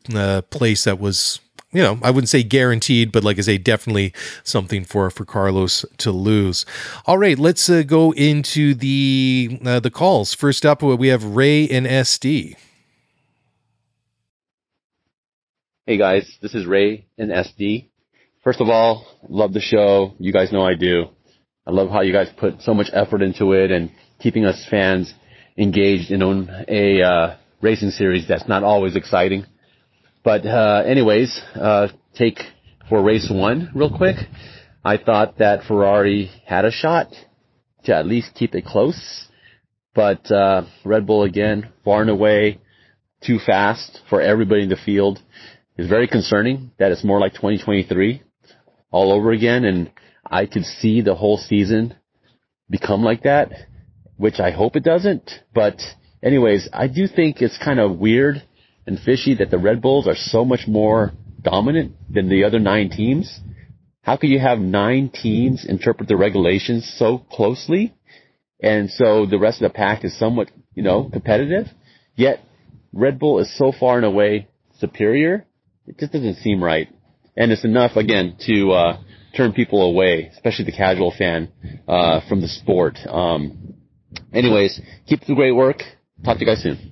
place 0.50 0.84
that 0.84 0.98
was 0.98 1.40
you 1.72 1.82
know, 1.82 1.98
I 2.02 2.10
wouldn't 2.10 2.28
say 2.28 2.42
guaranteed, 2.42 3.12
but 3.12 3.24
like 3.24 3.38
I 3.38 3.42
say, 3.42 3.58
definitely 3.58 4.12
something 4.44 4.84
for 4.84 5.10
for 5.10 5.24
Carlos 5.24 5.84
to 5.98 6.12
lose. 6.12 6.66
All 7.06 7.18
right, 7.18 7.38
let's 7.38 7.68
uh, 7.70 7.82
go 7.82 8.12
into 8.12 8.74
the 8.74 9.58
uh, 9.64 9.80
the 9.80 9.90
calls. 9.90 10.34
First 10.34 10.66
up, 10.66 10.82
we 10.82 11.08
have 11.08 11.24
Ray 11.24 11.66
and 11.68 11.86
SD. 11.86 12.56
Hey 15.86 15.96
guys, 15.96 16.38
this 16.42 16.54
is 16.54 16.66
Ray 16.66 17.06
and 17.18 17.30
SD. 17.30 17.88
First 18.44 18.60
of 18.60 18.68
all, 18.68 19.06
love 19.28 19.52
the 19.52 19.60
show. 19.60 20.14
You 20.18 20.32
guys 20.32 20.52
know 20.52 20.64
I 20.64 20.74
do. 20.74 21.06
I 21.66 21.70
love 21.70 21.90
how 21.90 22.02
you 22.02 22.12
guys 22.12 22.28
put 22.36 22.60
so 22.60 22.74
much 22.74 22.88
effort 22.92 23.22
into 23.22 23.52
it 23.52 23.70
and 23.70 23.90
keeping 24.20 24.44
us 24.44 24.66
fans 24.68 25.12
engaged 25.56 26.10
in 26.10 26.22
a 26.68 27.02
uh, 27.02 27.36
racing 27.60 27.90
series 27.90 28.26
that's 28.28 28.46
not 28.46 28.62
always 28.62 28.94
exciting. 28.96 29.46
But 30.24 30.46
uh, 30.46 30.84
anyways, 30.86 31.40
uh, 31.54 31.88
take 32.14 32.38
for 32.88 33.02
race 33.02 33.28
one 33.30 33.70
real 33.74 33.96
quick. 33.96 34.16
I 34.84 34.96
thought 34.96 35.38
that 35.38 35.64
Ferrari 35.66 36.30
had 36.46 36.64
a 36.64 36.70
shot 36.70 37.08
to 37.84 37.94
at 37.94 38.06
least 38.06 38.34
keep 38.34 38.54
it 38.54 38.64
close, 38.64 39.26
but 39.94 40.30
uh, 40.30 40.62
Red 40.84 41.06
Bull 41.06 41.24
again 41.24 41.70
far 41.84 42.02
and 42.02 42.10
away 42.10 42.60
too 43.24 43.38
fast 43.44 44.00
for 44.08 44.20
everybody 44.20 44.62
in 44.62 44.68
the 44.68 44.76
field. 44.76 45.20
It's 45.76 45.88
very 45.88 46.06
concerning 46.06 46.70
that 46.78 46.92
it's 46.92 47.04
more 47.04 47.18
like 47.18 47.32
2023 47.34 48.22
all 48.90 49.12
over 49.12 49.32
again, 49.32 49.64
and 49.64 49.90
I 50.24 50.46
could 50.46 50.64
see 50.64 51.00
the 51.00 51.14
whole 51.14 51.38
season 51.38 51.94
become 52.70 53.02
like 53.02 53.24
that, 53.24 53.50
which 54.16 54.38
I 54.38 54.50
hope 54.50 54.76
it 54.76 54.84
doesn't. 54.84 55.30
But 55.52 55.80
anyways, 56.22 56.68
I 56.72 56.86
do 56.86 57.08
think 57.08 57.40
it's 57.40 57.58
kind 57.58 57.80
of 57.80 57.98
weird 57.98 58.42
and 58.86 58.98
fishy 58.98 59.34
that 59.36 59.50
the 59.50 59.58
Red 59.58 59.80
Bulls 59.80 60.06
are 60.06 60.16
so 60.16 60.44
much 60.44 60.66
more 60.66 61.12
dominant 61.40 61.94
than 62.10 62.28
the 62.28 62.44
other 62.44 62.58
nine 62.58 62.90
teams? 62.90 63.40
How 64.02 64.16
could 64.16 64.30
you 64.30 64.40
have 64.40 64.58
nine 64.58 65.10
teams 65.10 65.64
interpret 65.64 66.08
the 66.08 66.16
regulations 66.16 66.92
so 66.98 67.18
closely? 67.18 67.94
And 68.60 68.90
so 68.90 69.26
the 69.26 69.38
rest 69.38 69.62
of 69.62 69.70
the 69.70 69.76
pack 69.76 70.04
is 70.04 70.18
somewhat, 70.18 70.50
you 70.74 70.82
know, 70.82 71.08
competitive. 71.10 71.66
Yet 72.16 72.40
Red 72.92 73.18
Bull 73.18 73.38
is 73.38 73.56
so 73.56 73.72
far 73.72 73.96
and 73.96 74.06
away 74.06 74.48
superior. 74.78 75.46
It 75.86 75.98
just 75.98 76.12
doesn't 76.12 76.36
seem 76.36 76.62
right. 76.62 76.88
And 77.36 77.50
it's 77.50 77.64
enough, 77.64 77.96
again, 77.96 78.36
to, 78.46 78.72
uh, 78.72 79.00
turn 79.36 79.52
people 79.52 79.82
away, 79.82 80.30
especially 80.34 80.66
the 80.66 80.72
casual 80.72 81.12
fan, 81.16 81.48
uh, 81.88 82.20
from 82.28 82.40
the 82.40 82.48
sport. 82.48 82.98
Um, 83.06 83.74
anyways, 84.32 84.80
keep 85.06 85.20
the 85.26 85.34
great 85.34 85.52
work. 85.52 85.82
Talk 86.24 86.38
to 86.38 86.44
you 86.44 86.46
guys 86.46 86.62
soon. 86.62 86.91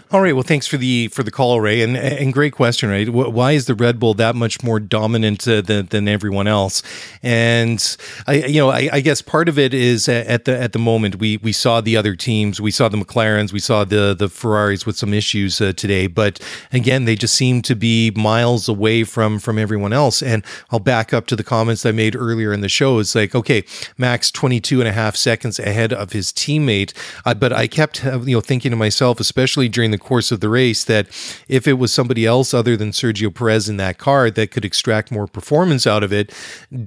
All 0.13 0.19
right. 0.19 0.33
Well, 0.33 0.43
thanks 0.43 0.67
for 0.67 0.75
the 0.75 1.07
for 1.07 1.23
the 1.23 1.31
call, 1.31 1.61
Ray, 1.61 1.81
and 1.81 1.95
and 1.95 2.33
great 2.33 2.51
question, 2.51 2.89
right? 2.89 3.07
Why 3.07 3.53
is 3.53 3.67
the 3.67 3.75
Red 3.75 3.97
Bull 3.97 4.13
that 4.15 4.35
much 4.35 4.61
more 4.61 4.77
dominant 4.77 5.47
uh, 5.47 5.61
than 5.61 5.85
than 5.85 6.09
everyone 6.09 6.47
else? 6.47 6.83
And 7.23 7.95
I, 8.27 8.43
you 8.43 8.59
know, 8.59 8.71
I, 8.71 8.89
I, 8.91 8.99
guess 8.99 9.21
part 9.21 9.47
of 9.47 9.57
it 9.57 9.73
is 9.73 10.09
at 10.09 10.43
the 10.43 10.61
at 10.61 10.73
the 10.73 10.79
moment 10.79 11.19
we 11.19 11.37
we 11.37 11.53
saw 11.53 11.79
the 11.79 11.95
other 11.95 12.13
teams, 12.13 12.59
we 12.59 12.71
saw 12.71 12.89
the 12.89 12.97
McLarens, 12.97 13.53
we 13.53 13.59
saw 13.59 13.85
the 13.85 14.13
the 14.13 14.27
Ferraris 14.27 14.85
with 14.85 14.97
some 14.97 15.13
issues 15.13 15.61
uh, 15.61 15.71
today, 15.71 16.07
but 16.07 16.41
again, 16.73 17.05
they 17.05 17.15
just 17.15 17.35
seem 17.35 17.61
to 17.61 17.73
be 17.73 18.11
miles 18.11 18.67
away 18.67 19.05
from 19.05 19.39
from 19.39 19.57
everyone 19.57 19.93
else. 19.93 20.21
And 20.21 20.43
I'll 20.71 20.79
back 20.79 21.13
up 21.13 21.25
to 21.27 21.37
the 21.37 21.43
comments 21.45 21.85
I 21.85 21.93
made 21.93 22.17
earlier 22.17 22.51
in 22.51 22.59
the 22.59 22.67
show. 22.67 22.99
It's 22.99 23.15
like, 23.15 23.33
okay, 23.33 23.63
Max 23.97 24.29
22 24.29 24.81
and 24.81 24.89
a 24.89 24.91
half 24.91 25.15
seconds 25.15 25.57
ahead 25.57 25.93
of 25.93 26.11
his 26.11 26.33
teammate, 26.33 26.91
uh, 27.23 27.33
but 27.33 27.53
I 27.53 27.67
kept 27.67 28.05
uh, 28.05 28.19
you 28.19 28.35
know 28.35 28.41
thinking 28.41 28.71
to 28.71 28.77
myself, 28.77 29.21
especially 29.21 29.69
during 29.69 29.91
the 29.91 30.00
course 30.01 30.31
of 30.31 30.41
the 30.41 30.49
race 30.49 30.83
that 30.83 31.07
if 31.47 31.67
it 31.67 31.73
was 31.73 31.93
somebody 31.93 32.25
else 32.25 32.53
other 32.53 32.75
than 32.75 32.91
Sergio 32.91 33.33
Perez 33.33 33.69
in 33.69 33.77
that 33.77 33.97
car 33.97 34.29
that 34.29 34.51
could 34.51 34.65
extract 34.65 35.11
more 35.11 35.27
performance 35.27 35.87
out 35.87 36.03
of 36.03 36.11
it, 36.11 36.33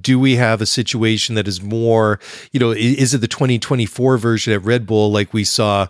do 0.01 0.19
we 0.19 0.35
have 0.35 0.61
a 0.61 0.65
situation 0.65 1.35
that 1.35 1.47
is 1.47 1.61
more, 1.61 2.19
you 2.51 2.59
know, 2.59 2.71
is 2.71 3.13
it 3.13 3.21
the 3.21 3.27
2024 3.27 4.17
version 4.17 4.53
at 4.53 4.63
Red 4.63 4.85
Bull 4.85 5.11
like 5.11 5.33
we 5.33 5.43
saw 5.43 5.87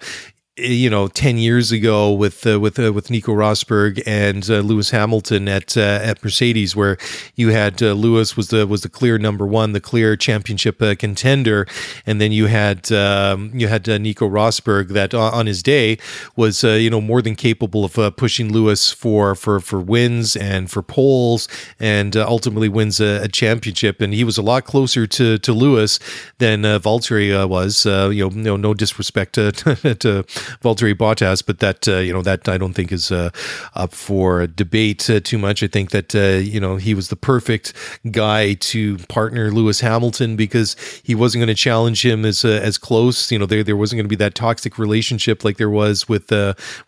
you 0.58 0.89
know, 0.89 1.10
ten 1.10 1.38
years 1.38 1.74
ago 1.74 2.14
with 2.14 2.47
uh, 2.47 2.60
with 2.60 2.80
uh, 2.80 2.93
with 2.93 3.10
Nico 3.10 3.34
Rosberg 3.34 4.01
and 4.06 4.49
uh, 4.49 4.60
Lewis 4.60 4.91
Hamilton 4.91 5.49
at 5.49 5.76
uh, 5.76 5.99
at 6.01 6.24
Mercedes, 6.24 6.76
where 6.76 6.97
you 7.36 7.49
had 7.49 7.84
uh, 7.84 7.91
Lewis 7.91 8.38
was 8.38 8.49
the 8.49 8.66
was 8.66 8.82
the 8.82 8.89
clear 8.89 9.18
number 9.18 9.45
one, 9.45 9.74
the 9.74 9.82
clear 9.82 10.16
championship 10.16 10.82
uh, 10.82 10.95
contender, 10.95 11.68
and 12.06 12.22
then 12.22 12.32
you 12.32 12.45
had 12.45 12.89
um, 12.93 13.51
you 13.53 13.68
had 13.68 13.86
Nico 13.88 14.30
Rosberg 14.30 14.89
that 14.89 15.14
on 15.14 15.45
his 15.45 15.62
day 15.62 15.97
was 16.38 16.64
you 16.64 16.89
know 16.89 17.01
more 17.01 17.22
than 17.22 17.36
capable 17.36 17.84
of 17.84 18.16
pushing 18.16 18.53
Lewis 18.53 18.91
for 18.91 19.36
for 19.36 19.60
for 19.60 19.82
wins 19.82 20.38
and 20.38 20.72
for 20.72 20.82
poles, 20.82 21.49
and 21.82 22.16
ultimately 22.16 22.70
wins 22.70 23.01
a, 23.01 23.24
a, 23.24 23.28
championship, 23.28 23.99
and 23.99 24.14
he 24.14 24.24
was 24.24 24.38
a 24.38 24.41
lot 24.41 24.64
closer 24.64 25.06
to 25.06 25.38
to 25.38 25.51
Lewis 25.51 25.99
than 26.38 26.62
Valtteri 26.62 27.45
was. 27.49 27.86
you 27.86 28.30
know, 28.30 28.30
no 28.30 28.56
no 28.56 28.74
disrespect 28.74 29.34
to, 29.34 29.51
to 29.99 30.24
Valtteri 30.61 30.93
Bottas, 30.93 31.45
but 31.45 31.59
that 31.59 31.87
uh, 31.87 31.97
you 31.97 32.13
know 32.13 32.21
that 32.21 32.47
I 32.47 32.57
don't 32.57 32.73
think 32.73 32.91
is 32.91 33.11
uh, 33.11 33.29
up 33.75 33.93
for 33.93 34.47
debate 34.47 35.09
uh, 35.09 35.19
too 35.19 35.37
much. 35.37 35.63
I 35.63 35.67
think 35.67 35.91
that 35.91 36.13
you 36.13 36.59
know 36.59 36.77
he 36.77 36.93
was 36.93 37.09
the 37.09 37.15
perfect 37.15 37.73
guy 38.11 38.53
to 38.53 38.97
partner 39.09 39.51
Lewis 39.51 39.79
Hamilton 39.81 40.35
because 40.35 40.75
he 41.03 41.15
wasn't 41.15 41.41
going 41.41 41.55
to 41.55 41.55
challenge 41.55 42.05
him 42.05 42.25
as 42.25 42.45
as 42.45 42.77
close. 42.77 43.31
You 43.31 43.39
know, 43.39 43.45
there 43.45 43.63
there 43.63 43.77
wasn't 43.77 43.97
going 43.97 44.05
to 44.05 44.09
be 44.09 44.23
that 44.23 44.35
toxic 44.35 44.77
relationship 44.77 45.43
like 45.43 45.57
there 45.57 45.69
was 45.69 46.07
with 46.09 46.31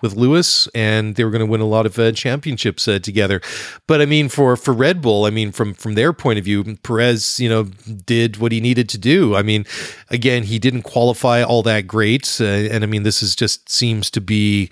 with 0.01 0.15
Lewis, 0.15 0.67
and 0.75 1.15
they 1.15 1.23
were 1.23 1.31
going 1.31 1.45
to 1.45 1.51
win 1.51 1.61
a 1.61 1.65
lot 1.65 1.85
of 1.85 2.15
championships 2.15 2.85
together. 2.85 3.41
But 3.87 4.01
I 4.01 4.05
mean, 4.05 4.29
for 4.29 4.55
for 4.55 4.73
Red 4.73 5.01
Bull, 5.01 5.25
I 5.25 5.29
mean, 5.29 5.51
from 5.51 5.73
from 5.73 5.95
their 5.95 6.13
point 6.13 6.39
of 6.39 6.45
view, 6.45 6.77
Perez, 6.83 7.39
you 7.39 7.49
know, 7.49 7.63
did 7.63 8.37
what 8.37 8.51
he 8.51 8.59
needed 8.59 8.89
to 8.89 8.97
do. 8.97 9.35
I 9.35 9.41
mean, 9.41 9.65
again, 10.09 10.43
he 10.43 10.59
didn't 10.59 10.83
qualify 10.83 11.43
all 11.43 11.63
that 11.63 11.87
great, 11.87 12.39
and 12.39 12.83
I 12.83 12.87
mean, 12.87 13.03
this 13.03 13.23
is 13.23 13.35
just 13.35 13.46
just 13.47 13.69
seems 13.69 14.11
to 14.11 14.19
be 14.19 14.69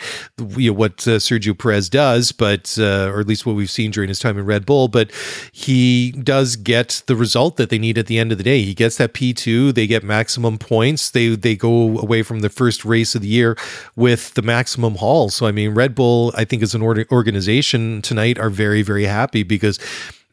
you 0.57 0.71
know, 0.71 0.77
what 0.77 1.07
uh, 1.07 1.17
Sergio 1.17 1.57
Perez 1.57 1.89
does, 1.89 2.33
but 2.33 2.77
uh, 2.77 3.09
or 3.09 3.21
at 3.21 3.27
least 3.27 3.45
what 3.45 3.55
we've 3.55 3.69
seen 3.69 3.89
during 3.89 4.09
his 4.09 4.19
time 4.19 4.37
in 4.37 4.45
Red 4.45 4.65
Bull. 4.65 4.89
But 4.89 5.11
he 5.53 6.11
does 6.11 6.57
get 6.57 7.01
the 7.07 7.15
result 7.15 7.55
that 7.55 7.69
they 7.69 7.79
need 7.79 7.97
at 7.97 8.07
the 8.07 8.19
end 8.19 8.33
of 8.33 8.37
the 8.37 8.43
day. 8.43 8.63
He 8.63 8.73
gets 8.73 8.97
that 8.97 9.13
P 9.13 9.33
two. 9.33 9.71
They 9.71 9.87
get 9.87 10.03
maximum 10.03 10.57
points. 10.57 11.09
They 11.09 11.29
they 11.29 11.55
go 11.55 11.97
away 11.99 12.21
from 12.21 12.41
the 12.41 12.49
first 12.49 12.83
race 12.83 13.15
of 13.15 13.21
the 13.21 13.29
year 13.29 13.57
with 13.95 14.33
the 14.33 14.41
maximum 14.41 14.95
haul. 14.95 15.29
So 15.29 15.45
I 15.45 15.53
mean, 15.53 15.73
Red 15.73 15.95
Bull, 15.95 16.33
I 16.35 16.43
think 16.43 16.61
as 16.61 16.75
an 16.75 16.81
organization 16.81 18.01
tonight 18.01 18.37
are 18.37 18.49
very 18.49 18.81
very 18.81 19.05
happy 19.05 19.43
because 19.43 19.79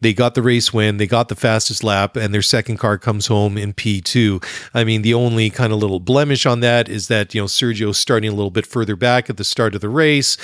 they 0.03 0.13
got 0.13 0.35
the 0.35 0.43
race 0.43 0.73
win, 0.73 0.97
they 0.97 1.07
got 1.07 1.29
the 1.29 1.37
fastest 1.37 1.85
lap, 1.85 2.17
and 2.17 2.35
their 2.35 2.43
second 2.43 2.77
car 2.77 2.99
comes 2.99 3.29
home 3.29 3.57
in 3.57 3.73
P2. 3.73 4.45
I 4.75 4.83
mean, 4.83 5.03
the 5.03 5.15
only 5.15 5.49
kind 5.49 5.73
of 5.73 5.79
little 5.79 6.01
blemish 6.01 6.45
on 6.45 6.61
that 6.61 6.89
is 6.89 7.07
that, 7.07 7.35
you 7.35 7.41
know, 7.41 7.47
Sergio's 7.47 7.99
starting 7.99 8.31
a 8.31 8.35
little 8.35 8.51
bit 8.51 8.67
further 8.67 8.97
back 8.97 9.31
at 9.31 9.37
the 9.37 9.45
start 9.45 9.77
of 9.77 9.81
the 9.81 9.89
race. 9.89 10.37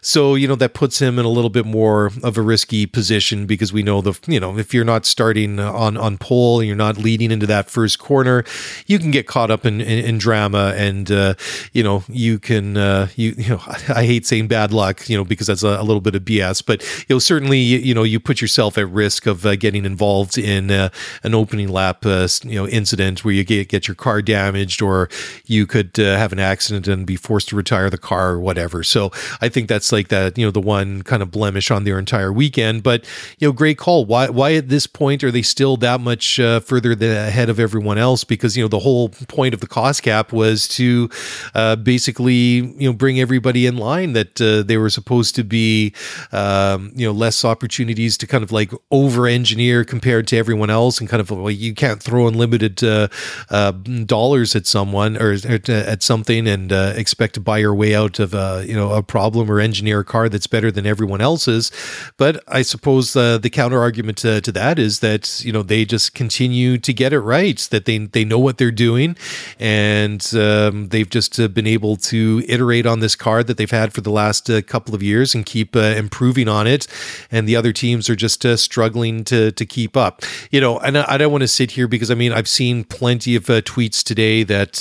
So, 0.00 0.34
you 0.34 0.48
know, 0.48 0.56
that 0.56 0.74
puts 0.74 0.98
him 0.98 1.18
in 1.18 1.24
a 1.24 1.28
little 1.28 1.48
bit 1.48 1.64
more 1.64 2.10
of 2.22 2.36
a 2.36 2.42
risky 2.42 2.86
position 2.86 3.46
because 3.46 3.72
we 3.72 3.82
know 3.82 4.00
the, 4.00 4.18
you 4.26 4.40
know, 4.40 4.58
if 4.58 4.74
you're 4.74 4.84
not 4.84 5.06
starting 5.06 5.60
on, 5.60 5.96
on 5.96 6.18
pole 6.18 6.58
and 6.58 6.66
you're 6.66 6.76
not 6.76 6.98
leading 6.98 7.30
into 7.30 7.46
that 7.46 7.70
first 7.70 8.00
corner, 8.00 8.44
you 8.86 8.98
can 8.98 9.12
get 9.12 9.28
caught 9.28 9.50
up 9.50 9.64
in, 9.64 9.80
in, 9.80 10.04
in 10.04 10.18
drama 10.18 10.74
and, 10.76 11.10
uh, 11.12 11.34
you 11.72 11.84
know, 11.84 12.02
you 12.08 12.40
can, 12.40 12.76
uh, 12.76 13.08
you, 13.14 13.34
you 13.38 13.50
know, 13.50 13.62
I 13.88 14.04
hate 14.04 14.26
saying 14.26 14.48
bad 14.48 14.72
luck, 14.72 15.08
you 15.08 15.16
know, 15.16 15.24
because 15.24 15.46
that's 15.46 15.62
a, 15.62 15.78
a 15.80 15.84
little 15.84 16.00
bit 16.00 16.16
of 16.16 16.22
BS, 16.22 16.64
but, 16.66 16.82
you 17.08 17.14
know, 17.14 17.20
certainly, 17.20 17.58
you 17.60 17.94
know, 17.94 18.02
you 18.02 18.18
put 18.18 18.40
yourself 18.40 18.76
at 18.76 18.88
risk 18.88 19.03
of 19.26 19.44
uh, 19.44 19.56
getting 19.56 19.84
involved 19.84 20.38
in 20.38 20.70
uh, 20.70 20.88
an 21.22 21.34
opening 21.34 21.68
lap, 21.68 22.04
uh, 22.06 22.28
you 22.42 22.54
know, 22.54 22.68
incident 22.68 23.24
where 23.24 23.34
you 23.34 23.44
get, 23.44 23.68
get 23.68 23.88
your 23.88 23.94
car 23.94 24.22
damaged 24.22 24.82
or 24.82 25.08
you 25.46 25.66
could 25.66 25.98
uh, 25.98 26.16
have 26.16 26.32
an 26.32 26.38
accident 26.38 26.88
and 26.88 27.06
be 27.06 27.16
forced 27.16 27.48
to 27.48 27.56
retire 27.56 27.90
the 27.90 27.98
car 27.98 28.30
or 28.30 28.40
whatever. 28.40 28.82
So 28.82 29.10
I 29.40 29.48
think 29.48 29.68
that's 29.68 29.92
like 29.92 30.08
that, 30.08 30.38
you 30.38 30.44
know, 30.44 30.50
the 30.50 30.60
one 30.60 31.02
kind 31.02 31.22
of 31.22 31.30
blemish 31.30 31.70
on 31.70 31.84
their 31.84 31.98
entire 31.98 32.32
weekend. 32.32 32.82
But 32.82 33.04
you 33.38 33.48
know, 33.48 33.52
great 33.52 33.78
call. 33.78 34.04
Why 34.04 34.28
why 34.28 34.54
at 34.54 34.68
this 34.68 34.86
point 34.86 35.24
are 35.24 35.30
they 35.30 35.42
still 35.42 35.76
that 35.78 36.00
much 36.00 36.40
uh, 36.40 36.60
further 36.60 36.92
ahead 36.92 37.48
of 37.48 37.60
everyone 37.60 37.98
else? 37.98 38.24
Because 38.24 38.56
you 38.56 38.64
know 38.64 38.68
the 38.68 38.78
whole 38.78 39.08
point 39.08 39.54
of 39.54 39.60
the 39.60 39.66
cost 39.66 40.02
cap 40.02 40.32
was 40.32 40.68
to 40.68 41.08
uh, 41.54 41.76
basically 41.76 42.34
you 42.34 42.88
know 42.88 42.92
bring 42.92 43.20
everybody 43.20 43.66
in 43.66 43.76
line 43.76 44.12
that 44.12 44.36
they 44.36 44.76
were 44.76 44.90
supposed 44.90 45.34
to 45.34 45.44
be 45.44 45.92
um, 46.32 46.92
you 46.94 47.06
know 47.06 47.12
less 47.12 47.44
opportunities 47.44 48.16
to 48.18 48.26
kind 48.26 48.44
of 48.44 48.52
like 48.52 48.72
over 48.94 49.26
engineer 49.26 49.84
compared 49.84 50.28
to 50.28 50.36
everyone 50.36 50.70
else 50.70 51.00
and 51.00 51.08
kind 51.08 51.20
of 51.20 51.28
well 51.28 51.50
you 51.50 51.74
can't 51.74 52.00
throw 52.00 52.28
unlimited 52.28 52.82
uh, 52.84 53.08
uh, 53.50 53.72
dollars 54.06 54.54
at 54.54 54.68
someone 54.68 55.16
or, 55.16 55.36
or 55.48 55.58
at 55.68 56.00
something 56.00 56.46
and 56.46 56.72
uh, 56.72 56.92
expect 56.94 57.34
to 57.34 57.40
buy 57.40 57.58
your 57.58 57.74
way 57.74 57.92
out 57.92 58.20
of 58.20 58.34
a 58.34 58.64
you 58.64 58.74
know 58.74 58.92
a 58.92 59.02
problem 59.02 59.50
or 59.50 59.58
engineer 59.58 59.98
a 60.00 60.04
car 60.04 60.28
that's 60.28 60.46
better 60.46 60.70
than 60.70 60.86
everyone 60.86 61.20
else's. 61.20 61.72
But 62.16 62.44
I 62.46 62.62
suppose 62.62 63.16
uh, 63.16 63.38
the 63.38 63.50
counter 63.50 63.80
argument 63.80 64.18
to, 64.18 64.40
to, 64.40 64.52
that 64.52 64.78
is 64.78 65.00
that 65.00 65.44
you 65.44 65.52
know 65.52 65.64
they 65.64 65.84
just 65.84 66.14
continue 66.14 66.78
to 66.78 66.92
get 66.92 67.12
it 67.12 67.18
right, 67.18 67.58
that 67.72 67.86
they 67.86 67.98
they 67.98 68.24
know 68.24 68.38
what 68.38 68.58
they're 68.58 68.70
doing, 68.70 69.16
and 69.58 70.24
um, 70.34 70.88
they've 70.90 71.10
just 71.10 71.40
uh, 71.40 71.48
been 71.48 71.66
able 71.66 71.96
to 71.96 72.44
iterate 72.48 72.86
on 72.86 73.00
this 73.00 73.16
car 73.16 73.42
that 73.42 73.56
they've 73.56 73.70
had 73.70 73.92
for 73.92 74.02
the 74.02 74.12
last 74.12 74.48
uh, 74.48 74.62
couple 74.62 74.94
of 74.94 75.02
years 75.02 75.34
and 75.34 75.44
keep 75.44 75.74
uh, 75.74 75.80
improving 75.80 76.46
on 76.46 76.68
it. 76.68 76.86
And 77.32 77.48
the 77.48 77.56
other 77.56 77.72
teams 77.72 78.08
are 78.08 78.14
just 78.14 78.46
uh, 78.46 78.56
struggling 78.74 79.22
to 79.24 79.52
to 79.52 79.64
keep 79.64 79.96
up. 79.96 80.22
You 80.50 80.60
know, 80.60 80.78
and 80.78 80.98
I, 80.98 81.04
I 81.14 81.16
don't 81.18 81.32
want 81.32 81.42
to 81.42 81.48
sit 81.60 81.70
here 81.70 81.86
because 81.86 82.10
I 82.10 82.14
mean 82.14 82.32
I've 82.32 82.48
seen 82.48 82.84
plenty 82.84 83.36
of 83.36 83.48
uh, 83.48 83.60
tweets 83.62 84.02
today 84.02 84.42
that 84.42 84.72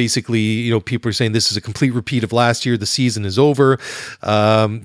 basically 0.00 0.46
you 0.66 0.70
know 0.70 0.80
people 0.80 1.08
are 1.08 1.16
saying 1.20 1.32
this 1.32 1.50
is 1.50 1.56
a 1.56 1.60
complete 1.60 1.92
repeat 1.92 2.22
of 2.24 2.32
last 2.32 2.64
year. 2.64 2.76
The 2.76 2.86
season 2.86 3.24
is 3.24 3.38
over. 3.38 3.78
Um, 4.22 4.82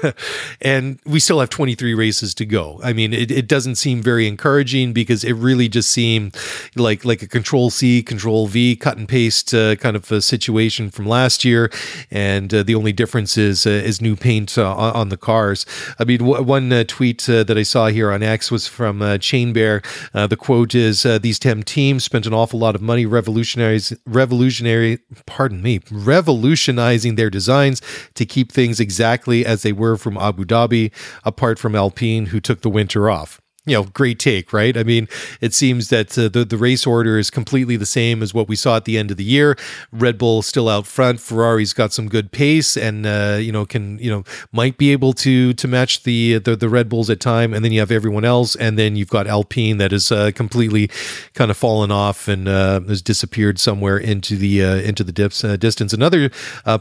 and 0.60 0.98
we 1.06 1.20
still 1.20 1.40
have 1.40 1.50
23 1.50 1.94
races 1.94 2.34
to 2.34 2.46
go. 2.46 2.80
I 2.82 2.92
mean, 2.92 3.12
it, 3.12 3.30
it 3.30 3.46
doesn't 3.46 3.76
seem 3.76 4.02
very 4.02 4.26
encouraging 4.26 4.92
because 4.92 5.24
it 5.24 5.34
really 5.34 5.68
just 5.68 5.90
seemed 5.90 6.36
like 6.76 7.04
like 7.04 7.22
a 7.22 7.28
Control 7.28 7.70
C, 7.70 8.02
Control 8.02 8.46
V, 8.46 8.76
cut 8.76 8.96
and 8.96 9.08
paste 9.08 9.54
uh, 9.54 9.76
kind 9.76 9.96
of 9.96 10.10
a 10.10 10.20
situation 10.20 10.90
from 10.90 11.06
last 11.06 11.44
year, 11.44 11.70
and 12.10 12.52
uh, 12.52 12.62
the 12.62 12.74
only 12.74 12.92
difference 12.92 13.38
is 13.38 13.66
uh, 13.66 13.70
is 13.70 14.00
new 14.00 14.16
paint 14.16 14.58
uh, 14.58 14.74
on 14.74 15.08
the 15.08 15.16
cars. 15.16 15.66
I 15.98 16.04
mean, 16.04 16.18
w- 16.18 16.42
one 16.42 16.72
uh, 16.72 16.84
tweet 16.86 17.28
uh, 17.28 17.44
that 17.44 17.56
I 17.56 17.59
saw 17.64 17.88
here 17.88 18.10
on 18.10 18.22
X 18.22 18.50
was 18.50 18.66
from 18.66 19.02
uh, 19.02 19.18
Chain 19.18 19.52
Bear. 19.52 19.82
Uh, 20.14 20.26
the 20.26 20.36
quote 20.36 20.74
is: 20.74 21.04
uh, 21.04 21.18
"These 21.18 21.38
10 21.38 21.62
teams 21.62 22.04
spent 22.04 22.26
an 22.26 22.34
awful 22.34 22.58
lot 22.58 22.74
of 22.74 22.82
money 22.82 23.06
revolutionaries, 23.06 23.92
revolutionary, 24.06 24.98
pardon 25.26 25.62
me, 25.62 25.80
revolutionizing 25.90 27.14
their 27.14 27.30
designs 27.30 27.80
to 28.14 28.24
keep 28.24 28.52
things 28.52 28.80
exactly 28.80 29.44
as 29.44 29.62
they 29.62 29.72
were 29.72 29.96
from 29.96 30.16
Abu 30.16 30.44
Dhabi, 30.44 30.92
apart 31.24 31.58
from 31.58 31.74
Alpine, 31.74 32.26
who 32.26 32.40
took 32.40 32.62
the 32.62 32.70
winter 32.70 33.10
off 33.10 33.40
you 33.66 33.74
know, 33.74 33.84
great 33.84 34.18
take, 34.18 34.54
right? 34.54 34.74
I 34.74 34.82
mean, 34.84 35.06
it 35.42 35.52
seems 35.52 35.90
that 35.90 36.16
uh, 36.18 36.28
the 36.28 36.46
the 36.46 36.56
race 36.56 36.86
order 36.86 37.18
is 37.18 37.28
completely 37.28 37.76
the 37.76 37.84
same 37.84 38.22
as 38.22 38.32
what 38.32 38.48
we 38.48 38.56
saw 38.56 38.76
at 38.76 38.86
the 38.86 38.96
end 38.96 39.10
of 39.10 39.18
the 39.18 39.24
year. 39.24 39.56
Red 39.92 40.16
Bull 40.16 40.40
still 40.40 40.66
out 40.66 40.86
front. 40.86 41.20
Ferrari's 41.20 41.74
got 41.74 41.92
some 41.92 42.08
good 42.08 42.32
pace, 42.32 42.74
and 42.74 43.04
uh, 43.04 43.36
you 43.38 43.52
know 43.52 43.66
can 43.66 43.98
you 43.98 44.10
know 44.10 44.24
might 44.50 44.78
be 44.78 44.92
able 44.92 45.12
to 45.12 45.52
to 45.52 45.68
match 45.68 46.04
the, 46.04 46.38
the 46.38 46.56
the 46.56 46.70
Red 46.70 46.88
Bulls 46.88 47.10
at 47.10 47.20
time. 47.20 47.52
And 47.52 47.62
then 47.62 47.70
you 47.70 47.80
have 47.80 47.90
everyone 47.90 48.24
else, 48.24 48.56
and 48.56 48.78
then 48.78 48.96
you've 48.96 49.10
got 49.10 49.26
Alpine 49.26 49.76
that 49.76 49.92
is 49.92 50.10
uh, 50.10 50.30
completely 50.34 50.88
kind 51.34 51.50
of 51.50 51.56
fallen 51.58 51.90
off 51.90 52.28
and 52.28 52.48
uh, 52.48 52.80
has 52.88 53.02
disappeared 53.02 53.58
somewhere 53.58 53.98
into 53.98 54.36
the 54.36 54.64
uh, 54.64 54.76
into 54.76 55.04
the 55.04 55.12
dips, 55.12 55.44
uh, 55.44 55.56
distance. 55.56 55.92
Another 55.92 56.30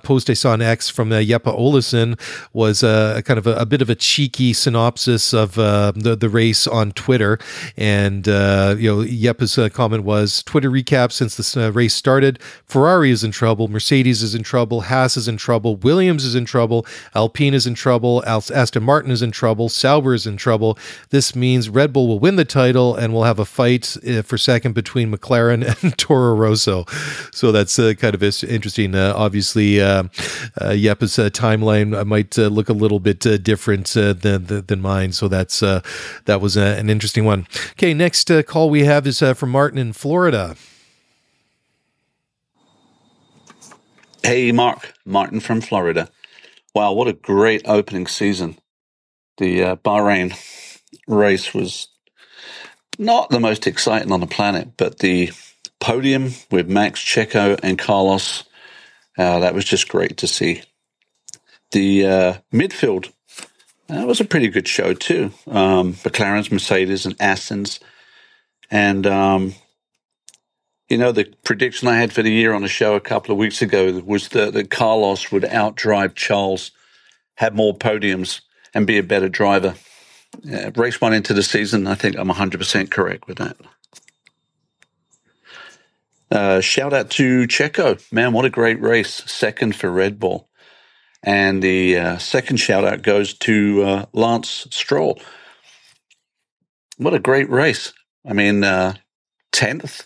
post 0.04 0.30
I 0.30 0.34
saw 0.34 0.54
on 0.54 0.62
X 0.62 0.90
from 0.90 1.10
Jeppe 1.10 1.54
Olesen 1.54 2.18
was 2.54 2.84
a 2.84 3.22
kind 3.26 3.38
of 3.38 3.46
a, 3.46 3.56
a, 3.56 3.66
bit 3.66 3.82
of 3.82 3.90
a 3.90 3.96
cheeky 3.96 4.54
synopsis 4.54 5.34
of 5.34 5.56
the 5.56 6.18
the 6.18 6.30
race 6.30 6.70
on 6.70 6.79
Twitter. 6.92 7.40
And, 7.78 8.28
uh, 8.28 8.76
you 8.78 8.94
know, 8.94 9.02
Yep's 9.02 9.58
uh, 9.58 9.70
comment 9.70 10.04
was 10.04 10.44
Twitter 10.44 10.70
recap 10.70 11.12
since 11.12 11.36
the 11.36 11.68
uh, 11.68 11.70
race 11.72 11.94
started 11.94 12.40
Ferrari 12.66 13.12
is 13.12 13.24
in 13.24 13.32
trouble, 13.32 13.68
Mercedes 13.68 14.22
is 14.22 14.36
in 14.36 14.44
trouble, 14.44 14.82
Haas 14.82 15.18
is 15.18 15.28
in 15.28 15.38
trouble, 15.38 15.76
Williams 15.78 16.24
is 16.24 16.36
in 16.36 16.46
trouble, 16.46 16.86
Alpine 17.16 17.54
is 17.54 17.66
in 17.66 17.74
trouble, 17.74 18.24
Aston 18.26 18.84
Martin 18.84 19.12
is 19.12 19.22
in 19.22 19.32
trouble, 19.32 19.70
Sauber 19.70 20.14
is 20.14 20.28
in 20.28 20.38
trouble. 20.38 20.78
This 21.10 21.36
means 21.36 21.70
Red 21.70 21.92
Bull 21.94 22.08
will 22.08 22.20
win 22.20 22.36
the 22.36 22.46
title 22.46 22.96
and 22.96 23.14
we'll 23.14 23.24
have 23.24 23.40
a 23.40 23.46
fight 23.46 23.98
uh, 24.08 24.22
for 24.22 24.38
second 24.38 24.74
between 24.74 25.12
McLaren 25.12 25.64
and 25.84 25.98
Toro 25.98 26.36
Rosso. 26.36 26.86
So 27.32 27.52
that's 27.52 27.78
uh, 27.80 27.94
kind 27.96 28.16
of 28.16 28.24
interesting. 28.24 28.96
Uh, 28.96 29.14
obviously, 29.16 29.76
Yep's 29.76 31.18
timeline 31.18 32.06
might 32.06 32.38
look 32.38 32.70
a 32.70 32.74
little 32.74 33.00
bit 33.00 33.20
different 33.44 33.88
than, 33.88 34.46
than 34.46 34.82
mine. 34.82 35.12
So 35.12 35.28
that's 35.28 35.60
that 35.62 36.42
was 36.42 36.58
uh, 36.60 36.76
an 36.78 36.90
interesting 36.90 37.26
one. 37.26 37.48
Okay, 37.72 37.94
next 37.94 38.30
uh, 38.30 38.44
call 38.44 38.70
we 38.70 38.84
have 38.84 39.08
is 39.08 39.22
uh, 39.22 39.34
from 39.34 39.50
Martin 39.50 39.80
in 39.80 39.94
Florida. 39.94 40.56
Hey, 44.24 44.52
Mark. 44.52 44.94
Martin 45.06 45.40
from 45.40 45.62
Florida. 45.62 46.10
Wow, 46.76 46.94
what 46.94 47.08
a 47.08 47.14
great 47.14 47.62
opening 47.66 48.06
season. 48.06 48.58
The 49.38 49.64
uh, 49.64 49.76
Bahrain 49.78 50.36
race 51.08 51.54
was 51.54 51.88
not 52.98 53.30
the 53.30 53.40
most 53.40 53.66
exciting 53.66 54.12
on 54.12 54.20
the 54.20 54.28
planet, 54.28 54.78
but 54.78 55.00
the 55.00 55.32
podium 55.80 56.34
with 56.52 56.70
Max 56.70 57.00
Checo 57.00 57.60
and 57.64 57.80
Carlos, 57.80 58.44
uh, 59.18 59.40
that 59.40 59.56
was 59.56 59.66
just 59.66 59.88
great 59.88 60.18
to 60.18 60.28
see. 60.28 60.62
The 61.72 62.42
midfield 62.54 63.12
that 63.90 64.08
was 64.08 64.22
a 64.22 64.26
pretty 64.26 64.48
good 64.48 64.68
show 64.68 64.94
too. 64.94 65.32
Um, 65.48 65.94
McLaren's, 65.96 66.52
Mercedes, 66.52 67.06
and 67.06 67.16
Aston's, 67.20 67.80
and 68.70 69.06
um, 69.08 69.56
you 70.88 70.98
know 70.98 71.12
the 71.12 71.26
prediction 71.44 71.88
I 71.88 71.98
had 71.98 72.14
for 72.14 72.22
the 72.22 72.32
year 72.32 72.54
on 72.54 72.62
the 72.62 72.68
show 72.68 72.96
a 72.96 73.02
couple 73.02 73.32
of 73.32 73.40
weeks 73.40 73.62
ago 73.62 74.02
was 74.06 74.30
that, 74.30 74.54
that 74.54 74.70
Carlos 74.70 75.32
would 75.32 75.44
outdrive 75.44 76.16
Charles, 76.16 76.72
have 77.36 77.56
more 77.56 77.76
podiums, 77.76 78.42
and 78.74 78.86
be 78.86 78.98
a 78.98 79.04
better 79.04 79.30
driver. 79.30 79.76
Yeah, 80.44 80.70
race 80.76 81.02
one 81.02 81.14
into 81.14 81.34
the 81.34 81.44
season, 81.44 81.88
I 81.88 81.96
think 81.96 82.16
I'm 82.16 82.30
100% 82.30 82.92
correct 82.92 83.28
with 83.28 83.40
that. 83.40 83.58
Uh, 86.32 86.62
shout 86.62 86.94
out 86.94 87.10
to 87.10 87.48
Checo. 87.48 88.00
Man, 88.12 88.34
what 88.34 88.46
a 88.46 88.50
great 88.52 88.80
race. 88.80 89.24
Second 89.26 89.76
for 89.76 89.90
Red 89.90 90.20
Bull. 90.20 90.49
And 91.24 91.62
the 91.62 91.98
uh, 91.98 92.18
second 92.18 92.58
shout 92.58 92.86
out 92.86 93.02
goes 93.02 93.34
to 93.40 93.84
uh, 93.84 94.06
Lance 94.14 94.68
Stroll. 94.72 95.20
What 96.98 97.14
a 97.14 97.20
great 97.20 97.50
race. 97.50 97.94
I 98.28 98.34
mean, 98.34 98.64
uh, 98.64 98.96
10th. 99.52 100.06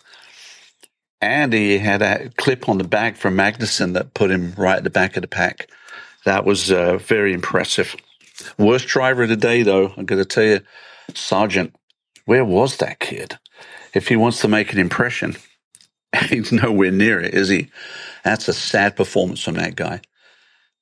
And 1.21 1.53
he 1.53 1.77
had 1.77 2.01
a 2.01 2.29
clip 2.37 2.67
on 2.67 2.77
the 2.77 2.83
back 2.83 3.15
from 3.15 3.37
Magnussen 3.37 3.93
that 3.93 4.13
put 4.13 4.31
him 4.31 4.53
right 4.57 4.77
at 4.77 4.83
the 4.83 4.89
back 4.89 5.15
of 5.15 5.21
the 5.21 5.27
pack. 5.27 5.69
That 6.25 6.45
was 6.45 6.71
uh, 6.71 6.97
very 6.97 7.33
impressive. 7.33 7.95
Worst 8.57 8.87
driver 8.87 9.23
of 9.23 9.29
the 9.29 9.37
day, 9.37 9.63
though, 9.63 9.93
I'm 9.95 10.05
going 10.05 10.21
to 10.21 10.25
tell 10.25 10.43
you, 10.43 10.59
Sargeant, 11.11 11.73
where 12.25 12.43
was 12.43 12.77
that 12.77 12.99
kid? 12.99 13.37
If 13.93 14.07
he 14.07 14.15
wants 14.15 14.41
to 14.41 14.47
make 14.47 14.73
an 14.73 14.79
impression, 14.79 15.37
he's 16.29 16.51
nowhere 16.51 16.91
near 16.91 17.19
it, 17.21 17.33
is 17.33 17.49
he? 17.49 17.69
That's 18.23 18.47
a 18.47 18.53
sad 18.53 18.95
performance 18.95 19.41
from 19.41 19.55
that 19.55 19.75
guy. 19.75 20.01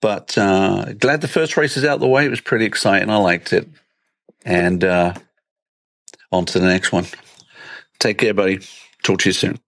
But 0.01 0.37
uh, 0.37 0.93
glad 0.93 1.21
the 1.21 1.27
first 1.27 1.57
race 1.57 1.77
is 1.77 1.85
out 1.85 1.99
the 1.99 2.07
way. 2.07 2.25
It 2.25 2.31
was 2.31 2.41
pretty 2.41 2.65
exciting. 2.65 3.09
I 3.09 3.17
liked 3.17 3.53
it. 3.53 3.69
And 4.43 4.83
uh, 4.83 5.13
on 6.31 6.45
to 6.47 6.59
the 6.59 6.65
next 6.65 6.91
one. 6.91 7.05
Take 7.99 8.17
care, 8.17 8.33
buddy. 8.33 8.59
Talk 9.03 9.19
to 9.19 9.29
you 9.29 9.33
soon. 9.33 9.59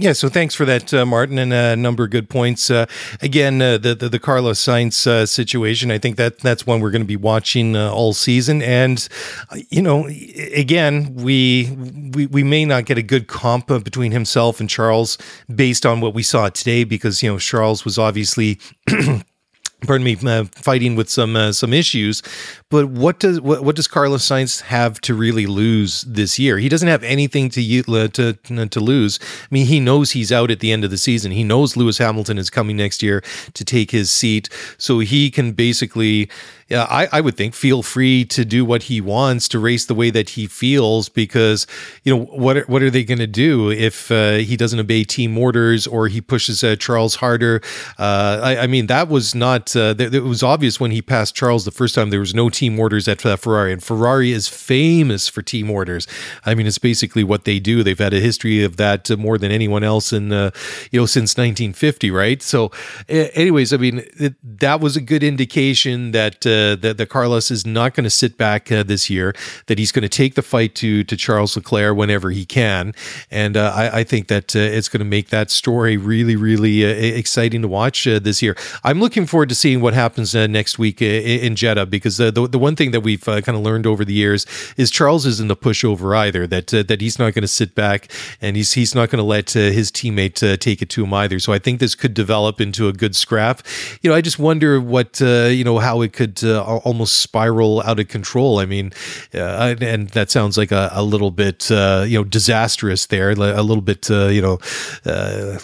Yeah, 0.00 0.12
so 0.12 0.28
thanks 0.28 0.54
for 0.54 0.64
that, 0.64 0.94
uh, 0.94 1.04
Martin, 1.04 1.40
and 1.40 1.52
a 1.52 1.74
number 1.74 2.04
of 2.04 2.10
good 2.10 2.30
points. 2.30 2.70
Uh, 2.70 2.86
again, 3.20 3.60
uh, 3.60 3.78
the, 3.78 3.96
the, 3.96 4.08
the 4.08 4.20
Carlos 4.20 4.62
Sainz 4.62 5.04
uh, 5.08 5.26
situation, 5.26 5.90
I 5.90 5.98
think 5.98 6.16
that 6.18 6.38
that's 6.38 6.64
one 6.64 6.78
we're 6.78 6.92
going 6.92 7.02
to 7.02 7.06
be 7.06 7.16
watching 7.16 7.74
uh, 7.74 7.90
all 7.90 8.12
season. 8.12 8.62
And 8.62 9.08
uh, 9.50 9.56
you 9.70 9.82
know, 9.82 10.06
again, 10.54 11.12
we, 11.16 11.76
we 12.14 12.26
we 12.26 12.44
may 12.44 12.64
not 12.64 12.84
get 12.84 12.96
a 12.96 13.02
good 13.02 13.26
comp 13.26 13.66
between 13.66 14.12
himself 14.12 14.60
and 14.60 14.70
Charles 14.70 15.18
based 15.52 15.84
on 15.84 16.00
what 16.00 16.14
we 16.14 16.22
saw 16.22 16.48
today, 16.48 16.84
because 16.84 17.20
you 17.20 17.32
know 17.32 17.38
Charles 17.40 17.84
was 17.84 17.98
obviously. 17.98 18.60
pardon 19.86 20.04
me, 20.04 20.16
uh, 20.24 20.44
fighting 20.52 20.96
with 20.96 21.08
some 21.08 21.36
uh, 21.36 21.52
some 21.52 21.72
issues. 21.72 22.22
But 22.70 22.88
what 22.88 23.20
does 23.20 23.40
what, 23.40 23.64
what 23.64 23.76
does 23.76 23.86
Carlos 23.86 24.26
Sainz 24.26 24.62
have 24.62 25.00
to 25.02 25.14
really 25.14 25.46
lose 25.46 26.02
this 26.02 26.38
year? 26.38 26.58
He 26.58 26.68
doesn't 26.68 26.88
have 26.88 27.02
anything 27.02 27.48
to 27.50 27.60
uh, 27.88 28.08
to 28.08 28.32
to 28.34 28.80
lose. 28.80 29.18
I 29.22 29.46
mean, 29.50 29.66
he 29.66 29.80
knows 29.80 30.12
he's 30.12 30.32
out 30.32 30.50
at 30.50 30.60
the 30.60 30.72
end 30.72 30.84
of 30.84 30.90
the 30.90 30.98
season. 30.98 31.32
He 31.32 31.44
knows 31.44 31.76
Lewis 31.76 31.98
Hamilton 31.98 32.38
is 32.38 32.50
coming 32.50 32.76
next 32.76 33.02
year 33.02 33.22
to 33.54 33.64
take 33.64 33.90
his 33.90 34.10
seat, 34.10 34.48
so 34.78 34.98
he 34.98 35.30
can 35.30 35.52
basically 35.52 36.28
yeah, 36.68 36.86
I, 36.90 37.08
I 37.10 37.20
would 37.22 37.34
think 37.34 37.54
feel 37.54 37.82
free 37.82 38.26
to 38.26 38.44
do 38.44 38.62
what 38.62 38.84
he 38.84 39.00
wants 39.00 39.48
to 39.48 39.58
race 39.58 39.86
the 39.86 39.94
way 39.94 40.10
that 40.10 40.30
he 40.30 40.46
feels 40.46 41.08
because 41.08 41.66
you 42.04 42.14
know 42.14 42.24
what 42.24 42.58
are, 42.58 42.64
what 42.64 42.82
are 42.82 42.90
they 42.90 43.04
going 43.04 43.18
to 43.18 43.26
do 43.26 43.70
if 43.70 44.10
uh, 44.10 44.34
he 44.34 44.54
doesn't 44.54 44.78
obey 44.78 45.02
team 45.04 45.38
orders 45.38 45.86
or 45.86 46.08
he 46.08 46.20
pushes 46.20 46.62
uh, 46.62 46.76
Charles 46.76 47.16
harder? 47.16 47.62
Uh, 47.98 48.40
I, 48.42 48.56
I, 48.64 48.66
mean 48.66 48.86
that 48.88 49.08
was 49.08 49.34
not 49.34 49.74
uh, 49.74 49.94
th- 49.94 50.12
it 50.12 50.24
was 50.24 50.42
obvious 50.42 50.78
when 50.78 50.90
he 50.90 51.00
passed 51.00 51.34
Charles 51.34 51.64
the 51.64 51.70
first 51.70 51.94
time 51.94 52.10
there 52.10 52.20
was 52.20 52.34
no 52.34 52.50
team 52.50 52.78
orders 52.78 53.08
at 53.08 53.24
uh, 53.24 53.36
Ferrari 53.36 53.72
and 53.72 53.82
Ferrari 53.82 54.32
is 54.32 54.46
famous 54.46 55.26
for 55.26 55.40
team 55.40 55.70
orders. 55.70 56.06
I 56.44 56.54
mean 56.54 56.66
it's 56.66 56.76
basically 56.78 57.24
what 57.24 57.44
they 57.44 57.58
do. 57.60 57.82
They've 57.82 57.98
had 57.98 58.12
a 58.12 58.20
history 58.20 58.62
of 58.62 58.76
that 58.76 59.08
more 59.16 59.38
than 59.38 59.50
anyone 59.50 59.84
else 59.84 60.12
in 60.12 60.32
uh, 60.32 60.50
you 60.90 61.00
know 61.00 61.06
since 61.06 61.34
1950, 61.38 62.10
right? 62.10 62.42
So, 62.42 62.70
anyways, 63.08 63.72
I 63.72 63.78
mean 63.78 64.04
it, 64.18 64.34
that 64.60 64.80
was 64.80 64.98
a 64.98 65.00
good 65.00 65.22
indication 65.22 66.10
that 66.12 66.46
that, 66.76 66.96
that 66.98 67.08
Carlos 67.08 67.50
is 67.50 67.66
not 67.66 67.94
going 67.94 68.04
to 68.04 68.10
sit 68.10 68.36
back 68.36 68.70
uh, 68.70 68.82
this 68.82 69.08
year, 69.10 69.34
that 69.66 69.78
he's 69.78 69.92
going 69.92 70.02
to 70.02 70.08
take 70.08 70.34
the 70.34 70.42
fight 70.42 70.74
to 70.76 71.04
to 71.04 71.16
Charles 71.16 71.56
Leclerc 71.56 71.96
whenever 71.96 72.30
he 72.30 72.44
can, 72.44 72.94
and 73.30 73.56
uh, 73.56 73.72
I, 73.74 74.00
I, 74.00 74.04
think 74.04 74.28
that 74.28 74.54
uh, 74.54 74.58
it's 74.58 74.88
going 74.88 75.00
to 75.00 75.04
make 75.04 75.28
that 75.28 75.50
story 75.50 75.96
really, 75.96 76.36
really 76.36 76.84
uh, 76.84 76.88
exciting 76.88 77.62
to 77.62 77.68
watch 77.68 78.06
uh, 78.06 78.18
this 78.18 78.42
year. 78.42 78.56
I'm 78.84 79.00
looking 79.00 79.26
forward 79.26 79.48
to 79.50 79.54
seeing 79.54 79.80
what 79.80 79.94
happens 79.94 80.34
next 80.34 80.78
week 80.78 81.02
in 81.02 81.56
Jeddah 81.56 81.86
because 81.86 82.16
the 82.16 82.30
the 82.30 82.58
one 82.58 82.76
thing 82.76 82.90
that 82.92 83.00
we've 83.00 83.24
kind 83.24 83.48
of 83.48 83.60
learned 83.60 83.86
over 83.86 84.04
the 84.04 84.12
years 84.12 84.46
is 84.76 84.90
Charles 84.90 85.26
isn't 85.26 85.50
a 85.50 85.56
pushover 85.56 86.16
either. 86.16 86.46
That 86.46 86.68
that 86.68 87.00
he's 87.00 87.18
not 87.18 87.34
going 87.34 87.42
to 87.42 87.48
sit 87.48 87.74
back 87.74 88.10
and 88.40 88.56
he's 88.56 88.72
he's 88.72 88.94
not 88.94 89.10
going 89.10 89.18
to 89.18 89.24
let 89.24 89.50
his 89.52 89.90
teammate 89.90 90.58
take 90.60 90.82
it 90.82 90.88
to 90.90 91.04
him 91.04 91.14
either. 91.14 91.38
So 91.38 91.52
I 91.52 91.58
think 91.58 91.80
this 91.80 91.94
could 91.94 92.14
develop 92.14 92.60
into 92.60 92.88
a 92.88 92.92
good 92.92 93.14
scrap. 93.14 93.62
You 94.02 94.10
know, 94.10 94.16
I 94.16 94.20
just 94.20 94.38
wonder 94.38 94.80
what 94.80 95.20
you 95.20 95.64
know 95.64 95.78
how 95.78 96.00
it 96.02 96.12
could 96.12 96.42
uh, 96.48 96.62
almost 96.62 97.18
spiral 97.18 97.82
out 97.82 98.00
of 98.00 98.08
control. 98.08 98.58
I 98.58 98.66
mean, 98.66 98.92
uh, 99.34 99.74
and 99.80 100.08
that 100.10 100.30
sounds 100.30 100.56
like 100.56 100.72
a, 100.72 100.90
a 100.92 101.02
little 101.02 101.30
bit 101.30 101.70
uh, 101.70 102.04
you 102.06 102.18
know 102.18 102.24
disastrous 102.24 103.06
there, 103.06 103.30
a 103.30 103.62
little 103.62 103.82
bit 103.82 104.10
uh, 104.10 104.26
you 104.26 104.42
know 104.42 104.58
uh, 105.04 105.58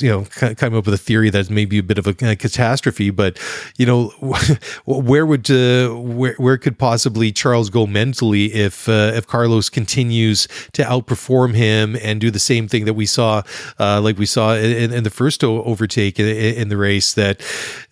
you 0.00 0.08
know 0.08 0.24
come 0.54 0.74
up 0.74 0.84
with 0.86 0.94
a 0.94 0.98
theory 0.98 1.30
that's 1.30 1.50
maybe 1.50 1.78
a 1.78 1.82
bit 1.82 1.98
of 1.98 2.06
a, 2.06 2.14
a 2.22 2.36
catastrophe. 2.36 3.10
But 3.10 3.38
you 3.76 3.86
know, 3.86 4.08
where 4.86 5.26
would 5.26 5.50
uh, 5.50 5.90
where 5.90 6.34
where 6.34 6.58
could 6.58 6.78
possibly 6.78 7.32
Charles 7.32 7.70
go 7.70 7.86
mentally 7.86 8.52
if 8.54 8.88
if 8.88 9.26
Carlos 9.26 9.68
continues 9.68 10.46
to 10.72 10.82
outperform 10.82 11.54
him 11.54 11.96
and 12.02 12.20
do 12.20 12.30
the 12.30 12.38
same 12.38 12.68
thing 12.68 12.84
that 12.84 12.94
we 12.94 13.06
saw 13.06 13.42
like 13.78 14.18
we 14.18 14.26
saw 14.26 14.54
in, 14.54 14.92
in 14.92 15.04
the 15.04 15.10
first 15.10 15.42
overtake 15.42 16.18
in, 16.18 16.26
in, 16.26 16.68
the 16.68 16.76
race 16.76 17.14
that 17.14 17.40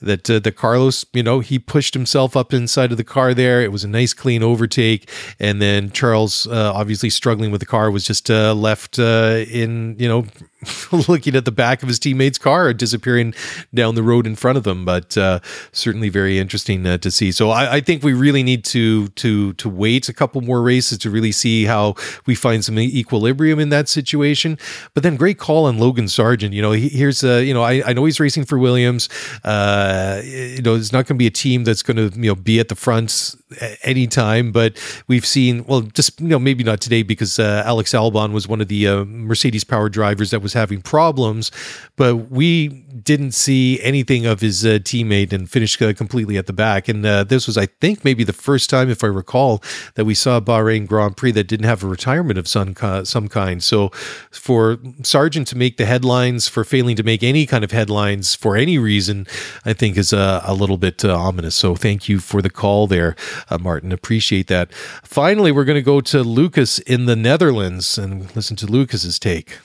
that 0.00 0.24
the 0.24 0.52
Carlos 0.52 1.04
you 1.12 1.22
know 1.22 1.40
he 1.40 1.58
pushed 1.58 1.94
himself 1.94 2.35
up 2.36 2.52
inside 2.52 2.90
of 2.90 2.96
the 2.96 3.04
car 3.04 3.34
there. 3.34 3.62
It 3.62 3.72
was 3.72 3.84
a 3.84 3.88
nice, 3.88 4.14
clean 4.14 4.42
overtake. 4.42 5.10
And 5.40 5.60
then 5.60 5.90
Charles, 5.90 6.46
uh, 6.46 6.72
obviously 6.74 7.10
struggling 7.10 7.50
with 7.50 7.60
the 7.60 7.66
car, 7.66 7.90
was 7.90 8.04
just 8.04 8.30
uh, 8.30 8.54
left 8.54 8.98
uh, 8.98 9.44
in, 9.48 9.96
you 9.98 10.08
know, 10.08 10.26
looking 11.08 11.34
at 11.34 11.44
the 11.44 11.52
back 11.52 11.82
of 11.82 11.88
his 11.88 11.98
teammate's 11.98 12.38
car 12.38 12.72
disappearing 12.72 13.34
down 13.74 13.94
the 13.94 14.02
road 14.02 14.26
in 14.26 14.36
front 14.36 14.58
of 14.58 14.64
them. 14.64 14.84
But 14.84 15.16
uh, 15.16 15.40
certainly 15.72 16.08
very 16.08 16.38
interesting 16.38 16.86
uh, 16.86 16.98
to 16.98 17.10
see. 17.10 17.32
So 17.32 17.50
I, 17.50 17.74
I, 17.74 17.80
think 17.80 18.02
we 18.02 18.12
really 18.12 18.42
need 18.42 18.64
to 18.66 19.08
to 19.08 19.52
to 19.54 19.68
wait 19.68 20.08
a 20.08 20.12
couple 20.12 20.40
more 20.40 20.62
races 20.62 20.98
to 20.98 21.10
really 21.10 21.32
see 21.32 21.64
how 21.64 21.94
we 22.26 22.34
find 22.34 22.64
some 22.64 22.78
equilibrium 22.78 23.58
in 23.58 23.68
that 23.70 23.88
situation. 23.88 24.58
But 24.94 25.02
then 25.02 25.16
great 25.16 25.38
call 25.38 25.66
on 25.66 25.78
Logan 25.78 26.06
Sargeant. 26.06 26.52
You 26.52 26.62
know, 26.62 26.72
he, 26.72 26.88
here's 26.88 27.22
uh, 27.22 27.36
you 27.36 27.54
know 27.54 27.62
I, 27.62 27.82
I 27.86 27.92
know 27.92 28.04
he's 28.04 28.20
racing 28.20 28.44
for 28.44 28.58
Williams. 28.58 29.08
Uh, 29.44 30.20
you 30.24 30.62
know, 30.62 30.74
it's 30.74 30.92
not 30.92 31.06
going 31.06 31.16
to 31.16 31.18
be 31.18 31.26
a 31.26 31.30
team 31.30 31.64
that's 31.64 31.82
going 31.82 31.96
to 31.96 32.18
you 32.18 32.28
know 32.28 32.34
be 32.34 32.60
at 32.60 32.68
the 32.68 32.76
front 32.76 33.36
anytime, 33.82 34.52
but 34.52 34.76
we've 35.06 35.26
seen 35.26 35.64
well 35.66 35.82
just 35.82 36.20
you 36.20 36.28
know 36.28 36.38
maybe 36.38 36.64
not 36.64 36.80
today 36.80 37.02
because 37.02 37.38
uh, 37.38 37.62
Alex 37.64 37.92
Albon 37.92 38.32
was 38.32 38.48
one 38.48 38.60
of 38.60 38.68
the 38.68 38.88
uh, 38.88 39.04
Mercedes 39.04 39.64
powered 39.64 39.92
drivers 39.92 40.30
that 40.30 40.40
was 40.40 40.52
having 40.52 40.82
problems, 40.82 41.50
but 41.96 42.16
we 42.30 42.68
didn't 42.68 43.32
see 43.32 43.80
anything 43.82 44.26
of 44.26 44.40
his 44.40 44.64
uh, 44.64 44.78
teammate 44.82 45.32
and 45.32 45.50
finished 45.50 45.80
uh, 45.80 45.92
completely 45.92 46.36
at 46.36 46.46
the 46.46 46.52
back. 46.52 46.88
And 46.88 47.04
uh, 47.04 47.24
this 47.24 47.46
was, 47.46 47.58
I 47.58 47.66
think, 47.66 48.04
maybe 48.04 48.24
the 48.24 48.32
first 48.32 48.70
time, 48.70 48.90
if 48.90 49.04
I 49.04 49.08
recall, 49.08 49.62
that 49.94 50.04
we 50.04 50.14
saw 50.14 50.38
a 50.38 50.40
Bahrain 50.40 50.86
Grand 50.86 51.16
Prix 51.16 51.32
that 51.32 51.44
didn't 51.44 51.66
have 51.66 51.84
a 51.84 51.86
retirement 51.86 52.38
of 52.38 52.48
some, 52.48 52.74
some 53.04 53.28
kind. 53.28 53.62
So 53.62 53.90
for 54.30 54.76
Sargeant 55.02 55.46
to 55.46 55.56
make 55.56 55.76
the 55.76 55.86
headlines 55.86 56.48
for 56.48 56.64
failing 56.64 56.96
to 56.96 57.02
make 57.02 57.22
any 57.22 57.46
kind 57.46 57.64
of 57.64 57.70
headlines 57.70 58.34
for 58.34 58.56
any 58.56 58.78
reason, 58.78 59.26
I 59.64 59.72
think 59.72 59.96
is 59.96 60.12
a, 60.12 60.42
a 60.44 60.54
little 60.54 60.78
bit 60.78 61.04
uh, 61.04 61.16
ominous. 61.16 61.54
So 61.54 61.76
thank 61.76 62.08
you 62.08 62.18
for 62.18 62.42
the 62.42 62.50
call 62.50 62.86
there, 62.86 63.16
uh, 63.48 63.58
Martin. 63.58 63.92
Appreciate 63.92 64.46
that. 64.48 64.72
Finally, 65.02 65.52
we're 65.52 65.64
going 65.64 65.76
to 65.76 65.82
go 65.82 66.00
to 66.00 66.22
Lucas 66.22 66.78
in 66.80 67.06
the 67.06 67.16
Netherlands 67.16 67.98
and 67.98 68.34
listen 68.36 68.56
to 68.56 68.66
Lucas's 68.66 69.18
take. 69.18 69.58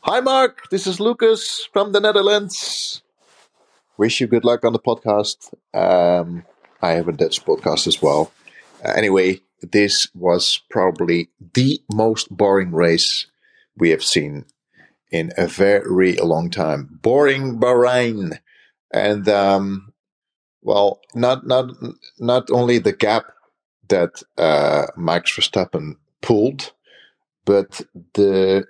Hi, 0.00 0.20
Mark. 0.20 0.68
This 0.70 0.86
is 0.86 1.00
Lucas 1.00 1.66
from 1.72 1.92
the 1.92 2.00
Netherlands. 2.00 3.02
Wish 3.96 4.20
you 4.20 4.26
good 4.26 4.44
luck 4.44 4.64
on 4.64 4.72
the 4.72 4.78
podcast. 4.78 5.54
Um, 5.72 6.44
I 6.82 6.90
have 6.90 7.08
a 7.08 7.12
Dutch 7.12 7.44
podcast 7.44 7.86
as 7.86 8.02
well. 8.02 8.30
Uh, 8.84 8.92
anyway, 8.94 9.40
this 9.62 10.08
was 10.14 10.60
probably 10.68 11.30
the 11.54 11.80
most 11.90 12.28
boring 12.28 12.72
race 12.72 13.26
we 13.76 13.90
have 13.90 14.04
seen 14.04 14.44
in 15.10 15.32
a 15.38 15.46
very 15.46 16.16
long 16.16 16.50
time. 16.50 16.98
Boring 17.02 17.58
Bahrain, 17.58 18.38
and 18.92 19.28
um, 19.28 19.83
well, 20.64 21.00
not 21.14 21.46
not 21.46 21.70
not 22.18 22.50
only 22.50 22.78
the 22.78 22.92
gap 22.92 23.24
that 23.88 24.22
uh, 24.38 24.86
Max 24.96 25.30
Verstappen 25.36 25.96
pulled, 26.22 26.72
but 27.44 27.82
the 28.14 28.66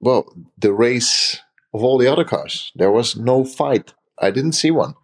well, 0.00 0.32
the 0.56 0.72
race 0.72 1.38
of 1.74 1.82
all 1.82 1.98
the 1.98 2.06
other 2.06 2.24
cars. 2.24 2.70
There 2.74 2.92
was 2.92 3.16
no 3.16 3.44
fight. 3.44 3.94
I 4.20 4.30
didn't 4.30 4.52
see 4.52 4.70
one. 4.70 4.94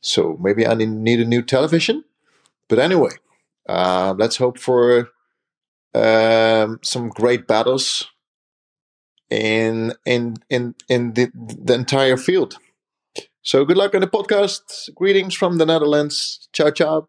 So 0.00 0.36
maybe 0.40 0.66
I 0.66 0.74
need 0.74 1.20
a 1.20 1.24
new 1.24 1.42
television. 1.42 2.04
But 2.68 2.78
anyway, 2.78 3.12
uh, 3.68 4.14
let's 4.18 4.36
hope 4.36 4.58
for 4.58 5.08
um, 5.94 6.80
some 6.82 7.08
great 7.08 7.46
battles 7.46 8.08
in 9.30 9.94
in 10.04 10.36
in 10.50 10.74
in 10.88 11.14
the, 11.14 11.30
the 11.34 11.74
entire 11.74 12.16
field. 12.16 12.56
So 13.46 13.64
good 13.64 13.76
luck 13.76 13.94
on 13.94 14.00
the 14.00 14.08
podcast. 14.08 14.92
Greetings 14.96 15.32
from 15.32 15.58
the 15.58 15.66
Netherlands. 15.66 16.48
Ciao 16.52 16.72
ciao. 16.72 17.08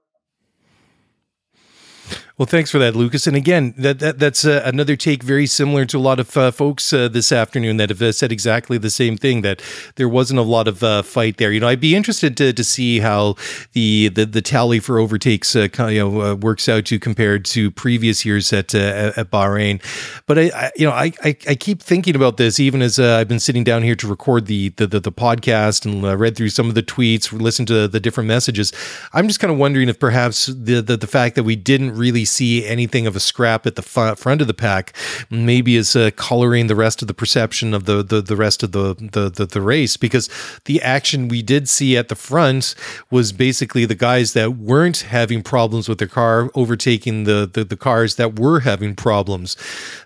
Well, 2.37 2.45
thanks 2.45 2.69
for 2.69 2.77
that, 2.77 2.95
Lucas. 2.95 3.25
And 3.25 3.35
again, 3.35 3.73
that, 3.79 3.97
that 3.97 4.19
that's 4.19 4.45
uh, 4.45 4.61
another 4.63 4.95
take 4.95 5.23
very 5.23 5.47
similar 5.47 5.85
to 5.85 5.97
a 5.97 5.99
lot 5.99 6.19
of 6.19 6.37
uh, 6.37 6.51
folks 6.51 6.93
uh, 6.93 7.07
this 7.07 7.31
afternoon 7.31 7.77
that 7.77 7.89
have 7.89 7.99
uh, 7.99 8.11
said 8.11 8.31
exactly 8.31 8.77
the 8.77 8.91
same 8.91 9.17
thing 9.17 9.41
that 9.41 9.59
there 9.95 10.07
wasn't 10.07 10.39
a 10.39 10.43
lot 10.43 10.67
of 10.67 10.83
uh, 10.83 11.01
fight 11.01 11.37
there. 11.37 11.51
You 11.51 11.59
know, 11.59 11.67
I'd 11.67 11.79
be 11.79 11.95
interested 11.95 12.37
to, 12.37 12.53
to 12.53 12.63
see 12.63 12.99
how 12.99 13.37
the, 13.73 14.09
the 14.09 14.27
the 14.27 14.43
tally 14.43 14.79
for 14.79 14.99
overtakes 14.99 15.55
uh, 15.55 15.67
you 15.89 15.97
know 15.97 16.35
works 16.35 16.69
out 16.69 16.85
to 16.85 16.99
compared 16.99 17.43
to 17.45 17.71
previous 17.71 18.23
years 18.23 18.53
at 18.53 18.75
at 18.75 19.31
Bahrain. 19.31 19.81
But 20.27 20.37
I, 20.37 20.51
I, 20.53 20.71
you 20.75 20.85
know 20.85 20.93
I, 20.93 21.13
I, 21.23 21.35
I 21.49 21.55
keep 21.55 21.81
thinking 21.81 22.15
about 22.15 22.37
this 22.37 22.59
even 22.59 22.83
as 22.83 22.99
I've 22.99 23.27
been 23.27 23.39
sitting 23.39 23.63
down 23.63 23.81
here 23.81 23.95
to 23.95 24.07
record 24.07 24.45
the 24.45 24.69
the, 24.69 24.85
the, 24.85 24.99
the 24.99 25.11
podcast 25.11 25.87
and 25.87 26.03
read 26.19 26.37
through 26.37 26.49
some 26.49 26.69
of 26.69 26.75
the 26.75 26.83
tweets, 26.83 27.31
listened 27.31 27.67
to 27.69 27.87
the 27.87 27.99
different 27.99 28.27
messages. 28.27 28.71
I'm 29.13 29.27
just 29.27 29.39
kind 29.39 29.51
of 29.51 29.57
wondering 29.57 29.89
if 29.89 29.99
perhaps 29.99 30.45
the, 30.45 30.81
the 30.81 30.97
the 30.97 31.07
fact 31.07 31.33
that 31.33 31.43
we 31.43 31.55
didn't 31.55 31.97
really 31.97 32.26
see 32.27 32.65
anything 32.65 33.07
of 33.07 33.15
a 33.15 33.19
scrap 33.19 33.65
at 33.65 33.75
the 33.75 33.81
front 33.81 34.41
of 34.41 34.47
the 34.47 34.53
pack 34.53 34.93
maybe 35.29 35.75
is 35.75 35.95
uh, 35.95 36.11
coloring 36.15 36.67
the 36.67 36.75
rest 36.75 37.01
of 37.01 37.07
the 37.07 37.13
perception 37.13 37.73
of 37.73 37.85
the 37.85 38.03
the, 38.03 38.21
the 38.21 38.35
rest 38.35 38.63
of 38.63 38.71
the, 38.71 38.93
the, 38.93 39.29
the 39.29 39.45
the 39.45 39.61
race 39.61 39.97
because 39.97 40.29
the 40.65 40.81
action 40.81 41.27
we 41.27 41.41
did 41.41 41.67
see 41.69 41.97
at 41.97 42.09
the 42.09 42.15
front 42.15 42.75
was 43.09 43.31
basically 43.31 43.85
the 43.85 43.95
guys 43.95 44.33
that 44.33 44.57
weren't 44.57 44.97
having 44.97 45.41
problems 45.41 45.89
with 45.89 45.97
their 45.97 46.07
car 46.07 46.49
overtaking 46.55 47.23
the 47.23 47.49
the, 47.51 47.63
the 47.63 47.77
cars 47.77 48.15
that 48.15 48.39
were 48.39 48.61
having 48.61 48.95
problems. 48.95 49.57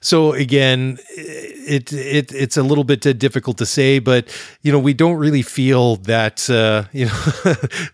So 0.01 0.33
again, 0.33 0.97
it 1.09 1.91
it 1.93 2.31
it's 2.33 2.57
a 2.57 2.63
little 2.63 2.83
bit 2.83 3.05
uh, 3.05 3.13
difficult 3.13 3.57
to 3.57 3.65
say, 3.65 3.99
but 3.99 4.27
you 4.61 4.71
know 4.71 4.79
we 4.79 4.93
don't 4.93 5.17
really 5.17 5.41
feel 5.41 5.97
that 5.97 6.49
uh, 6.49 6.83
you 6.91 7.05
know 7.05 7.21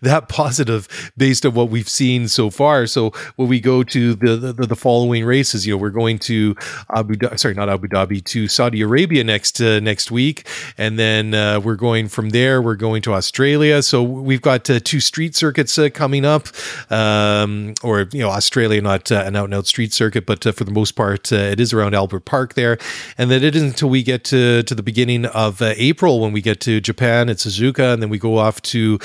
that 0.02 0.28
positive 0.28 1.12
based 1.16 1.46
on 1.46 1.54
what 1.54 1.70
we've 1.70 1.88
seen 1.88 2.28
so 2.28 2.50
far. 2.50 2.86
So 2.86 3.12
when 3.36 3.48
we 3.48 3.60
go 3.60 3.82
to 3.82 4.16
the 4.18 4.52
the, 4.52 4.66
the 4.66 4.76
following 4.76 5.24
races, 5.24 5.66
you 5.66 5.74
know 5.74 5.78
we're 5.78 5.90
going 5.90 6.18
to 6.18 6.56
Abu 6.94 7.14
Dhabi, 7.14 7.38
sorry 7.38 7.54
not 7.54 7.68
Abu 7.68 7.88
Dhabi 7.88 8.22
to 8.24 8.48
Saudi 8.48 8.82
Arabia 8.82 9.24
next 9.24 9.60
uh, 9.60 9.80
next 9.80 10.10
week, 10.10 10.46
and 10.76 10.98
then 10.98 11.34
uh, 11.34 11.60
we're 11.60 11.76
going 11.76 12.08
from 12.08 12.30
there. 12.30 12.60
We're 12.60 12.74
going 12.74 13.02
to 13.02 13.14
Australia. 13.14 13.82
So 13.82 14.02
we've 14.02 14.42
got 14.42 14.68
uh, 14.70 14.80
two 14.82 15.00
street 15.00 15.36
circuits 15.36 15.78
uh, 15.78 15.88
coming 15.92 16.24
up, 16.24 16.48
um, 16.90 17.74
or 17.82 18.08
you 18.12 18.20
know 18.20 18.30
Australia 18.30 18.80
not 18.80 19.10
an 19.10 19.36
out 19.36 19.46
and 19.46 19.54
out 19.54 19.66
street 19.66 19.92
circuit, 19.92 20.26
but 20.26 20.42
for 20.44 20.64
the 20.64 20.70
most 20.70 20.92
part 20.92 21.32
it 21.32 21.60
is 21.60 21.72
around 21.72 21.94
Albert 21.94 22.24
Park 22.24 22.54
there, 22.54 22.78
and 23.16 23.30
then 23.30 23.42
it 23.42 23.54
isn't 23.54 23.68
until 23.68 23.90
we 23.90 24.02
get 24.02 24.24
to 24.24 24.62
to 24.62 24.74
the 24.74 24.82
beginning 24.82 25.26
of 25.26 25.62
April 25.62 26.20
when 26.20 26.32
we 26.32 26.40
get 26.40 26.60
to 26.60 26.80
Japan 26.80 27.28
at 27.28 27.36
Suzuka, 27.36 27.92
and 27.92 28.02
then 28.02 28.10
we 28.10 28.18
go 28.18 28.38
off 28.38 28.60
to 28.62 28.98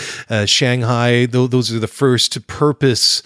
Shanghai. 0.45 1.26
Those 1.26 1.72
are 1.72 1.80
the 1.80 1.88
first 1.88 2.45
purpose 2.47 3.22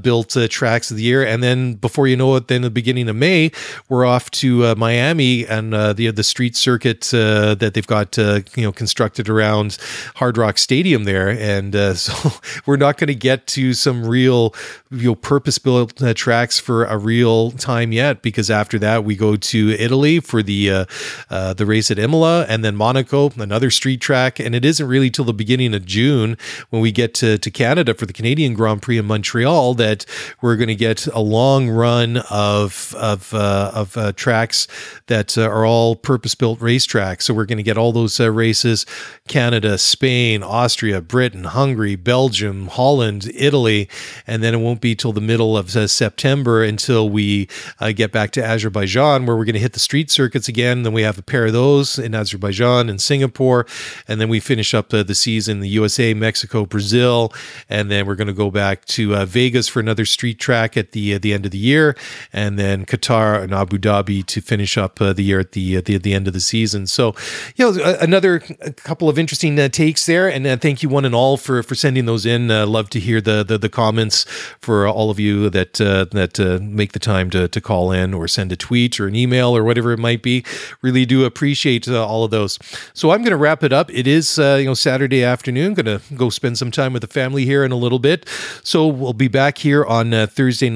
built 0.00 0.36
tracks 0.50 0.90
of 0.90 0.96
the 0.96 1.02
year, 1.02 1.15
and 1.22 1.42
then 1.42 1.74
before 1.74 2.06
you 2.06 2.16
know 2.16 2.34
it, 2.36 2.48
then 2.48 2.62
the 2.62 2.70
beginning 2.70 3.08
of 3.08 3.16
May, 3.16 3.50
we're 3.88 4.04
off 4.04 4.30
to 4.32 4.74
Miami 4.74 5.46
and 5.46 5.72
the 5.72 6.10
the 6.10 6.24
street 6.24 6.56
circuit 6.56 7.02
that 7.12 7.72
they've 7.74 7.86
got 7.86 8.16
you 8.16 8.42
know 8.56 8.72
constructed 8.72 9.28
around 9.28 9.78
Hard 10.16 10.38
Rock 10.38 10.58
Stadium 10.58 11.04
there, 11.04 11.28
and 11.28 11.74
uh, 11.74 11.94
so 12.06 12.40
we're 12.66 12.76
not 12.76 12.98
going 12.98 13.08
to 13.08 13.14
get 13.14 13.46
to 13.48 13.74
some 13.74 14.04
real 14.06 14.54
you 14.90 15.08
know 15.08 15.14
purpose 15.14 15.58
built 15.58 16.02
uh, 16.02 16.14
tracks 16.14 16.58
for 16.58 16.84
a 16.84 16.96
real 16.96 17.50
time 17.52 17.92
yet 17.92 18.22
because 18.22 18.50
after 18.50 18.78
that 18.78 19.04
we 19.04 19.16
go 19.16 19.36
to 19.36 19.70
Italy 19.72 20.20
for 20.20 20.42
the 20.42 20.70
uh, 20.70 20.84
uh, 21.30 21.54
the 21.54 21.66
race 21.66 21.90
at 21.90 21.98
Imola 21.98 22.44
and 22.48 22.64
then 22.64 22.76
Monaco 22.76 23.26
another 23.38 23.70
street 23.70 24.00
track. 24.00 24.38
And 24.38 24.54
it 24.54 24.64
isn't 24.64 24.86
really 24.86 25.10
till 25.10 25.24
the 25.24 25.32
beginning 25.32 25.74
of 25.74 25.84
June 25.84 26.36
when 26.70 26.82
we 26.82 26.92
get 26.92 27.14
to, 27.14 27.38
to 27.38 27.50
Canada 27.50 27.94
for 27.94 28.06
the 28.06 28.12
Canadian 28.12 28.54
Grand 28.54 28.82
Prix 28.82 28.98
in 28.98 29.06
Montreal 29.06 29.74
that 29.74 30.06
we're 30.40 30.56
going 30.56 30.68
to 30.68 30.74
get 30.74 31.05
a 31.08 31.20
long 31.20 31.68
run 31.68 32.18
of 32.30 32.94
of 32.98 33.32
uh, 33.34 33.70
of 33.74 33.96
uh, 33.96 34.12
tracks 34.12 34.66
that 35.06 35.36
uh, 35.38 35.42
are 35.42 35.64
all 35.66 35.96
purpose 35.96 36.34
built 36.34 36.58
racetracks 36.60 37.22
so 37.22 37.34
we're 37.34 37.46
going 37.46 37.58
to 37.58 37.62
get 37.62 37.78
all 37.78 37.92
those 37.92 38.18
races 38.20 38.86
Canada 39.28 39.78
Spain 39.78 40.42
Austria 40.42 41.00
Britain 41.00 41.44
Hungary 41.44 41.96
Belgium 41.96 42.68
Holland 42.68 43.30
Italy 43.34 43.88
and 44.26 44.42
then 44.42 44.54
it 44.54 44.58
won't 44.58 44.80
be 44.80 44.94
till 44.94 45.12
the 45.12 45.20
middle 45.20 45.56
of 45.56 45.74
uh, 45.76 45.86
September 45.86 46.62
until 46.62 47.08
we 47.08 47.48
uh, 47.80 47.92
get 47.92 48.12
back 48.12 48.30
to 48.32 48.44
Azerbaijan, 48.44 49.26
where 49.26 49.36
we're 49.36 49.44
going 49.44 49.54
to 49.54 49.60
hit 49.60 49.72
the 49.72 49.80
street 49.80 50.10
circuits 50.10 50.48
again. 50.48 50.82
Then 50.82 50.92
we 50.92 51.02
have 51.02 51.18
a 51.18 51.22
pair 51.22 51.46
of 51.46 51.52
those 51.52 51.98
in 51.98 52.14
Azerbaijan 52.14 52.88
and 52.88 53.00
Singapore, 53.00 53.66
and 54.08 54.20
then 54.20 54.28
we 54.28 54.40
finish 54.40 54.74
up 54.74 54.92
uh, 54.92 55.02
the 55.02 55.14
season 55.14 55.60
the 55.60 55.68
USA, 55.68 56.14
Mexico, 56.14 56.66
Brazil, 56.66 57.32
and 57.68 57.90
then 57.90 58.06
we're 58.06 58.14
going 58.14 58.26
to 58.26 58.32
go 58.32 58.50
back 58.50 58.84
to 58.86 59.14
uh, 59.14 59.24
Vegas 59.24 59.68
for 59.68 59.80
another 59.80 60.04
street 60.04 60.38
track 60.38 60.76
at 60.76 60.85
the 60.92 61.18
the 61.18 61.32
end 61.32 61.44
of 61.44 61.52
the 61.52 61.58
year, 61.58 61.96
and 62.32 62.58
then 62.58 62.84
Qatar 62.84 63.42
and 63.42 63.52
Abu 63.52 63.78
Dhabi 63.78 64.24
to 64.26 64.40
finish 64.40 64.76
up 64.76 65.00
uh, 65.00 65.12
the 65.12 65.22
year 65.22 65.40
at 65.40 65.52
the, 65.52 65.80
the 65.80 65.98
the 65.98 66.14
end 66.14 66.26
of 66.26 66.32
the 66.32 66.40
season. 66.40 66.86
So, 66.86 67.14
you 67.56 67.72
know, 67.72 67.96
another 68.00 68.40
couple 68.76 69.08
of 69.08 69.18
interesting 69.18 69.58
uh, 69.58 69.68
takes 69.68 70.06
there, 70.06 70.28
and 70.28 70.60
thank 70.60 70.82
you 70.82 70.88
one 70.88 71.04
and 71.04 71.14
all 71.14 71.36
for 71.36 71.62
for 71.62 71.74
sending 71.74 72.06
those 72.06 72.26
in. 72.26 72.50
I 72.50 72.64
love 72.64 72.90
to 72.90 73.00
hear 73.00 73.20
the, 73.20 73.42
the 73.42 73.58
the 73.58 73.68
comments 73.68 74.24
for 74.60 74.86
all 74.86 75.10
of 75.10 75.18
you 75.18 75.50
that 75.50 75.80
uh, 75.80 76.06
that 76.12 76.38
uh, 76.40 76.58
make 76.62 76.92
the 76.92 76.98
time 76.98 77.30
to 77.30 77.48
to 77.48 77.60
call 77.60 77.92
in 77.92 78.14
or 78.14 78.28
send 78.28 78.52
a 78.52 78.56
tweet 78.56 79.00
or 79.00 79.06
an 79.06 79.14
email 79.14 79.56
or 79.56 79.64
whatever 79.64 79.92
it 79.92 79.98
might 79.98 80.22
be. 80.22 80.44
Really 80.82 81.06
do 81.06 81.24
appreciate 81.24 81.88
uh, 81.88 82.06
all 82.06 82.24
of 82.24 82.30
those. 82.30 82.58
So 82.94 83.10
I'm 83.10 83.20
going 83.20 83.30
to 83.30 83.36
wrap 83.36 83.62
it 83.62 83.72
up. 83.72 83.90
It 83.92 84.06
is 84.06 84.38
uh, 84.38 84.56
you 84.60 84.66
know 84.66 84.74
Saturday 84.74 85.22
afternoon. 85.22 85.74
Going 85.74 85.86
to 85.86 86.00
go 86.14 86.30
spend 86.30 86.58
some 86.58 86.70
time 86.70 86.92
with 86.92 87.02
the 87.02 87.08
family 87.08 87.44
here 87.44 87.64
in 87.64 87.72
a 87.72 87.76
little 87.76 87.98
bit. 87.98 88.28
So 88.62 88.86
we'll 88.86 89.12
be 89.12 89.28
back 89.28 89.58
here 89.58 89.84
on 89.84 90.14
uh, 90.14 90.26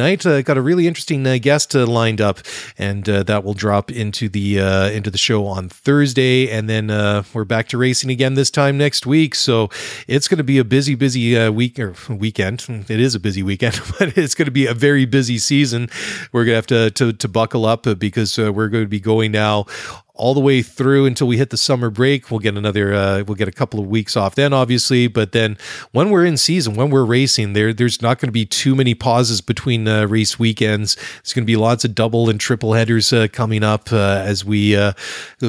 Thursday 0.00 0.10
night. 0.10 0.26
Uh, 0.26 0.42
got 0.42 0.56
a 0.56 0.62
really 0.62 0.86
interesting 0.86 1.26
uh, 1.26 1.38
guest 1.40 1.74
uh, 1.76 1.86
lined 1.86 2.20
up, 2.20 2.38
and 2.78 3.04
that 3.04 3.44
will 3.44 3.54
drop 3.54 3.90
into 3.90 4.28
the 4.28 4.58
into 4.94 5.10
the 5.10 5.18
show 5.18 5.46
on 5.46 5.68
Thursday, 5.68 6.50
and 6.50 6.68
then 6.68 6.88
we're 7.32 7.44
back 7.44 7.68
to 7.68 7.78
racing 7.78 8.10
again 8.10 8.34
this 8.34 8.50
time 8.50 8.78
next 8.78 9.06
week. 9.06 9.34
So 9.34 9.68
it's 10.06 10.28
going 10.28 10.38
to 10.38 10.44
be 10.44 10.58
a 10.58 10.64
busy, 10.64 10.94
busy 10.94 11.48
week 11.48 11.78
or 11.78 11.94
weekend. 12.08 12.66
It 12.88 13.00
is 13.00 13.14
a 13.14 13.20
busy 13.20 13.42
weekend 13.42 13.80
but 13.98 14.16
it's 14.16 14.34
going 14.34 14.46
to 14.46 14.52
be 14.52 14.66
a 14.66 14.74
very 14.74 15.04
busy 15.04 15.38
season. 15.38 15.88
We're 16.32 16.44
going 16.44 16.52
to 16.52 16.56
have 16.56 16.66
to, 16.66 16.90
to, 16.90 17.12
to 17.12 17.28
buckle 17.28 17.66
up 17.66 17.86
uh, 17.86 17.94
because 17.94 18.38
uh, 18.38 18.52
we're 18.52 18.68
going 18.68 18.84
to 18.84 18.88
be 18.88 19.00
going 19.00 19.32
now 19.32 19.66
all 20.14 20.34
the 20.34 20.40
way 20.40 20.62
through 20.62 21.06
until 21.06 21.26
we 21.26 21.38
hit 21.38 21.50
the 21.50 21.56
summer 21.56 21.90
break. 21.90 22.30
We'll 22.30 22.40
get 22.40 22.56
another, 22.56 22.92
uh, 22.92 23.24
we'll 23.26 23.36
get 23.36 23.48
a 23.48 23.52
couple 23.52 23.80
of 23.80 23.86
weeks 23.86 24.16
off 24.16 24.34
then, 24.34 24.52
obviously. 24.52 25.06
But 25.06 25.32
then 25.32 25.56
when 25.92 26.10
we're 26.10 26.24
in 26.24 26.36
season, 26.36 26.74
when 26.74 26.90
we're 26.90 27.04
racing, 27.04 27.52
there 27.52 27.72
there's 27.72 28.02
not 28.02 28.18
going 28.18 28.28
to 28.28 28.32
be 28.32 28.46
too 28.46 28.74
many 28.74 28.94
pauses 28.94 29.40
between 29.40 29.88
uh, 29.88 30.06
race 30.06 30.38
weekends. 30.38 30.94
There's 30.94 31.32
going 31.32 31.44
to 31.44 31.46
be 31.46 31.56
lots 31.56 31.84
of 31.84 31.94
double 31.94 32.28
and 32.28 32.38
triple 32.40 32.72
headers 32.72 33.12
uh, 33.12 33.28
coming 33.32 33.62
up 33.62 33.92
uh, 33.92 34.22
as 34.24 34.44
we 34.44 34.76
uh, 34.76 34.92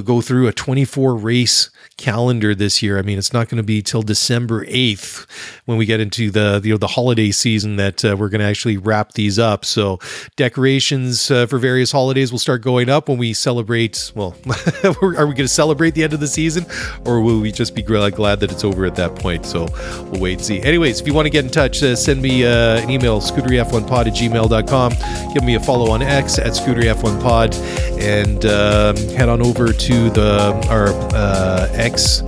go 0.04 0.22
through 0.22 0.48
a 0.48 0.54
24 0.54 1.16
race 1.16 1.70
calendar 2.02 2.56
this 2.56 2.82
year. 2.82 2.98
I 2.98 3.04
mean, 3.04 3.20
it's 3.20 3.32
not 3.32 3.48
going 3.48 3.58
to 3.58 3.64
be 3.64 3.84
till 3.84 4.02
December 4.02 4.66
8th 4.66 5.28
when 5.66 5.78
we 5.78 5.86
get 5.86 6.00
into 6.00 6.32
the 6.32 6.60
you 6.64 6.72
know 6.72 6.78
the 6.78 6.88
holiday 6.88 7.30
season 7.32 7.76
that 7.76 8.04
uh, 8.04 8.16
we're 8.18 8.30
going 8.30 8.42
to 8.42 8.48
actually 8.48 8.78
wrap 8.78 9.14
these 9.14 9.38
up. 9.38 9.64
So 9.64 10.00
decorations 10.36 11.30
uh, 11.30 11.46
for 11.46 11.60
various 11.60 11.92
holidays 11.92 12.32
will 12.32 12.40
start 12.40 12.64
going 12.64 12.90
up 12.90 13.08
when 13.08 13.20
we 13.20 13.34
celebrate. 13.34 14.12
Well, 14.16 14.36
are 14.84 15.28
we 15.28 15.36
going 15.36 15.36
to 15.36 15.48
celebrate 15.48 15.92
the 15.92 16.04
end 16.04 16.14
of 16.14 16.20
the 16.20 16.28
season, 16.28 16.66
or 17.06 17.22
will 17.22 17.40
we 17.40 17.52
just 17.52 17.76
be 17.76 17.84
glad 17.84 18.40
that 18.40 18.52
it's 18.52 18.64
over 18.64 18.86
at 18.86 18.96
that 18.96 19.16
point? 19.16 19.46
So 19.46 19.68
we'll 20.10 20.22
wait 20.22 20.34
and 20.34 20.46
see. 20.46 20.60
Anyways, 20.62 21.02
if 21.02 21.08
you 21.08 21.14
want 21.14 21.28
to 21.28 21.30
get 21.30 21.46
in 21.46 21.52
touch, 21.52 21.84
uh, 21.84 21.96
send 21.96 22.22
me 22.22 22.46
uh, 22.46 22.82
an 22.82 22.90
email 22.90 23.22
scuderiaf1pod 23.22 24.08
at 24.08 24.14
gmail.com. 24.14 25.34
Give 25.34 25.44
me 25.44 25.56
a 25.56 25.60
follow 25.60 25.92
on 25.92 26.02
X 26.02 26.40
at 26.40 26.54
scuderiaf1pod, 26.54 27.54
and 28.00 28.46
um, 28.46 28.96
head 29.16 29.30
on 29.30 29.42
over 29.42 29.72
to 29.72 30.10
the 30.10 30.32
our 30.70 30.88
uh, 31.14 31.68
X 31.92 32.24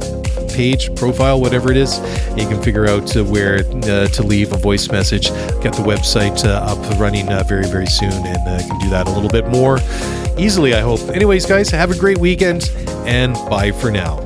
page, 0.54 0.96
profile, 0.96 1.42
whatever 1.42 1.72
it 1.72 1.78
is. 1.78 1.98
You 2.38 2.48
can 2.48 2.62
figure 2.62 2.88
out 2.88 3.16
uh, 3.16 3.24
where 3.24 3.60
uh, 3.84 4.08
to 4.08 4.24
leave 4.24 4.54
a 4.54 4.58
voice 4.58 4.90
message. 4.90 5.30
Get 5.62 5.74
the 5.74 5.84
website 5.84 6.46
uh, 6.46 6.72
up 6.72 7.00
running 7.00 7.32
uh, 7.32 7.44
very, 7.44 7.66
very 7.66 7.88
soon 7.88 8.12
and 8.12 8.48
uh, 8.48 8.60
can 8.60 8.80
do 8.80 8.90
that 8.90 9.08
a 9.08 9.12
little 9.12 9.30
bit 9.30 9.48
more 9.48 9.80
easily, 10.38 10.74
I 10.74 10.82
hope. 10.82 11.00
Anyways, 11.10 11.46
guys, 11.46 11.70
have 11.70 11.92
a 11.92 11.98
great 11.98 12.18
weekend 12.18 12.72
and 13.06 13.34
bye 13.50 13.72
for 13.72 13.92
now. 13.92 14.20